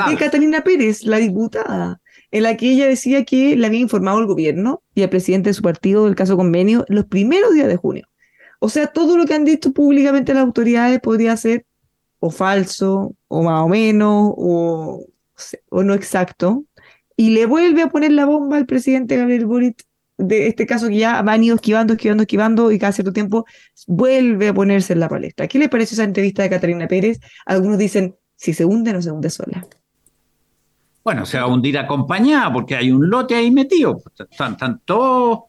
de 0.09 0.17
Catalina 0.17 0.65
Pérez, 0.65 1.03
la 1.03 1.15
diputada, 1.15 2.01
en 2.29 2.43
la 2.43 2.57
que 2.57 2.71
ella 2.71 2.87
decía 2.87 3.23
que 3.23 3.55
le 3.55 3.67
había 3.67 3.79
informado 3.79 4.17
al 4.17 4.25
gobierno 4.25 4.83
y 4.93 5.03
al 5.03 5.09
presidente 5.09 5.51
de 5.51 5.53
su 5.53 5.61
partido 5.61 6.03
del 6.03 6.15
caso 6.15 6.35
convenio 6.35 6.83
los 6.89 7.05
primeros 7.05 7.53
días 7.53 7.69
de 7.69 7.77
junio. 7.77 8.05
O 8.63 8.69
sea, 8.69 8.87
todo 8.87 9.17
lo 9.17 9.25
que 9.25 9.33
han 9.33 9.43
dicho 9.43 9.73
públicamente 9.73 10.33
las 10.33 10.43
autoridades 10.43 11.01
podría 11.01 11.35
ser 11.35 11.65
o 12.19 12.31
falso, 12.31 13.13
o 13.27 13.43
más 13.43 13.61
o 13.61 13.67
menos, 13.67 14.33
o, 14.37 15.05
o 15.69 15.83
no 15.83 15.93
exacto, 15.93 16.63
y 17.17 17.31
le 17.31 17.45
vuelve 17.45 17.81
a 17.81 17.89
poner 17.89 18.13
la 18.13 18.23
bomba 18.23 18.55
al 18.55 18.65
presidente 18.65 19.17
Gabriel 19.17 19.47
Boric 19.47 19.83
de 20.17 20.47
este 20.47 20.65
caso 20.65 20.87
que 20.87 20.95
ya 20.95 21.19
han 21.19 21.43
ido 21.43 21.55
esquivando, 21.55 21.91
esquivando, 21.91 22.23
esquivando 22.23 22.71
y 22.71 22.79
cada 22.79 22.93
cierto 22.93 23.11
tiempo 23.11 23.45
vuelve 23.85 24.47
a 24.47 24.53
ponerse 24.53 24.93
en 24.93 25.01
la 25.01 25.09
palestra. 25.09 25.49
¿Qué 25.49 25.59
le 25.59 25.67
pareció 25.67 25.95
esa 25.95 26.05
entrevista 26.05 26.43
de 26.43 26.49
Catalina 26.49 26.87
Pérez? 26.87 27.19
Algunos 27.45 27.77
dicen, 27.77 28.15
si 28.37 28.53
se 28.53 28.63
hunde, 28.63 28.93
no 28.93 29.01
se 29.01 29.11
hunde 29.11 29.29
sola. 29.29 29.67
Bueno, 31.03 31.25
se 31.25 31.37
va 31.37 31.43
a 31.43 31.47
hundir 31.47 31.77
acompañada 31.77 32.53
porque 32.53 32.77
hay 32.77 32.91
un 32.91 33.09
lote 33.09 33.35
ahí 33.35 33.51
metido. 33.51 34.01
Están, 34.17 34.79
todos 34.85 35.39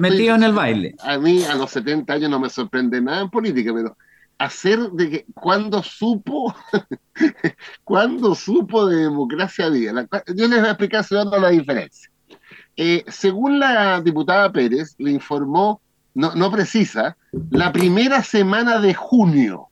metidos 0.00 0.38
en 0.38 0.42
el 0.44 0.52
baile. 0.52 0.94
A 1.00 1.18
mí 1.18 1.42
a 1.44 1.54
los 1.54 1.70
70 1.72 2.12
años 2.12 2.30
no 2.30 2.38
me 2.38 2.48
sorprende 2.48 3.00
nada 3.00 3.22
en 3.22 3.30
política, 3.30 3.72
pero 3.74 3.96
hacer 4.38 4.78
de 4.92 5.10
que 5.10 5.26
cuando 5.34 5.82
supo, 5.82 6.54
cuando 7.84 8.34
supo 8.34 8.86
de 8.86 9.02
democracia 9.02 9.66
había. 9.66 9.92
yo 9.92 10.48
les 10.48 10.60
voy 10.60 10.68
a 10.68 10.70
explicar 10.70 11.04
segundo 11.04 11.38
la 11.38 11.50
diferencia. 11.50 12.10
Eh, 12.76 13.04
según 13.08 13.58
la 13.58 14.00
diputada 14.00 14.52
Pérez, 14.52 14.94
le 14.98 15.10
informó, 15.10 15.80
no, 16.14 16.34
no 16.34 16.50
precisa, 16.50 17.16
la 17.50 17.72
primera 17.72 18.22
semana 18.22 18.78
de 18.78 18.94
junio 18.94 19.68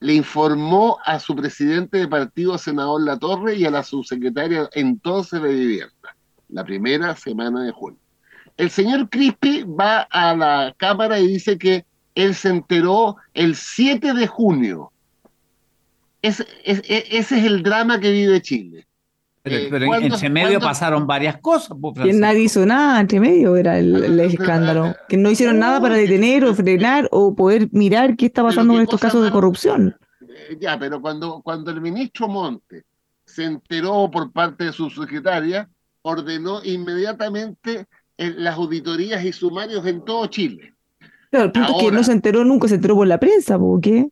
le 0.00 0.14
informó 0.14 0.98
a 1.04 1.18
su 1.18 1.34
presidente 1.34 1.96
de 1.96 2.08
partido, 2.08 2.58
senador 2.58 3.02
Latorre, 3.02 3.56
y 3.56 3.64
a 3.64 3.70
la 3.70 3.82
subsecretaria 3.82 4.68
entonces 4.72 5.40
de 5.40 5.48
Vivienda, 5.48 6.16
la 6.50 6.62
primera 6.62 7.16
semana 7.16 7.64
de 7.64 7.72
junio. 7.72 7.98
El 8.56 8.70
señor 8.70 9.08
Crispi 9.08 9.64
va 9.64 10.02
a 10.02 10.34
la 10.34 10.74
Cámara 10.76 11.18
y 11.18 11.26
dice 11.26 11.58
que 11.58 11.84
él 12.14 12.34
se 12.34 12.50
enteró 12.50 13.16
el 13.32 13.56
7 13.56 14.14
de 14.14 14.26
junio. 14.26 14.92
ese 16.22 16.46
es 17.10 17.32
el 17.32 17.62
drama 17.62 17.98
que 17.98 18.12
vive 18.12 18.40
Chile. 18.40 18.86
Pero, 19.44 19.76
eh, 19.76 19.98
en 19.98 20.12
ese 20.12 20.30
medio 20.30 20.58
pasaron 20.58 21.06
varias 21.06 21.36
cosas. 21.38 21.76
Que 22.02 22.14
nadie 22.14 22.44
hizo 22.44 22.64
nada 22.64 22.98
entre 22.98 23.20
medio, 23.20 23.56
era 23.56 23.78
el, 23.78 24.18
escándalo. 24.20 24.96
Que 25.06 25.18
no 25.18 25.30
hicieron 25.30 25.58
nada 25.58 25.82
para 25.82 25.96
detener 25.96 26.46
o 26.46 26.54
frenar 26.54 27.08
o 27.12 27.34
poder 27.34 27.68
mirar 27.70 28.16
qué 28.16 28.26
está 28.26 28.42
pasando 28.42 28.74
en 28.74 28.82
estos 28.82 28.98
casos 28.98 29.22
de 29.22 29.30
corrupción. 29.30 29.94
Eh, 30.22 30.56
ya, 30.58 30.78
pero 30.78 30.98
cuando, 31.02 31.42
cuando 31.42 31.70
el 31.70 31.82
ministro 31.82 32.26
Monte 32.26 32.84
se 33.26 33.44
enteró 33.44 34.10
por 34.10 34.32
parte 34.32 34.64
de 34.64 34.72
su 34.72 34.88
secretaria, 34.88 35.68
ordenó 36.00 36.64
inmediatamente 36.64 37.84
eh, 38.18 38.34
las 38.36 38.56
auditorías 38.56 39.24
y 39.24 39.32
sumarios 39.32 39.86
en 39.86 40.04
todo 40.04 40.26
Chile 40.26 40.74
el 41.42 41.52
punto 41.52 41.76
es 41.76 41.84
que 41.84 41.92
no 41.92 42.04
se 42.04 42.12
enteró 42.12 42.44
nunca, 42.44 42.68
se 42.68 42.76
enteró 42.76 42.94
por 42.94 43.06
la 43.06 43.18
prensa, 43.18 43.58
¿por 43.58 43.80
qué? 43.80 44.08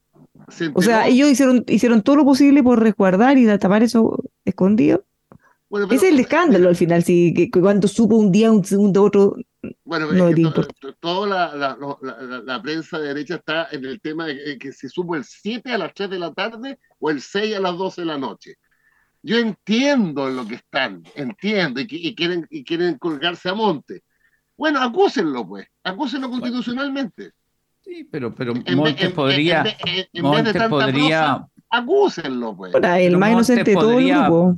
O 0.74 0.82
sea, 0.82 1.06
ellos 1.06 1.30
hicieron, 1.30 1.64
hicieron 1.68 2.02
todo 2.02 2.16
lo 2.16 2.24
posible 2.24 2.62
por 2.62 2.80
resguardar 2.80 3.38
y 3.38 3.46
tapar 3.58 3.82
eso 3.82 4.22
escondido. 4.44 5.04
Ese 5.90 5.94
es 5.94 6.12
el 6.12 6.20
escándalo 6.20 6.68
al 6.68 6.76
final, 6.76 7.02
si 7.02 7.32
que, 7.32 7.50
cuando 7.50 7.88
supo 7.88 8.16
un 8.16 8.30
día, 8.30 8.52
un 8.52 8.62
segundo, 8.62 9.02
otro. 9.02 9.36
Bueno, 9.84 10.08
toda 11.00 11.26
la, 11.56 11.76
la, 12.44 12.62
prensa 12.62 12.98
de 12.98 13.08
derecha 13.08 13.36
está 13.36 13.68
en 13.70 13.84
el 13.86 14.00
tema 14.00 14.26
de 14.26 14.58
que 14.58 14.72
se 14.72 14.88
supo 14.88 15.14
el 15.14 15.24
7 15.24 15.72
a 15.72 15.78
las 15.78 15.94
3 15.94 16.10
de 16.10 16.18
la 16.18 16.34
tarde 16.34 16.78
o 16.98 17.10
el 17.10 17.22
6 17.22 17.56
a 17.56 17.60
las 17.60 17.78
12 17.78 18.02
de 18.02 18.06
la 18.06 18.18
noche. 18.18 18.56
Yo 19.22 19.38
entiendo 19.38 20.28
lo 20.28 20.46
que 20.46 20.56
están, 20.56 21.04
entiendo, 21.14 21.80
y, 21.80 21.86
y 21.88 22.14
quieren, 22.14 22.46
y 22.50 22.64
quieren 22.64 22.98
colgarse 22.98 23.48
a 23.48 23.54
monte 23.54 24.02
bueno, 24.62 24.80
acúsenlo, 24.80 25.44
pues, 25.44 25.66
acúsenlo 25.82 26.30
constitucionalmente. 26.30 27.32
Sí, 27.80 28.04
pero, 28.08 28.32
pero 28.32 28.54
Montes 28.54 29.10
podría. 29.10 29.64
Montes 30.20 30.62
podría. 30.68 31.44
acúsenlo, 31.68 32.56
pues. 32.56 32.72
el 32.72 33.16
más 33.18 33.32
inocente 33.32 33.70
de 33.70 33.74
todo 33.74 33.98
el 33.98 34.08
grupo. 34.08 34.54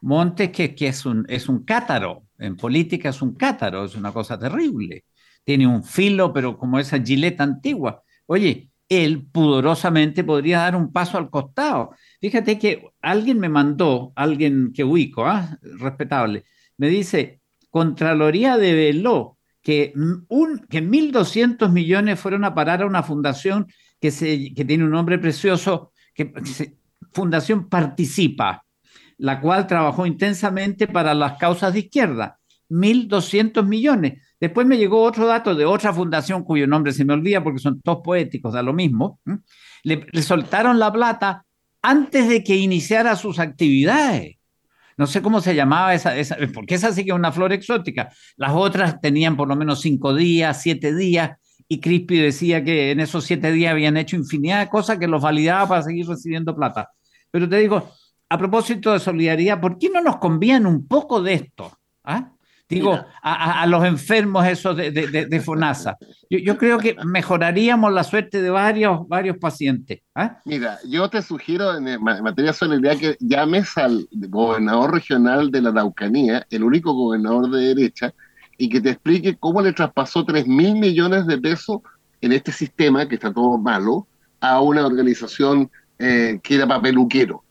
Montes, 0.00 0.50
que, 0.50 0.74
que 0.74 0.88
es, 0.88 1.04
un, 1.04 1.26
es 1.28 1.50
un 1.50 1.64
cátaro, 1.64 2.24
en 2.38 2.56
política 2.56 3.10
es 3.10 3.20
un 3.20 3.34
cátaro, 3.34 3.84
es 3.84 3.94
una 3.94 4.10
cosa 4.10 4.38
terrible. 4.38 5.04
Tiene 5.44 5.66
un 5.66 5.84
filo, 5.84 6.32
pero 6.32 6.56
como 6.56 6.78
esa 6.78 6.98
gileta 6.98 7.44
antigua. 7.44 8.02
Oye, 8.24 8.70
él 8.92 9.26
pudorosamente 9.30 10.24
podría 10.24 10.58
dar 10.58 10.76
un 10.76 10.92
paso 10.92 11.18
al 11.18 11.30
costado. 11.30 11.94
Fíjate 12.20 12.58
que 12.58 12.90
alguien 13.00 13.38
me 13.38 13.48
mandó, 13.48 14.12
alguien 14.16 14.72
que 14.74 14.84
ubico, 14.84 15.26
¿ah? 15.26 15.58
respetable, 15.62 16.44
me 16.76 16.88
dice, 16.88 17.40
Contraloría 17.70 18.58
develó 18.58 19.38
que, 19.62 19.94
un, 20.28 20.66
que 20.68 20.82
1.200 20.82 21.70
millones 21.70 22.20
fueron 22.20 22.44
a 22.44 22.54
parar 22.54 22.82
a 22.82 22.86
una 22.86 23.02
fundación 23.02 23.66
que, 24.00 24.10
se, 24.10 24.52
que 24.52 24.64
tiene 24.64 24.84
un 24.84 24.90
nombre 24.90 25.18
precioso, 25.18 25.92
que, 26.14 26.32
Fundación 27.12 27.68
Participa. 27.68 28.64
la 29.18 29.40
cual 29.40 29.66
trabajó 29.66 30.06
intensamente 30.06 30.88
para 30.88 31.14
las 31.14 31.38
causas 31.38 31.72
de 31.72 31.80
izquierda. 31.80 32.40
1.200 32.68 33.64
millones. 33.64 34.20
Después 34.42 34.66
me 34.66 34.76
llegó 34.76 35.00
otro 35.00 35.28
dato 35.28 35.54
de 35.54 35.64
otra 35.64 35.92
fundación 35.92 36.42
cuyo 36.42 36.66
nombre 36.66 36.90
se 36.92 37.04
me 37.04 37.12
olvida 37.12 37.44
porque 37.44 37.60
son 37.60 37.80
todos 37.80 38.00
poéticos, 38.02 38.52
da 38.52 38.60
lo 38.60 38.72
mismo. 38.72 39.20
Le, 39.84 40.04
soltaron 40.20 40.80
la 40.80 40.92
plata 40.92 41.46
antes 41.80 42.28
de 42.28 42.42
que 42.42 42.56
iniciara 42.56 43.14
sus 43.14 43.38
actividades. 43.38 44.38
No 44.96 45.06
sé 45.06 45.22
cómo 45.22 45.40
se 45.40 45.54
llamaba 45.54 45.94
esa, 45.94 46.16
esa, 46.16 46.36
porque 46.52 46.74
esa 46.74 46.90
sí 46.90 47.04
que 47.04 47.12
es 47.12 47.16
una 47.16 47.30
flor 47.30 47.52
exótica. 47.52 48.10
Las 48.36 48.50
otras 48.52 49.00
tenían 49.00 49.36
por 49.36 49.46
lo 49.46 49.54
menos 49.54 49.80
cinco 49.80 50.12
días, 50.12 50.60
siete 50.60 50.92
días, 50.92 51.38
y 51.68 51.78
Crispy 51.78 52.18
decía 52.18 52.64
que 52.64 52.90
en 52.90 52.98
esos 52.98 53.22
siete 53.22 53.52
días 53.52 53.70
habían 53.70 53.96
hecho 53.96 54.16
infinidad 54.16 54.58
de 54.58 54.68
cosas 54.68 54.98
que 54.98 55.06
los 55.06 55.22
validaba 55.22 55.68
para 55.68 55.82
seguir 55.82 56.08
recibiendo 56.08 56.56
plata. 56.56 56.90
Pero 57.30 57.48
te 57.48 57.58
digo, 57.58 57.92
a 58.28 58.38
propósito 58.38 58.92
de 58.92 58.98
solidaridad, 58.98 59.60
¿por 59.60 59.78
qué 59.78 59.88
no 59.88 60.02
nos 60.02 60.16
convían 60.16 60.66
un 60.66 60.88
poco 60.88 61.22
de 61.22 61.34
esto? 61.34 61.78
¿Ah? 62.02 62.31
Digo, 62.72 63.04
a, 63.22 63.66
los 63.66 63.84
enfermos 63.84 64.46
esos 64.46 64.74
de, 64.76 64.90
de, 64.90 65.40
FONASA. 65.40 65.98
Yo, 66.30 66.56
creo 66.56 66.78
que 66.78 66.96
mejoraríamos 67.04 67.92
la 67.92 68.02
suerte 68.02 68.40
de 68.40 68.48
varios, 68.48 69.06
varios 69.08 69.36
pacientes. 69.36 70.00
¿ah? 70.14 70.40
Mira, 70.46 70.78
yo 70.88 71.08
te 71.10 71.20
sugiero 71.20 71.76
en, 71.76 72.02
materia 72.02 72.52
de 72.52 72.56
solidaridad 72.56 72.98
que 72.98 73.16
llames 73.20 73.76
al 73.76 74.08
gobernador 74.10 74.92
regional 74.92 75.50
de 75.50 75.60
la 75.60 75.68
Araucanía, 75.68 76.46
el 76.48 76.64
único 76.64 76.94
gobernador 76.94 77.50
de 77.50 77.74
derecha, 77.74 78.14
y 78.56 78.70
que 78.70 78.80
te 78.80 78.90
explique 78.90 79.36
cómo 79.36 79.60
le 79.60 79.74
traspasó 79.74 80.24
3 80.24 80.46
mil 80.46 80.74
millones 80.76 81.26
de 81.26 81.38
pesos 81.38 81.80
en 82.22 82.32
este 82.32 82.52
sistema, 82.52 83.06
que 83.06 83.16
está 83.16 83.32
todo 83.32 83.58
malo, 83.58 84.06
a 84.40 84.62
una 84.62 84.86
organización 84.86 85.70
eh, 85.98 86.40
que 86.42 86.54
era 86.54 86.66
papeluquero. 86.66 87.44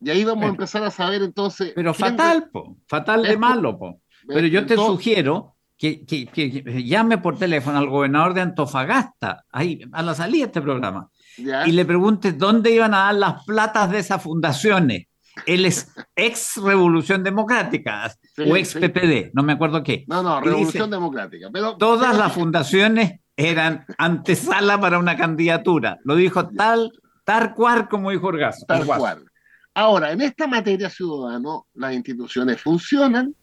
Y 0.00 0.10
ahí 0.10 0.24
vamos 0.24 0.44
a 0.44 0.48
empezar 0.48 0.84
a 0.84 0.90
saber 0.90 1.22
entonces... 1.22 1.72
Pero 1.74 1.92
fatal, 1.92 2.48
po, 2.50 2.76
fatal 2.86 3.22
de 3.24 3.36
malo, 3.36 3.76
po. 3.76 4.00
Pero 4.32 4.46
yo 4.46 4.66
te 4.66 4.76
sugiero 4.76 5.56
que, 5.76 6.04
que, 6.04 6.84
llame 6.84 7.18
por 7.18 7.38
teléfono 7.38 7.78
al 7.78 7.88
gobernador 7.88 8.34
de 8.34 8.42
Antofagasta, 8.42 9.44
ahí, 9.50 9.80
a 9.92 10.02
la 10.02 10.14
salida 10.14 10.42
de 10.42 10.46
este 10.46 10.62
programa, 10.62 11.08
y 11.36 11.72
le 11.72 11.84
pregunte 11.84 12.32
dónde 12.32 12.70
iban 12.70 12.92
a 12.94 13.04
dar 13.04 13.14
las 13.14 13.44
platas 13.44 13.90
de 13.90 13.98
esas 13.98 14.22
fundaciones. 14.22 15.06
Él 15.46 15.64
es 15.64 15.90
ex 16.16 16.56
Revolución 16.56 17.22
Democrática 17.22 18.12
o 18.46 18.56
ex 18.56 18.74
PPD, 18.74 19.30
no 19.32 19.42
me 19.42 19.54
acuerdo 19.54 19.82
qué. 19.82 20.04
No, 20.06 20.22
no, 20.22 20.40
Revolución 20.40 20.90
Democrática. 20.90 21.48
Pero, 21.52 21.76
todas 21.76 22.16
las 22.16 22.32
fundaciones 22.32 23.20
eran 23.36 23.86
antesala 23.96 24.78
para 24.78 24.98
una 24.98 25.16
candidatura. 25.16 25.98
Lo 26.04 26.14
dijo 26.14 26.48
tal, 26.48 26.92
tal 27.24 27.54
cual 27.54 27.88
como 27.88 28.10
dijo 28.10 28.26
Orgazo. 28.26 28.66
Tal 28.66 28.84
cual. 28.84 29.24
Ahora, 29.72 30.12
en 30.12 30.20
esta 30.20 30.46
materia 30.46 30.90
ciudadano, 30.90 31.66
las 31.74 31.94
instituciones 31.94 32.60
funcionan, 32.60 33.34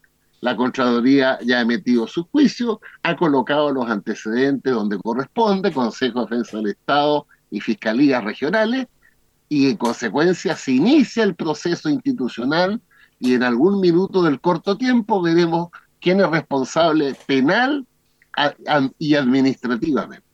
la 0.41 0.55
Contraloría 0.55 1.39
ya 1.43 1.59
ha 1.59 1.61
emitido 1.61 2.07
su 2.07 2.25
juicio, 2.25 2.79
ha 3.03 3.15
colocado 3.15 3.71
los 3.71 3.89
antecedentes 3.89 4.71
donde 4.71 4.97
corresponde, 4.99 5.71
Consejo 5.71 6.19
de 6.19 6.25
Defensa 6.25 6.57
del 6.57 6.67
Estado 6.67 7.27
y 7.49 7.59
Fiscalías 7.59 8.23
regionales, 8.23 8.87
y 9.49 9.69
en 9.69 9.77
consecuencia 9.77 10.55
se 10.55 10.73
inicia 10.73 11.23
el 11.23 11.35
proceso 11.35 11.89
institucional 11.89 12.81
y 13.19 13.33
en 13.33 13.43
algún 13.43 13.79
minuto 13.79 14.21
del 14.21 14.39
corto 14.41 14.77
tiempo 14.77 15.21
veremos 15.21 15.69
quién 15.99 16.19
es 16.19 16.29
responsable 16.29 17.15
penal 17.25 17.85
y 18.99 19.15
administrativamente. 19.15 20.25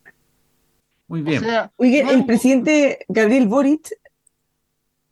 Muy 1.08 1.22
bien. 1.22 1.44
el 1.80 2.26
presidente 2.26 3.06
Gabriel 3.08 3.48
Boric 3.48 3.92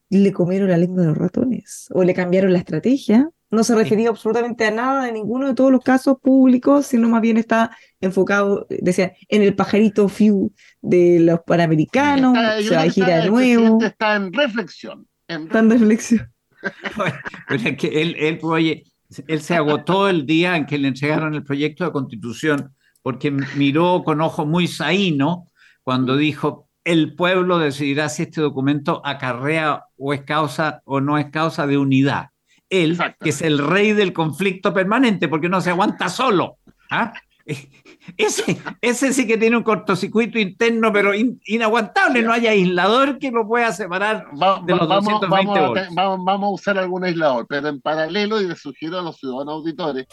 le 0.09 0.33
comieron 0.33 0.69
la 0.69 0.77
lengua 0.77 1.03
de 1.03 1.07
los 1.09 1.17
ratones 1.17 1.87
o 1.91 2.03
le 2.03 2.13
cambiaron 2.13 2.51
la 2.51 2.59
estrategia 2.59 3.29
no 3.51 3.65
se 3.65 3.75
refería 3.75 4.09
absolutamente 4.09 4.65
a 4.65 4.71
nada 4.71 5.07
en 5.09 5.15
ninguno 5.15 5.47
de 5.47 5.53
todos 5.53 5.71
los 5.71 5.83
casos 5.83 6.17
públicos, 6.21 6.87
sino 6.87 7.09
más 7.09 7.21
bien 7.21 7.37
está 7.37 7.77
enfocado, 7.99 8.65
decía, 8.69 9.13
en 9.27 9.41
el 9.41 9.53
pajarito 9.55 10.07
Fiu 10.07 10.53
de 10.81 11.19
los 11.19 11.41
panamericanos, 11.41 12.37
se 12.63 12.73
va 12.73 12.83
a 12.83 12.89
girar 12.89 13.23
de 13.23 13.29
nuevo. 13.29 13.83
Está 13.83 14.15
en 14.15 14.31
reflexión. 14.31 15.07
está 15.27 15.59
en 15.59 15.69
reflexión. 15.69 16.31
es 17.49 17.77
que 17.77 18.01
él, 18.01 18.15
él, 18.17 18.39
oye, 18.41 18.85
él 19.27 19.41
se 19.41 19.55
agotó 19.55 20.07
el 20.07 20.25
día 20.25 20.55
en 20.55 20.65
que 20.65 20.77
le 20.77 20.87
entregaron 20.87 21.33
el 21.33 21.43
proyecto 21.43 21.83
de 21.83 21.91
constitución, 21.91 22.73
porque 23.01 23.31
miró 23.31 24.03
con 24.05 24.21
ojo 24.21 24.45
muy 24.45 24.67
saíno 24.67 25.49
cuando 25.83 26.15
dijo, 26.15 26.69
el 26.85 27.15
pueblo 27.15 27.59
decidirá 27.59 28.07
si 28.07 28.23
este 28.23 28.39
documento 28.39 29.01
acarrea 29.03 29.83
o 29.97 30.13
es 30.13 30.23
causa 30.23 30.81
o 30.85 31.01
no 31.01 31.17
es 31.17 31.29
causa 31.31 31.67
de 31.67 31.77
unidad 31.77 32.30
él, 32.71 32.97
que 33.19 33.29
es 33.29 33.41
el 33.41 33.59
rey 33.59 33.91
del 33.93 34.13
conflicto 34.13 34.73
permanente, 34.73 35.27
porque 35.27 35.49
no 35.49 35.61
se 35.61 35.69
aguanta 35.69 36.09
solo. 36.09 36.57
¿ah? 36.89 37.13
Ese, 38.17 38.59
ese 38.81 39.13
sí 39.13 39.27
que 39.27 39.37
tiene 39.37 39.57
un 39.57 39.63
cortocircuito 39.63 40.39
interno, 40.39 40.91
pero 40.91 41.11
inaguantable. 41.13 42.23
No 42.23 42.33
hay 42.33 42.47
aislador 42.47 43.19
que 43.19 43.29
lo 43.29 43.47
pueda 43.47 43.71
separar 43.71 44.25
de 44.31 44.75
los 44.75 44.87
vamos, 44.87 45.21
220 45.21 45.89
vamos, 45.91 46.25
vamos, 46.25 46.47
a 46.47 46.53
usar 46.53 46.77
algún 46.79 47.03
aislador, 47.03 47.45
pero 47.47 47.67
en 47.67 47.79
paralelo, 47.79 48.41
y 48.41 48.47
les 48.47 48.59
sugiero 48.59 48.99
a 48.99 49.01
los 49.03 49.17
ciudadanos 49.17 49.53
auditores, 49.53 50.07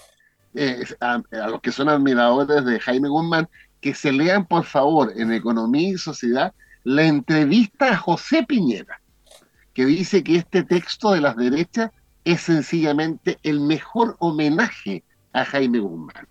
eh, 0.54 0.84
a, 1.00 1.22
los 1.48 1.60
que 1.60 1.72
son 1.72 1.88
admiradores 1.88 2.64
de 2.64 2.78
Jaime 2.78 3.08
Guzmán, 3.08 3.48
que 3.80 3.94
se 3.94 4.12
lean, 4.12 4.46
por 4.46 4.64
favor, 4.64 5.12
en 5.16 5.32
Economía 5.32 5.90
y 5.90 5.98
Sociedad, 5.98 6.52
la 6.84 7.04
entrevista 7.04 7.92
a 7.92 7.96
José 7.96 8.44
Piñera, 8.46 9.00
que 9.72 9.86
dice 9.86 10.22
que 10.22 10.36
este 10.36 10.62
texto 10.62 11.12
de 11.12 11.20
las 11.20 11.36
derechas 11.36 11.90
es 12.28 12.42
sencillamente 12.42 13.38
el 13.42 13.58
mejor 13.60 14.16
homenaje 14.18 15.02
a 15.32 15.46
Jaime 15.46 15.78
Guzmán. 15.78 16.28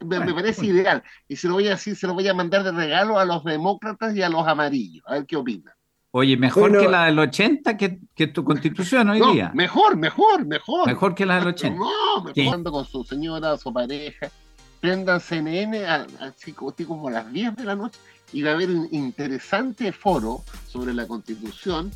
Me, 0.00 0.32
parece 0.32 0.64
ideal. 0.64 1.02
Y 1.28 1.36
se 1.36 1.48
lo 1.48 1.54
voy 1.54 1.66
a 1.66 1.70
decir, 1.70 1.96
se 1.96 2.06
lo 2.06 2.14
voy 2.14 2.26
a 2.28 2.34
mandar 2.34 2.64
de 2.64 2.72
regalo 2.72 3.18
a 3.18 3.26
los 3.26 3.44
demócratas 3.44 4.16
y 4.16 4.22
a 4.22 4.30
los 4.30 4.46
amarillos. 4.46 5.04
A 5.06 5.14
ver 5.14 5.26
qué 5.26 5.36
opinan. 5.36 5.74
Oye, 6.12 6.38
mejor 6.38 6.78
que 6.78 6.88
la 6.88 7.06
del 7.06 7.18
80 7.18 7.76
que, 7.76 7.98
que 8.14 8.28
tu 8.28 8.42
constitución 8.42 9.10
hoy 9.10 9.20
día. 9.34 9.50
Mejor, 9.54 9.98
mejor, 9.98 10.46
mejor. 10.46 10.86
Mejor 10.86 11.14
que 11.14 11.26
la 11.26 11.36
del 11.36 11.48
80. 11.48 11.78
No, 11.78 12.24
mejor 12.24 12.62
con 12.62 12.86
su 12.86 13.04
señora, 13.04 13.58
su 13.58 13.70
pareja. 13.70 14.30
Prendan 14.80 15.20
CNN 15.20 15.84
así 15.84 16.52
como 16.52 17.08
a 17.08 17.10
las 17.10 17.32
10 17.32 17.56
de 17.56 17.64
la 17.64 17.74
noche 17.74 17.98
y 18.32 18.42
va 18.42 18.52
a 18.52 18.54
haber 18.54 18.70
un 18.70 18.88
interesante 18.92 19.92
foro 19.92 20.42
sobre 20.68 20.94
la 20.94 21.06
constitución 21.06 21.90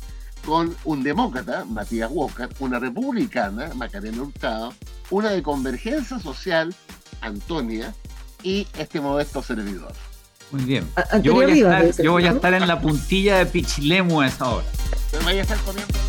con 0.45 0.75
un 0.85 1.03
demócrata, 1.03 1.65
Matías 1.65 2.09
Walker, 2.11 2.49
una 2.59 2.79
republicana, 2.79 3.71
Macarena 3.75 4.21
Hurtado, 4.21 4.73
una 5.09 5.31
de 5.31 5.43
convergencia 5.43 6.19
social, 6.19 6.73
Antonia, 7.21 7.93
y 8.43 8.67
este 8.77 9.01
modesto 9.01 9.43
servidor. 9.43 9.93
Muy 10.51 10.63
bien. 10.63 10.89
yo 11.21 11.33
voy, 11.33 11.61
a 11.63 11.79
estar, 11.79 12.03
yo 12.03 12.11
voy 12.13 12.25
a 12.25 12.31
estar 12.31 12.53
en 12.53 12.67
la 12.67 12.81
puntilla 12.81 13.37
de 13.37 13.45
Pichilemu 13.45 14.21
a 14.21 14.27
esa 14.27 14.49
hora. 14.49 14.65
Pero 15.11 15.23
vaya 15.23 15.39
a 15.39 15.43
estar 15.43 15.57
comiendo 15.59 16.08